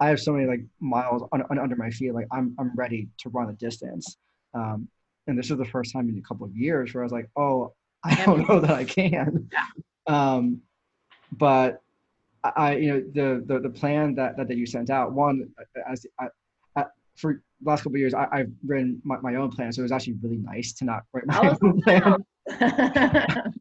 I 0.00 0.08
have 0.08 0.20
so 0.20 0.32
many 0.32 0.46
like 0.46 0.60
miles 0.80 1.22
un, 1.32 1.42
un, 1.50 1.58
under 1.58 1.76
my 1.76 1.90
feet. 1.90 2.12
Like 2.12 2.26
I'm 2.32 2.54
I'm 2.58 2.72
ready 2.74 3.08
to 3.18 3.28
run 3.30 3.48
a 3.48 3.54
distance. 3.54 4.16
Um, 4.54 4.88
and 5.26 5.38
this 5.38 5.50
is 5.50 5.56
the 5.56 5.64
first 5.64 5.92
time 5.92 6.08
in 6.08 6.18
a 6.18 6.22
couple 6.22 6.46
of 6.46 6.56
years 6.56 6.94
where 6.94 7.02
I 7.02 7.06
was 7.06 7.12
like, 7.12 7.28
oh, 7.36 7.74
I 8.04 8.24
don't 8.24 8.48
know 8.48 8.60
that 8.60 8.70
I 8.70 8.84
can. 8.84 9.48
Um, 10.06 10.60
but 11.32 11.82
I, 12.44 12.76
you 12.76 12.92
know, 12.92 13.00
the 13.12 13.44
the 13.46 13.60
the 13.60 13.70
plan 13.70 14.14
that 14.14 14.36
that, 14.36 14.48
that 14.48 14.56
you 14.56 14.66
sent 14.66 14.90
out. 14.90 15.12
One, 15.12 15.48
as 15.88 16.06
I, 16.18 16.26
I, 16.76 16.84
for 17.16 17.42
the 17.60 17.70
last 17.70 17.82
couple 17.82 17.96
of 17.96 18.00
years, 18.00 18.14
I, 18.14 18.28
I've 18.30 18.52
written 18.64 19.00
my, 19.04 19.16
my 19.20 19.34
own 19.36 19.50
plan, 19.50 19.72
so 19.72 19.80
it 19.80 19.82
was 19.84 19.92
actually 19.92 20.16
really 20.22 20.38
nice 20.38 20.72
to 20.74 20.84
not 20.84 21.02
write 21.12 21.26
my 21.26 21.38
I 21.38 21.56
own 21.62 21.80
plan. 21.82 22.24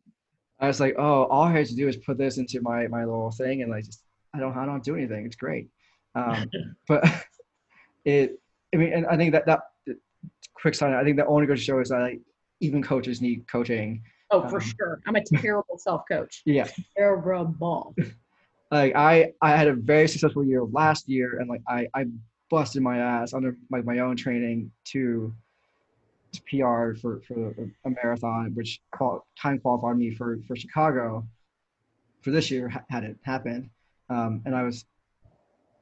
I 0.60 0.68
was 0.68 0.80
like, 0.80 0.96
oh, 0.98 1.24
all 1.24 1.44
I 1.44 1.52
had 1.52 1.66
to 1.68 1.76
do 1.76 1.88
is 1.88 1.98
put 1.98 2.18
this 2.18 2.38
into 2.38 2.62
my 2.62 2.88
my 2.88 3.06
little 3.06 3.32
thing, 3.32 3.62
and 3.62 3.72
like 3.72 3.86
just 3.86 4.04
I 4.34 4.40
don't 4.40 4.56
I 4.56 4.66
don't 4.66 4.84
do 4.84 4.96
anything. 4.96 5.26
It's 5.26 5.36
great. 5.36 5.70
Um, 6.14 6.50
but 6.88 7.04
it, 8.06 8.40
I 8.74 8.78
mean, 8.78 8.94
and 8.94 9.08
I 9.08 9.18
think 9.18 9.32
that 9.34 9.46
that 9.48 9.62
quick 10.54 10.76
sign. 10.76 10.94
I 10.94 11.04
think 11.04 11.18
that 11.18 11.28
only 11.28 11.48
goes 11.48 11.60
to 11.60 11.66
show 11.66 11.80
is 11.80 11.90
that 11.90 12.00
like 12.00 12.22
even 12.60 12.82
coaches 12.82 13.22
need 13.22 13.48
coaching. 13.48 14.04
Oh 14.32 14.47
for 14.49 14.57
Um, 14.57 14.61
sure. 14.61 15.01
I'm 15.07 15.15
a 15.15 15.23
terrible 15.23 15.78
self-coach. 15.78 16.43
Yeah, 16.45 16.67
terrible 16.97 17.95
like 18.71 18.95
I 18.95 19.34
I 19.41 19.55
had 19.55 19.67
a 19.67 19.73
very 19.73 20.07
successful 20.07 20.43
year 20.43 20.63
last 20.63 21.07
year, 21.09 21.39
and 21.39 21.49
like 21.49 21.61
I 21.67 21.88
I 21.93 22.05
busted 22.49 22.82
my 22.82 22.97
ass 22.99 23.34
under 23.34 23.57
like 23.71 23.86
my 23.86 23.99
own 23.99 24.15
training 24.15 24.71
to 24.86 25.34
to 26.34 26.41
PR 26.49 26.95
for 26.99 27.21
for 27.28 27.53
a 27.86 27.89
marathon, 27.89 28.53
which 28.55 28.82
qual- 28.91 29.26
time 29.39 29.59
qualified 29.59 29.97
me 29.97 30.13
for 30.15 30.39
for 30.47 30.55
Chicago 30.55 31.26
for 32.21 32.32
this 32.32 32.49
year 32.51 32.67
ha- 32.69 32.84
had 32.89 33.03
it 33.03 33.17
happened, 33.23 33.69
um, 34.09 34.41
and 34.45 34.55
I 34.55 34.63
was 34.63 34.86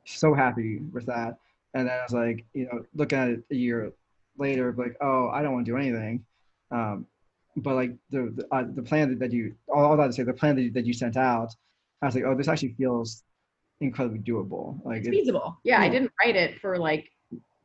so 0.06 0.34
happy 0.34 0.80
with 0.92 1.06
that. 1.06 1.38
And 1.74 1.88
then 1.88 1.98
I 1.98 2.04
was 2.04 2.14
like, 2.14 2.46
you 2.54 2.66
know, 2.66 2.86
looking 2.94 3.18
at 3.18 3.30
it 3.30 3.44
a 3.52 3.56
year 3.56 3.92
later, 4.38 4.74
like, 4.78 4.96
oh, 5.02 5.30
I 5.30 5.42
don't 5.42 5.54
want 5.54 5.66
to 5.66 5.72
do 5.72 5.78
anything. 5.78 6.24
Um, 6.70 7.08
but 7.58 7.76
like 7.76 7.92
the 8.10 8.32
the, 8.36 8.48
uh, 8.56 8.64
the 8.74 8.82
plan 8.84 9.18
that, 9.20 9.32
you 9.32 9.56
all, 9.74 9.86
all 9.86 9.98
that 9.98 10.08
to 10.08 10.14
say, 10.14 10.24
the 10.24 10.34
plan 10.34 10.56
that 10.56 10.62
you, 10.64 10.72
that 10.72 10.86
you 10.86 10.94
sent 10.94 11.18
out, 11.18 11.54
I 12.02 12.08
was 12.08 12.16
like, 12.16 12.24
oh, 12.26 12.36
this 12.36 12.48
actually 12.48 12.74
feels 12.74 13.24
incredibly 13.82 14.20
doable. 14.20 14.84
Like, 14.86 15.00
it's 15.00 15.08
it, 15.08 15.12
feasible 15.12 15.58
yeah 15.64 15.82
i 15.82 15.90
didn't 15.90 16.12
write 16.24 16.36
it 16.36 16.60
for 16.62 16.78
like 16.78 17.10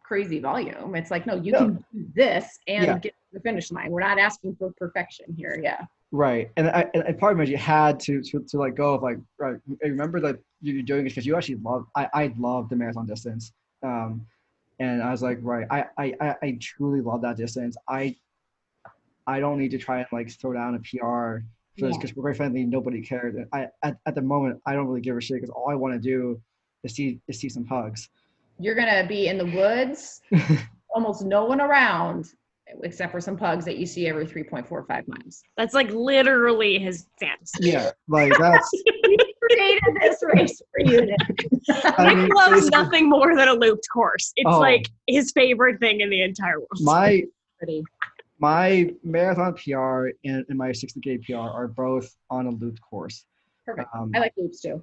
crazy 0.02 0.38
volume 0.40 0.94
it's 0.96 1.10
like 1.10 1.26
no 1.26 1.34
you 1.36 1.52
No. 1.52 1.58
can 1.58 1.84
do 1.92 2.06
this 2.14 2.58
and 2.66 2.86
Yeah. 2.86 2.98
get 2.98 3.12
to 3.12 3.34
the 3.34 3.40
finish 3.40 3.70
line 3.70 3.90
we're 3.90 4.00
not 4.00 4.18
asking 4.18 4.56
for 4.56 4.72
perfection 4.78 5.26
here 5.36 5.60
yeah 5.62 5.84
right. 6.10 6.50
And 6.56 6.70
I 6.70 6.86
and, 6.94 7.18
part 7.18 7.34
of 7.34 7.40
it, 7.40 7.48
you 7.50 7.58
had 7.58 8.00
to 8.00 8.22
to 8.22 8.40
to 8.40 8.56
like 8.56 8.74
go 8.74 8.94
of 8.94 9.02
like, 9.02 9.18
right. 9.38 9.58
I 9.84 9.88
remember 9.88 10.18
that 10.20 10.38
you're 10.62 10.82
doing 10.82 11.02
it 11.04 11.10
because 11.10 11.26
you 11.26 11.36
actually 11.36 11.56
love. 11.56 11.84
I 11.94 12.08
I 12.14 12.34
love 12.38 12.70
the 12.70 12.76
marathon 12.76 13.04
distance. 13.06 13.52
Um, 13.82 14.26
and 14.80 15.02
I 15.02 15.10
was 15.10 15.22
like, 15.22 15.38
right. 15.42 15.66
I 15.70 15.84
I- 15.98 16.36
I 16.42 16.58
truly 16.60 17.02
love 17.02 17.20
that 17.22 17.36
distance. 17.36 17.76
I 17.86 18.16
I 19.28 19.38
don't 19.40 19.58
need 19.58 19.70
to 19.72 19.78
try 19.78 19.98
and 19.98 20.06
like 20.10 20.30
throw 20.40 20.52
down 20.54 20.74
a 20.74 20.78
PR 20.80 20.96
for 20.98 21.42
this 21.76 21.82
Yeah. 21.82 21.88
because 22.00 22.12
quite 22.12 22.36
frankly 22.36 22.64
nobody 22.64 23.00
cares. 23.02 23.36
And 23.36 23.46
I 23.52 23.68
at, 23.84 23.96
at 24.06 24.14
the 24.14 24.22
moment 24.22 24.60
I 24.66 24.72
don't 24.74 24.86
really 24.88 25.00
give 25.02 25.16
a 25.16 25.20
shit 25.20 25.36
because 25.36 25.50
all 25.50 25.68
I 25.70 25.74
want 25.74 25.94
to 25.94 26.00
do 26.00 26.40
is 26.82 26.94
see 26.94 27.20
is 27.28 27.38
see 27.38 27.48
some 27.48 27.66
hugs. 27.66 28.08
you're 28.58 28.74
gonna 28.74 29.06
be 29.06 29.28
in 29.28 29.36
the 29.38 29.44
woods 29.46 30.20
almost 30.94 31.24
no 31.24 31.44
one 31.44 31.60
around 31.60 32.26
except 32.82 33.10
for 33.12 33.20
some 33.20 33.36
pugs 33.36 33.64
that 33.64 33.78
you 33.78 33.86
see 33.86 34.06
every 34.08 34.26
3.45 34.26 35.08
miles 35.08 35.42
That's 35.56 35.72
like 35.74 35.90
literally 35.90 36.78
his 36.78 37.06
fantasy. 37.20 37.70
Yeah, 37.70 37.90
like 38.08 38.32
that's. 38.38 38.70
we 39.08 39.16
created 39.42 39.96
this 40.02 40.22
race 40.34 40.60
for 40.72 40.80
you 40.90 41.06
Nick. 41.06 41.48
I 41.98 42.14
mean, 42.14 42.24
Nick 42.24 42.34
loves 42.34 42.68
nothing 42.68 43.08
more 43.08 43.34
than 43.36 43.48
a 43.48 43.54
looped 43.54 43.86
course. 43.92 44.32
It's 44.36 44.46
Oh. 44.52 44.60
like 44.60 44.86
his 45.06 45.32
favorite 45.32 45.78
thing 45.80 46.00
in 46.00 46.10
the 46.10 46.22
entire 46.22 46.58
world. 46.58 46.80
My 46.80 47.22
Pretty. 47.58 47.82
My 48.38 48.90
marathon 49.02 49.54
PR 49.54 50.08
and, 50.24 50.44
and 50.48 50.56
my 50.56 50.70
60k 50.70 51.24
PR 51.26 51.36
are 51.36 51.68
both 51.68 52.14
on 52.30 52.46
a 52.46 52.50
looped 52.50 52.80
course. 52.80 53.24
perfect. 53.66 53.88
Um, 53.94 54.12
i 54.14 54.18
like 54.18 54.32
loops 54.36 54.60
too. 54.60 54.82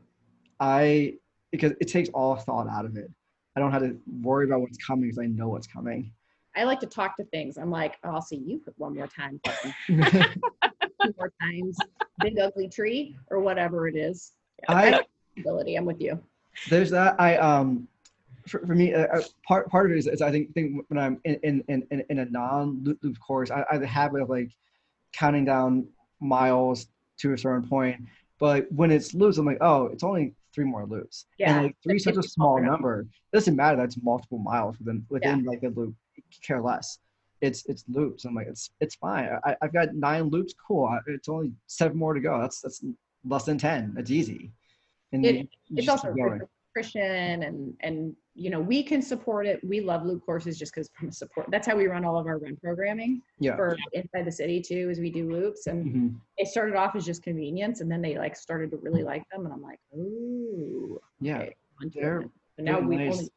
I 0.59 1.15
because 1.51 1.73
it 1.79 1.85
takes 1.85 2.09
all 2.09 2.35
thought 2.35 2.67
out 2.67 2.85
of 2.85 2.97
it. 2.97 3.09
I 3.55 3.61
don't 3.61 3.71
have 3.71 3.81
to 3.83 3.97
worry 4.21 4.45
about 4.45 4.61
what's 4.61 4.77
coming 4.77 5.05
because 5.05 5.19
I 5.19 5.27
know 5.27 5.47
what's 5.49 5.67
coming. 5.67 6.11
i 6.55 6.63
like 6.63 6.79
to 6.81 6.85
talk 6.87 7.15
to 7.17 7.23
things. 7.25 7.57
I'm 7.57 7.71
like 7.71 7.97
oh, 8.03 8.11
i'll 8.11 8.21
see 8.21 8.37
you 8.37 8.61
one 8.77 8.95
more 8.95 9.07
time 9.07 9.39
two 9.87 11.13
more 11.17 11.31
times 11.41 11.77
big 12.19 12.39
ugly 12.39 12.67
tree 12.67 13.17
or 13.29 13.39
whatever 13.39 13.87
it 13.87 13.95
is. 13.95 14.33
I 14.67 15.01
ability 15.37 15.75
i'm 15.75 15.85
with 15.85 16.01
you. 16.01 16.21
There's 16.69 16.89
that. 16.91 17.19
I 17.19 17.37
um 17.37 17.87
for, 18.47 18.59
for 18.65 18.75
me 18.75 18.93
uh, 18.93 19.07
uh, 19.07 19.21
part 19.47 19.69
part 19.69 19.85
of 19.87 19.91
it 19.95 19.97
is, 19.99 20.07
is 20.07 20.21
I 20.21 20.31
think 20.31 20.53
think 20.53 20.83
when 20.89 20.97
I'm 20.99 21.19
in 21.23 21.35
in 21.43 21.63
in, 21.67 22.03
in- 22.09 22.19
a 22.19 22.25
non 22.25 22.83
loop, 22.83 23.19
course 23.19 23.51
I, 23.51 23.61
I 23.69 23.73
have 23.73 23.81
the 23.81 23.87
habit 23.87 24.21
of 24.21 24.29
like 24.29 24.51
counting 25.13 25.45
down 25.45 25.87
miles 26.19 26.87
to 27.17 27.33
a 27.33 27.37
certain 27.37 27.67
point, 27.67 28.01
but 28.39 28.71
when 28.71 28.91
it's 28.91 29.13
loops 29.13 29.37
I'm 29.37 29.45
like 29.45 29.57
oh 29.61 29.87
it's 29.87 30.03
only 30.03 30.33
three 30.53 30.65
more 30.65 30.85
loops. 30.85 31.25
Yeah, 31.37 31.55
And 31.55 31.63
like 31.65 31.75
three 31.83 31.99
such 31.99 32.15
a 32.17 32.23
small 32.23 32.61
number. 32.61 33.01
It 33.01 33.07
doesn't 33.33 33.55
matter 33.55 33.75
that's 33.77 34.01
multiple 34.01 34.37
miles 34.37 34.77
within 34.79 35.05
within 35.09 35.43
like 35.43 35.63
a 35.63 35.67
loop. 35.69 35.95
Care 36.41 36.61
less. 36.61 36.99
It's 37.41 37.65
it's 37.65 37.83
loops. 37.89 38.25
I'm 38.25 38.33
like 38.35 38.47
it's 38.47 38.69
it's 38.79 38.95
fine. 38.95 39.29
I, 39.43 39.55
I've 39.61 39.73
got 39.73 39.93
nine 39.95 40.29
loops. 40.29 40.53
Cool. 40.65 40.85
I- 40.85 40.99
It's 41.07 41.27
only 41.29 41.51
seven 41.67 41.97
more 41.97 42.13
to 42.13 42.19
go. 42.19 42.39
That's 42.39 42.61
that's 42.61 42.83
less 43.25 43.43
than 43.43 43.57
ten. 43.57 43.95
It's 43.97 44.11
easy. 44.11 44.51
And 45.11 45.25
It- 45.25 45.35
you- 45.35 45.41
you 45.69 45.77
it's 45.77 45.89
also 45.89 46.07
keep 46.13 46.23
good 46.23 46.39
for 46.39 46.49
nutrition 46.77 47.43
and 47.43 47.73
and 47.81 48.15
you 48.37 48.49
know, 48.49 48.59
we 48.59 48.83
can 48.83 49.01
support 49.01 49.45
it. 49.47 49.61
We 49.63 49.79
love 49.79 50.03
loop 50.05 50.25
courses 50.25 50.59
just 50.59 50.73
because 50.73 50.89
from 50.93 51.07
a 51.07 51.11
support. 51.11 51.47
That's 51.49 51.65
how 51.65 51.77
we 51.77 51.87
run 51.87 52.03
all 52.03 52.17
of 52.19 52.27
our 52.27 52.37
run 52.37 52.57
programming 52.61 53.21
Yeah. 53.39 53.55
for 53.55 53.77
inside 53.93 54.25
the 54.25 54.31
city 54.31 54.61
too, 54.61 54.89
is 54.89 54.99
we 54.99 55.09
do 55.09 55.31
loops. 55.31 55.67
And 55.67 55.85
Mhm. 55.85 56.21
it 56.37 56.47
started 56.49 56.75
off 56.75 56.95
as 56.97 57.05
just 57.05 57.23
convenience, 57.23 57.79
and 57.79 57.89
then 57.89 58.01
they 58.01 58.17
like 58.17 58.35
started 58.35 58.71
to 58.71 58.77
really 58.77 59.03
like 59.03 59.23
them, 59.31 59.45
and 59.45 59.53
I'm 59.53 59.61
like, 59.61 59.79
ooh, 59.95 60.99
Yeah. 61.21 61.37
okay, 61.39 61.55
They're 61.93 62.25
now 62.57 62.79
we 62.81 62.97
nice. 62.97 63.13
only 63.19 63.29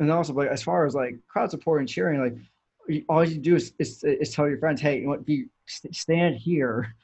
And 0.00 0.10
also, 0.10 0.32
like 0.32 0.48
as 0.48 0.62
far 0.62 0.86
as 0.86 0.94
like 0.94 1.16
crowd 1.28 1.50
support 1.50 1.80
and 1.80 1.88
cheering, 1.88 2.20
like 2.20 3.04
all 3.08 3.24
you 3.24 3.38
do 3.38 3.54
is 3.56 3.74
is, 3.78 4.02
is 4.04 4.32
tell 4.34 4.48
your 4.48 4.58
friends, 4.58 4.80
hey, 4.80 5.00
you 5.00 5.06
want 5.08 5.24
be 5.26 5.46
st- 5.66 5.94
stand 5.94 6.36
here. 6.36 6.94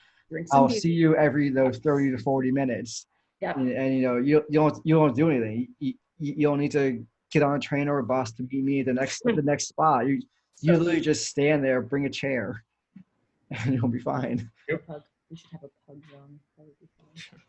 I'll 0.53 0.69
beer. 0.69 0.81
see 0.81 0.93
you 0.93 1.15
every 1.17 1.51
those 1.51 1.79
thirty 1.79 2.11
to 2.11 2.19
forty 2.19 2.51
minutes. 2.51 3.07
Yep. 3.43 3.57
And, 3.59 3.69
and 3.71 3.95
you 3.95 4.03
know 4.03 4.17
you 4.17 4.45
you 4.49 4.59
don't 4.61 4.77
you 4.85 4.95
don't 4.97 5.15
do 5.15 5.31
anything. 5.31 5.69
You, 5.79 5.95
you, 6.21 6.35
you 6.37 6.43
don't 6.47 6.59
need 6.59 6.73
to 6.73 7.05
get 7.33 7.43
on 7.43 7.57
a 7.57 7.59
train 7.59 7.89
or 7.89 7.99
a 7.99 8.05
bus 8.05 8.33
to 8.33 8.43
meet 8.43 8.65
me 8.65 8.81
at 8.81 8.87
the 8.87 8.93
next 8.93 9.23
hmm. 9.25 9.35
the 9.35 9.43
next 9.43 9.69
spot. 9.69 10.07
You 10.07 10.21
you 10.61 10.73
literally 10.75 11.01
just 11.01 11.27
stand 11.27 11.65
there, 11.65 11.81
bring 11.81 12.05
a 12.07 12.11
chair, 12.11 12.63
and 13.51 13.75
you'll 13.75 13.89
be 13.89 13.99
fine. 13.99 14.51
Pug. 14.87 15.03
We 15.31 15.37
should 15.37 15.51
have 15.53 15.63
a 15.65 15.71
pug 15.87 16.03
zone. 16.11 16.39
That 16.59 16.67
would 16.67 16.79
be 16.81 16.89
fun. 16.99 17.41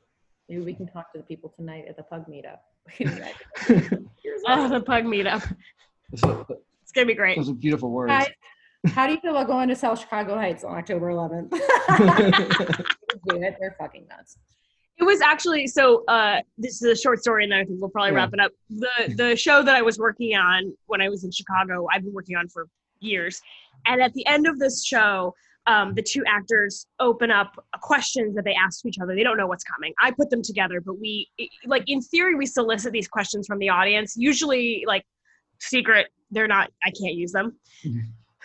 Maybe 0.47 0.61
we 0.61 0.73
can 0.73 0.87
talk 0.87 1.11
to 1.13 1.17
the 1.17 1.23
people 1.23 1.53
tonight 1.55 1.85
at 1.89 1.97
the 1.97 2.03
pug 2.03 2.25
meetup. 2.27 2.59
Here's 2.87 4.41
Oh, 4.47 4.61
our- 4.61 4.69
the 4.69 4.81
pug 4.81 5.03
meetup. 5.03 5.41
So, 6.15 6.45
It's 6.83 6.91
gonna 6.91 7.07
be 7.07 7.15
great. 7.15 7.37
those 7.37 7.49
are 7.49 7.53
beautiful 7.53 7.89
words. 7.89 8.11
Guys, 8.11 8.27
how 8.93 9.07
do 9.07 9.13
you 9.13 9.19
feel 9.19 9.31
about 9.31 9.47
going 9.47 9.69
to 9.69 9.75
South 9.75 9.99
Chicago 9.99 10.35
Heights 10.35 10.63
on 10.63 10.77
October 10.77 11.09
11th? 11.09 11.51
Do 11.51 13.35
it. 13.41 13.55
They're 13.59 13.75
fucking 13.79 14.07
nuts. 14.09 14.37
It 15.01 15.05
was 15.05 15.19
actually 15.21 15.65
so. 15.67 16.03
Uh, 16.07 16.41
this 16.59 16.81
is 16.81 16.83
a 16.83 16.95
short 16.95 17.19
story, 17.21 17.43
and 17.43 17.51
then 17.51 17.59
I 17.59 17.65
think 17.65 17.81
we'll 17.81 17.89
probably 17.89 18.11
Yeah. 18.11 18.17
wrap 18.17 18.33
it 18.33 18.39
up. 18.39 18.51
The 18.69 19.13
the 19.17 19.35
show 19.35 19.63
that 19.63 19.75
I 19.75 19.81
was 19.81 19.97
working 19.97 20.35
on 20.35 20.75
when 20.85 21.01
I 21.01 21.09
was 21.09 21.23
in 21.23 21.31
Chicago, 21.31 21.87
I've 21.91 22.03
been 22.03 22.13
working 22.13 22.35
on 22.37 22.47
for 22.47 22.67
years, 22.99 23.41
and 23.87 23.99
at 24.01 24.13
the 24.13 24.25
end 24.27 24.45
of 24.47 24.59
this 24.59 24.85
show, 24.85 25.33
um, 25.65 25.95
the 25.95 26.03
two 26.03 26.23
actors 26.27 26.85
open 26.99 27.31
up 27.31 27.51
questions 27.81 28.35
that 28.35 28.45
they 28.45 28.53
ask 28.53 28.81
to 28.83 28.87
each 28.89 28.99
other. 29.01 29.15
They 29.15 29.23
don't 29.23 29.37
know 29.37 29.47
what's 29.47 29.63
coming. 29.63 29.91
I 29.99 30.11
put 30.11 30.29
them 30.29 30.43
together, 30.43 30.79
but 30.81 30.99
we 30.99 31.27
it- 31.39 31.49
like 31.65 31.83
in 31.87 31.99
theory 32.01 32.35
we 32.35 32.45
solicit 32.45 32.91
these 32.93 33.07
questions 33.07 33.47
from 33.47 33.57
the 33.57 33.69
audience. 33.69 34.15
Usually, 34.15 34.83
like 34.85 35.03
secret, 35.59 36.09
they're 36.29 36.47
not. 36.47 36.69
I 36.83 36.91
can't 36.91 37.15
use 37.15 37.31
them. 37.31 37.57
Mhm. 37.83 38.01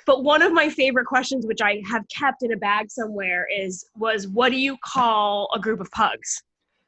But 0.06 0.22
one 0.24 0.40
of 0.40 0.52
my 0.52 0.68
favorite 0.70 1.04
questions, 1.06 1.46
which 1.46 1.60
I 1.60 1.82
have 1.90 2.04
kept 2.08 2.42
in 2.44 2.52
a 2.52 2.56
bag 2.56 2.90
somewhere, 2.90 3.46
is 3.54 3.84
was 3.96 4.26
what 4.28 4.50
do 4.52 4.56
you 4.56 4.76
call 4.82 5.50
a 5.54 5.58
group 5.58 5.80
of 5.80 5.90
pugs? 5.90 6.42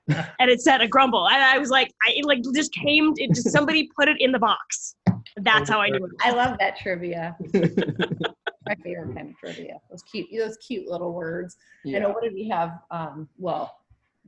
And 0.09 0.51
it 0.51 0.61
said 0.61 0.81
a 0.81 0.89
grumble. 0.89 1.29
And 1.29 1.43
I 1.43 1.59
was 1.59 1.71
like, 1.71 1.93
I 2.07 2.13
it 2.17 2.25
like 2.25 2.41
just 2.55 2.73
came. 2.73 3.13
It 3.17 3.35
just 3.35 3.51
somebody 3.51 3.89
put 3.97 4.09
it 4.09 4.17
in 4.21 4.33
the 4.33 4.39
box. 4.39 4.97
That's 5.37 5.69
how 5.69 5.81
I 5.81 5.89
knew 5.89 6.05
it. 6.05 6.11
I 6.23 6.31
love 6.33 6.57
that 6.59 6.79
trivia. 6.79 7.37
My 7.55 8.75
favorite 8.83 9.15
kind 9.15 9.31
of 9.31 9.39
trivia. 9.39 9.79
Those 9.91 10.03
cute, 10.03 10.27
those 10.37 10.57
cute 10.59 10.89
little 10.89 11.13
words. 11.13 11.57
I 11.87 11.99
know. 11.99 12.11
What 12.11 12.23
did 12.23 12.35
we 12.35 12.49
have? 12.49 12.81
Um, 12.91 13.29
well, 13.39 13.75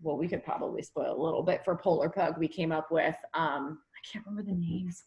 well, 0.03 0.17
we 0.17 0.29
could 0.29 0.45
probably 0.45 0.83
spoil 0.83 1.15
a 1.15 1.23
little 1.23 1.43
bit 1.43 1.63
for 1.65 1.77
Polar 1.77 2.09
Pug. 2.09 2.39
We 2.39 2.49
came 2.49 2.73
up 2.73 2.91
with. 2.91 3.17
Um, 3.35 3.81
I 3.95 4.01
can't 4.11 4.25
remember 4.27 4.51
the 4.51 4.57
names. 4.57 5.05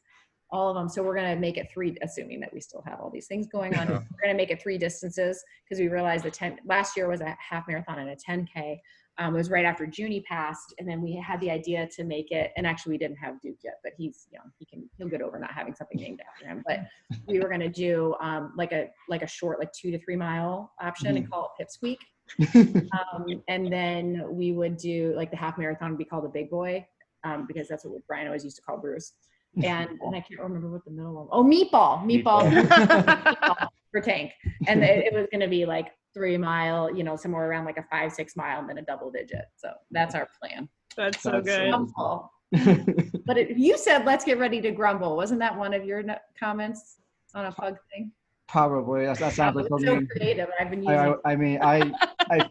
All 0.52 0.70
of 0.70 0.76
them. 0.76 0.88
So 0.88 1.02
we're 1.02 1.16
gonna 1.16 1.36
make 1.36 1.58
it 1.58 1.68
three, 1.74 1.98
assuming 2.04 2.40
that 2.42 2.54
we 2.54 2.60
still 2.60 2.84
have 2.86 3.00
all 3.00 3.10
these 3.10 3.26
things 3.26 3.48
going 3.48 3.76
on. 3.76 3.88
Yeah. 3.88 4.00
We're 4.12 4.22
gonna 4.22 4.38
make 4.38 4.52
it 4.52 4.62
three 4.62 4.78
distances 4.78 5.44
because 5.64 5.80
we 5.80 5.88
realized 5.88 6.26
the 6.26 6.32
ten 6.32 6.60
last 6.66 6.96
year 6.96 7.08
was 7.08 7.22
a 7.22 7.36
half 7.40 7.68
marathon 7.68 8.00
and 8.00 8.10
a 8.10 8.16
10k. 8.16 8.78
Um, 9.20 9.36
it 9.36 9.38
was 9.38 9.50
right 9.52 9.66
after 9.66 9.86
Junie 9.86 10.22
passed, 10.22 10.74
and 10.80 10.90
then 10.90 11.02
we 11.02 11.16
had 11.16 11.40
the 11.40 11.52
idea 11.52 11.88
to 11.96 12.04
make 12.04 12.32
it. 12.32 12.52
And 12.58 12.66
actually, 12.66 12.92
we 12.92 12.98
didn't 12.98 13.18
have 13.18 13.40
Duke 13.42 13.58
yet, 13.64 13.76
but 13.84 13.94
he's 13.98 14.28
young. 14.32 14.52
He 14.58 14.66
can 14.66 14.90
he'll 14.98 15.08
get 15.08 15.22
over 15.22 15.38
not 15.38 15.52
having 15.52 15.76
something 15.76 15.98
named 15.98 16.22
after 16.28 16.48
him. 16.48 16.64
But 16.66 16.80
we 17.28 17.40
were 17.40 17.50
gonna 17.50 17.70
do 17.70 18.16
um, 18.20 18.54
like 18.58 18.72
a 18.72 18.90
like 19.10 19.22
a 19.22 19.28
short, 19.28 19.60
like 19.60 19.72
two 19.72 19.92
to 19.92 20.00
three 20.00 20.16
mile 20.16 20.74
option, 20.82 21.16
and 21.16 21.30
call 21.30 21.52
it 21.60 21.64
Pipsqueak. 21.64 21.98
Um, 23.14 23.44
and 23.48 23.72
then 23.72 24.24
we 24.30 24.54
would 24.54 24.78
do 24.78 25.14
like 25.16 25.30
the 25.30 25.38
half 25.38 25.58
marathon 25.58 25.90
would 25.92 25.98
be 25.98 26.06
called 26.06 26.24
the 26.24 26.30
Big 26.30 26.50
Boy, 26.50 26.86
um, 27.24 27.46
because 27.48 27.68
that's 27.68 27.86
what 27.86 28.06
Brian 28.08 28.28
always 28.28 28.44
used 28.44 28.56
to 28.56 28.62
call 28.62 28.78
Bruce. 28.78 29.14
And 29.58 29.90
and 30.02 30.16
I 30.16 30.22
can't 30.22 30.40
remember 30.40 30.70
what 30.70 30.86
the 30.86 30.92
middle 30.92 31.14
one. 31.14 31.28
Oh, 31.32 31.44
meatball, 31.44 32.04
meatball, 32.04 32.50
meatball 32.50 33.68
for 33.92 34.02
tank. 34.02 34.32
And 34.68 34.84
it, 34.84 35.06
it 35.06 35.14
was 35.14 35.28
going 35.32 35.42
to 35.42 35.48
be 35.48 35.66
like 35.66 35.92
three 36.14 36.38
mile, 36.38 36.96
you 36.96 37.04
know, 37.04 37.16
somewhere 37.16 37.50
around 37.50 37.66
like 37.66 37.78
a 37.78 37.84
five, 37.84 38.12
six 38.12 38.36
mile, 38.36 38.60
and 38.60 38.70
then 38.70 38.78
a 38.78 38.82
double 38.82 39.12
digit. 39.12 39.46
So 39.56 39.72
that's 39.92 40.16
our 40.16 40.30
plan. 40.40 40.70
That's 40.96 41.22
so 41.22 41.32
That's 41.32 41.48
good. 41.48 41.70
Grumble. 41.70 42.32
But 43.26 43.38
it, 43.38 43.58
you 43.58 43.78
said, 43.78 44.06
let's 44.06 44.26
get 44.26 44.38
ready 44.38 44.60
to 44.62 44.72
grumble. 44.72 45.16
Wasn't 45.16 45.40
that 45.40 45.58
one 45.58 45.74
of 45.74 45.86
your 45.86 46.04
no- 46.04 46.18
comments 46.38 46.98
on 47.34 47.46
a 47.46 47.52
pug 47.52 47.78
thing? 47.92 48.12
Probably. 48.50 49.06
That, 49.06 49.18
that 49.20 49.34
sounds 49.34 49.56
like 49.56 49.68
so 49.70 49.78
something. 49.78 50.08
creative. 50.08 50.50
I've 50.60 50.70
been 50.70 50.84
using 50.84 51.00
I, 51.00 51.14
I, 51.26 51.32
I 51.32 51.36
mean, 51.38 51.60
I, 51.62 51.92
I, 52.30 52.50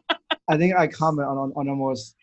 I 0.48 0.56
think 0.56 0.74
I 0.74 0.86
comment 0.86 1.28
on, 1.28 1.36
on, 1.36 1.52
on 1.56 1.68
almost 1.68 2.16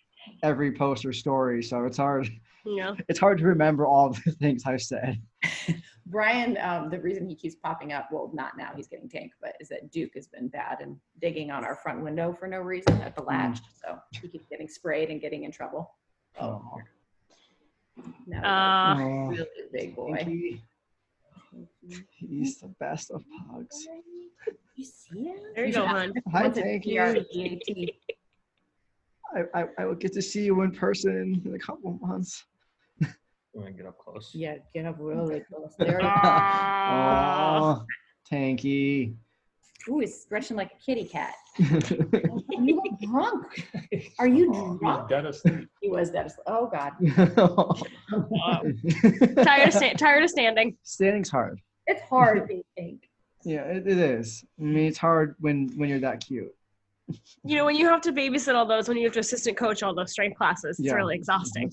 every 0.44 0.72
post 0.74 1.06
or 1.06 1.14
story, 1.14 1.62
so 1.62 1.86
it's 1.86 1.98
hard. 1.98 2.28
Yeah. 2.66 2.96
It's 3.08 3.20
hard 3.20 3.38
to 3.40 3.46
remember 3.46 3.86
all 3.86 4.10
the 4.26 4.32
things 4.32 4.64
I've 4.66 4.82
said. 4.82 5.22
Brian, 6.06 6.58
um, 6.62 6.90
the 6.90 7.00
reason 7.00 7.30
he 7.30 7.36
keeps 7.36 7.56
popping 7.56 7.94
up, 7.94 8.10
well, 8.12 8.32
not 8.34 8.58
now, 8.58 8.72
he's 8.76 8.88
getting 8.88 9.08
tanked, 9.08 9.36
but 9.42 9.54
is 9.60 9.70
that 9.70 9.92
Duke 9.92 10.12
has 10.16 10.28
been 10.28 10.48
bad 10.48 10.80
and 10.82 10.98
digging 11.22 11.52
on 11.52 11.64
our 11.64 11.76
front 11.76 12.02
window 12.04 12.36
for 12.38 12.48
no 12.48 12.60
reason 12.60 13.00
at 13.02 13.16
the 13.16 13.22
latch. 13.22 13.60
So 13.74 14.00
he 14.20 14.28
keeps 14.28 14.48
getting 14.48 14.68
sprayed 14.68 15.10
and 15.10 15.22
getting 15.22 15.44
in 15.44 15.52
trouble. 15.52 15.92
Oh, 16.40 16.64
Now 18.26 18.44
Uh, 18.44 19.00
oh, 19.00 19.28
really 19.30 19.48
big 19.72 19.96
boy. 19.96 20.16
Pinky, 20.18 20.64
he's 22.12 22.60
the 22.60 22.68
best 22.80 23.12
of 23.12 23.24
pugs. 23.52 23.88
You 24.76 24.86
see 24.86 25.26
him? 25.26 25.38
there 25.56 25.66
you 25.66 25.74
go, 25.74 25.86
hon. 25.86 26.14
Hi, 26.32 26.44
What's 26.44 26.60
thank 26.60 26.86
you. 26.86 28.00
PREAT? 29.34 29.46
I, 29.54 29.62
I, 29.62 29.66
I 29.80 29.86
will 29.86 29.96
get 29.96 30.14
to 30.14 30.22
see 30.22 30.44
you 30.44 30.62
in 30.62 30.72
person 30.72 31.42
in 31.46 31.56
a 31.56 31.60
couple 31.60 31.98
months. 32.02 32.46
I'm 33.02 33.62
gonna 33.64 33.72
get 33.72 33.86
up 33.88 33.98
close. 33.98 34.32
Yeah, 34.34 34.56
get 34.74 34.86
up 34.86 34.98
really 35.00 35.40
close. 35.52 35.74
There. 35.80 36.00
Aw. 36.04 37.80
Oh, 37.80 37.86
Tanky. 38.32 39.16
Ooh, 39.90 40.00
he's 40.00 40.22
stretching 40.22 40.56
like 40.58 40.72
a 40.74 40.86
kitty 40.86 41.06
cat. 41.06 41.34
You 42.62 42.76
look 42.76 43.00
drunk. 43.00 43.66
Are 44.20 44.28
you 44.28 44.52
Oh, 44.54 44.78
drunk? 44.80 45.08
Dead 45.10 45.26
asleep. 45.26 45.70
He 45.82 45.90
was 45.90 46.12
that. 46.12 46.30
Oh 46.46 46.68
God, 46.70 46.92
tired 49.46 49.70
of 49.70 49.74
sta- 49.74 49.94
tired 49.94 50.24
of 50.26 50.30
standing. 50.30 50.76
Standing's 50.84 51.30
hard. 51.30 51.62
it's 51.88 52.02
hard 52.02 52.48
being 52.50 52.64
pink. 52.78 53.10
Yeah, 53.46 53.62
it, 53.62 53.88
it 53.88 53.98
is. 53.98 54.44
I 54.60 54.64
mean, 54.64 54.88
it's 54.88 54.98
hard 54.98 55.36
when 55.40 55.70
when 55.78 55.88
you're 55.90 56.00
that 56.00 56.20
cute. 56.26 56.54
You 57.44 57.56
know, 57.56 57.66
when 57.66 57.76
you 57.76 57.88
have 57.88 58.02
to 58.02 58.12
babysit 58.12 58.56
all 58.56 58.66
those, 58.66 58.88
when 58.88 58.98
you 58.98 59.04
have 59.06 59.14
to 59.14 59.20
assistant 59.20 59.58
coach 59.58 59.82
all 59.84 59.94
those 59.96 60.12
strength 60.12 60.38
classes, 60.38 60.80
it's 60.80 60.88
Yeah. 60.88 60.94
really 60.94 61.16
exhausting. 61.16 61.72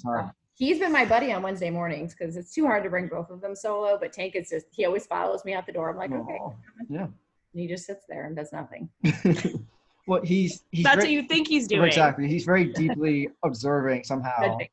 He's 0.55 0.79
been 0.79 0.93
my 0.93 1.05
buddy 1.05 1.33
on 1.33 1.43
Wednesday 1.43 1.69
mornings 1.69 2.15
because 2.15 2.37
it's 2.37 2.53
too 2.55 2.65
hard 2.67 2.83
to 2.85 2.89
bring 2.91 3.09
both 3.09 3.29
of 3.31 3.41
them 3.43 3.55
solo. 3.55 3.99
But 4.01 4.13
Tank 4.15 4.35
is 4.37 4.49
just 4.49 4.67
he 4.73 4.87
always 4.87 5.07
follows 5.07 5.45
me 5.45 5.53
out 5.53 5.67
the 5.67 5.73
door. 5.73 5.91
I'm 5.91 5.97
like, 5.97 6.13
okay. 6.13 6.39
Aw, 6.41 6.53
And 6.91 7.13
he 7.55 7.67
just 7.67 7.85
sits 7.85 8.07
there 8.09 8.25
and 8.27 8.35
does 8.35 8.53
nothing. 8.55 8.89
well, 10.07 10.23
he's 10.23 10.63
he's 10.73 10.85
That's 10.85 10.97
very- 11.05 11.09
what 11.09 11.11
you 11.23 11.29
think 11.29 11.49
he's 11.49 11.67
doing. 11.69 11.85
exactly. 11.89 12.27
He's 12.29 12.45
very 12.45 12.73
deeply 12.73 13.29
observing 13.45 14.05
somehow 14.05 14.57
Judging. 14.57 14.69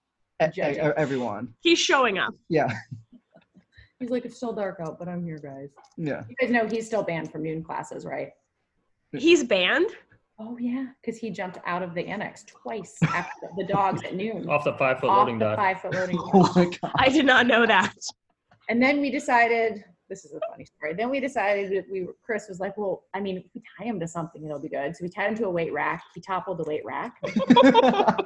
Judging. 0.54 0.80
everyone. 0.96 1.54
He's 1.62 1.80
showing 1.80 2.18
up. 2.18 2.34
Yeah, 2.50 2.72
He's 4.00 4.10
like, 4.10 4.26
it's 4.26 4.36
still 4.36 4.52
dark 4.54 4.80
out, 4.82 5.00
but 5.00 5.08
I'm 5.08 5.24
here, 5.24 5.38
guys. 5.38 5.70
yeah. 5.98 6.24
You 6.30 6.36
guys 6.40 6.50
know 6.52 6.68
he's 6.68 6.86
still 6.86 7.04
banned 7.04 7.32
from 7.32 7.42
noon 7.44 7.64
classes, 7.64 8.06
right? 8.06 8.32
He's 9.14 9.44
banned. 9.46 9.90
Oh 10.40 10.58
yeah, 10.58 10.88
because 11.02 11.20
he 11.20 11.30
jumped 11.30 11.60
out 11.66 11.84
of 11.84 11.94
the 11.94 12.06
annex 12.08 12.44
twice 12.44 12.98
after 13.04 13.48
the 13.58 13.66
dogs 13.66 14.04
at 14.04 14.16
noon. 14.16 14.50
Off 14.50 14.64
the 14.64 14.74
five 14.74 15.00
foot 15.00 15.10
Off 15.10 15.20
loading 15.20 15.38
the 15.40 15.46
dock. 15.46 15.58
five 15.58 15.82
foot 15.82 15.94
loading 15.94 16.18
dock. 16.18 16.30
Oh 16.34 16.54
my 16.56 16.66
god. 16.66 16.92
I 16.96 17.10
did 17.10 17.26
not 17.26 17.46
know 17.48 17.66
that. 17.66 17.94
And 18.70 18.82
then 18.82 19.00
we 19.00 19.12
decided 19.12 19.84
this 20.10 20.26
is 20.26 20.34
a 20.34 20.40
funny 20.52 20.66
story. 20.66 20.94
Then 20.94 21.10
we 21.10 21.20
decided 21.20 21.72
that 21.72 21.86
we 21.92 22.04
were, 22.04 22.16
Chris 22.24 22.48
was 22.48 22.60
like, 22.60 22.78
well, 22.78 23.04
I 23.14 23.20
mean, 23.20 23.38
if 23.38 23.46
we 23.56 23.62
tie 23.78 23.86
him 23.86 24.00
to 24.00 24.08
something, 24.08 24.44
it'll 24.44 24.60
be 24.60 24.70
good. 24.70 24.96
So 24.96 25.04
we 25.04 25.10
tied 25.10 25.30
him 25.30 25.36
to 25.38 25.46
a 25.46 25.50
weight 25.50 25.74
rack. 25.74 26.04
He 26.14 26.22
toppled 26.22 26.60
the 26.60 26.64
weight 26.66 26.84
rack. 26.86 27.16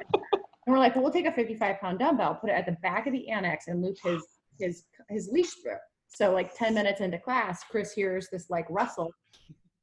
And 0.68 0.74
we're 0.74 0.80
like, 0.80 0.94
well, 0.96 1.02
we'll 1.04 1.12
take 1.14 1.24
a 1.24 1.32
55 1.32 1.80
pound 1.80 1.98
dumbbell, 1.98 2.34
put 2.34 2.50
it 2.50 2.52
at 2.52 2.66
the 2.66 2.76
back 2.82 3.06
of 3.06 3.14
the 3.14 3.26
annex, 3.30 3.68
and 3.68 3.82
loop 3.82 3.96
his 4.04 4.22
his 4.60 4.84
his 5.08 5.30
leash 5.32 5.50
through. 5.62 5.78
So 6.08 6.30
like 6.30 6.54
10 6.54 6.74
minutes 6.74 7.00
into 7.00 7.18
class, 7.18 7.64
Chris 7.70 7.94
hears 7.94 8.28
this 8.30 8.50
like 8.50 8.66
rustle. 8.68 9.10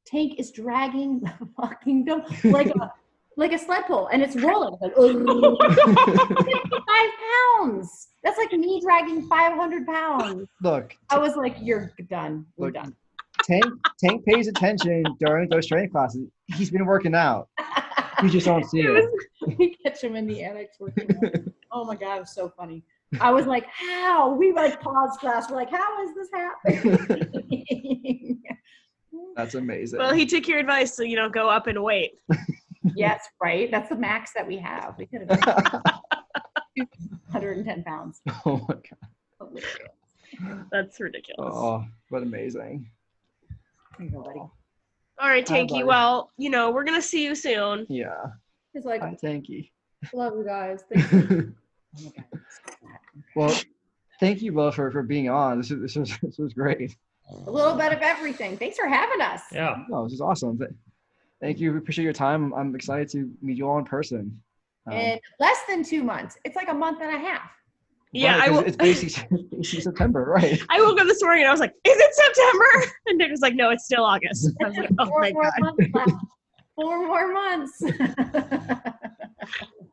Tank 0.06 0.38
is 0.38 0.50
dragging 0.50 1.20
the 1.20 1.32
fucking 1.60 2.04
dumbbell 2.04 2.28
like 2.44 2.68
a 2.68 2.92
like 3.38 3.52
a 3.52 3.58
sled 3.58 3.84
pull, 3.86 4.06
and 4.08 4.22
it's 4.22 4.34
rolling. 4.36 4.76
Like, 4.80 4.94
55 4.94 5.58
pounds. 7.58 8.08
That's 8.24 8.38
like 8.38 8.50
me 8.52 8.80
dragging 8.80 9.28
500 9.28 9.86
pounds. 9.86 10.48
Look, 10.62 10.94
I 11.10 11.18
was 11.18 11.36
like, 11.36 11.56
you're 11.60 11.92
done. 12.08 12.46
We're 12.56 12.68
Look, 12.68 12.74
done. 12.76 12.94
Tank 13.42 13.64
Tank 14.02 14.24
pays 14.24 14.48
attention 14.48 15.04
during 15.20 15.50
those 15.50 15.66
training 15.66 15.90
classes. 15.90 16.26
He's 16.46 16.70
been 16.70 16.86
working 16.86 17.14
out. 17.14 17.48
You 18.22 18.30
just 18.30 18.46
don't 18.46 18.64
see 18.64 18.80
it. 18.80 19.04
we 19.58 19.76
catch 19.84 20.02
him 20.02 20.16
in 20.16 20.26
the 20.26 20.42
annex 20.42 20.80
working. 20.80 21.06
out. 21.22 21.34
oh 21.70 21.84
my 21.84 21.94
god, 21.94 22.16
it 22.16 22.20
was 22.20 22.34
so 22.34 22.48
funny. 22.48 22.82
I 23.20 23.30
was 23.30 23.46
like, 23.46 23.66
how? 23.66 24.34
We 24.34 24.52
like 24.52 24.80
paused 24.80 25.20
class. 25.20 25.50
We're 25.50 25.56
like, 25.56 25.70
how 25.70 26.02
is 26.02 26.14
this 26.14 26.28
happening? 26.32 28.42
That's 29.36 29.54
amazing. 29.54 29.98
Well, 29.98 30.14
he 30.14 30.26
took 30.26 30.48
your 30.48 30.58
advice, 30.58 30.94
so 30.94 31.02
you 31.02 31.16
know, 31.16 31.28
go 31.28 31.48
up 31.48 31.66
and 31.66 31.82
wait. 31.82 32.12
yes, 32.96 33.28
right. 33.42 33.70
That's 33.70 33.88
the 33.88 33.96
max 33.96 34.32
that 34.34 34.46
we 34.46 34.56
have. 34.58 34.94
We 34.98 35.06
could 35.06 35.28
have 35.28 35.40
done 35.40 35.82
110 37.30 37.84
pounds. 37.84 38.20
oh 38.46 38.66
my 38.68 38.74
god. 38.74 40.62
That's 40.72 41.00
ridiculous. 41.00 41.54
Oh, 41.54 41.84
but 42.10 42.22
amazing. 42.22 42.90
Here 43.98 44.06
you 44.06 44.12
go, 44.12 44.22
buddy. 44.22 44.38
All 44.38 45.28
right, 45.28 45.46
Tanky. 45.46 45.84
Well, 45.84 46.30
you 46.36 46.50
know, 46.50 46.70
we're 46.70 46.84
gonna 46.84 47.02
see 47.02 47.24
you 47.24 47.34
soon. 47.34 47.86
Yeah. 47.88 48.26
He's 48.72 48.84
like, 48.84 49.00
Hi, 49.00 49.16
thank 49.20 49.48
you. 49.48 49.64
love 50.12 50.34
you 50.36 50.44
guys. 50.44 50.84
Thank 50.92 51.12
you. 51.12 51.54
Oh 51.98 52.02
my 52.04 52.10
God. 52.16 52.40
well, 53.34 53.58
thank 54.20 54.42
you 54.42 54.52
both 54.52 54.74
for, 54.74 54.90
for 54.90 55.02
being 55.02 55.30
on. 55.30 55.58
This 55.58 55.70
is 55.70 55.80
this 55.80 55.96
was 55.96 56.18
this 56.22 56.38
was 56.38 56.52
great. 56.52 56.94
A 57.30 57.50
little 57.50 57.74
bit 57.74 57.92
of 57.92 58.00
everything. 58.02 58.56
Thanks 58.56 58.76
for 58.76 58.86
having 58.86 59.20
us. 59.20 59.42
Yeah. 59.52 59.76
No, 59.88 60.04
this 60.04 60.12
is 60.12 60.20
awesome. 60.20 60.58
Thank 61.40 61.58
you. 61.58 61.72
We 61.72 61.78
appreciate 61.78 62.04
your 62.04 62.12
time. 62.12 62.52
I'm 62.54 62.74
excited 62.74 63.08
to 63.10 63.30
meet 63.42 63.56
you 63.58 63.68
all 63.68 63.78
in 63.78 63.84
person. 63.84 64.40
Um, 64.86 64.92
In 64.92 65.18
less 65.40 65.58
than 65.68 65.82
two 65.82 66.02
months. 66.04 66.38
It's 66.44 66.54
like 66.56 66.68
a 66.68 66.74
month 66.74 67.00
and 67.02 67.14
a 67.14 67.18
half. 67.18 67.50
Yeah, 68.12 68.38
right, 68.38 68.42
I 68.42 68.46
'cause 68.48 68.56
will. 68.58 68.64
It's 68.68 68.76
basically, 68.76 69.42
basically 69.50 69.80
September, 69.82 70.24
right? 70.24 70.60
I 70.70 70.80
woke 70.80 70.98
up 71.00 71.06
this 71.08 71.20
morning 71.22 71.42
and 71.42 71.48
I 71.48 71.52
was 71.52 71.60
like, 71.60 71.72
"Is 71.84 71.96
it 71.98 72.14
September?" 72.14 72.92
And 73.08 73.18
Nick 73.18 73.30
was 73.30 73.40
like, 73.40 73.54
"No, 73.54 73.70
it's 73.70 73.84
still 73.84 74.04
August." 74.04 74.48
I 74.62 74.68
was 74.68 74.76
like, 74.76 74.90
"Oh 74.98 75.06
Four 75.06 75.20
my 75.20 75.32
more 75.32 75.42
god, 75.42 75.52
months. 75.94 76.12
Four 76.76 77.06
more 77.06 77.32
months. 77.32 77.82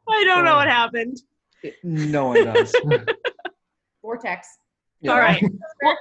I 0.09 0.23
don't 0.25 0.45
know 0.45 0.53
Oh. 0.53 0.57
what 0.57 0.67
happened." 0.69 1.17
It- 1.63 1.75
no 1.84 2.27
one 2.27 2.45
does. 2.45 2.73
Vortex. 4.01 4.47
All 5.07 5.17
right, 5.17 5.43
right. 5.81 5.97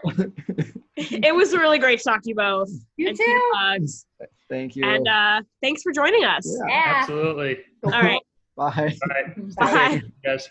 it 1.11 1.35
was 1.35 1.53
really 1.53 1.79
great 1.79 1.99
to 1.99 2.05
talk 2.05 2.23
to 2.23 2.29
you 2.29 2.35
both. 2.35 2.71
You 2.97 3.09
and 3.09 3.17
too. 3.17 3.25
keep 3.25 3.43
hugs. 3.55 4.07
Thank 4.49 4.77
you. 4.77 4.85
And 4.85 5.09
uh, 5.09 5.43
thanks 5.63 5.83
for 5.83 5.93
joining 5.93 6.25
us. 6.25 6.47
Yeah. 6.47 6.67
Yeah. 6.69 6.95
Absolutely. 6.97 7.59
All 7.85 7.91
right, 7.91 8.21
Bye. 8.57 8.97
All 9.03 9.09
right. 9.09 9.57
Bye. 9.57 10.03
Guys. 10.25 10.49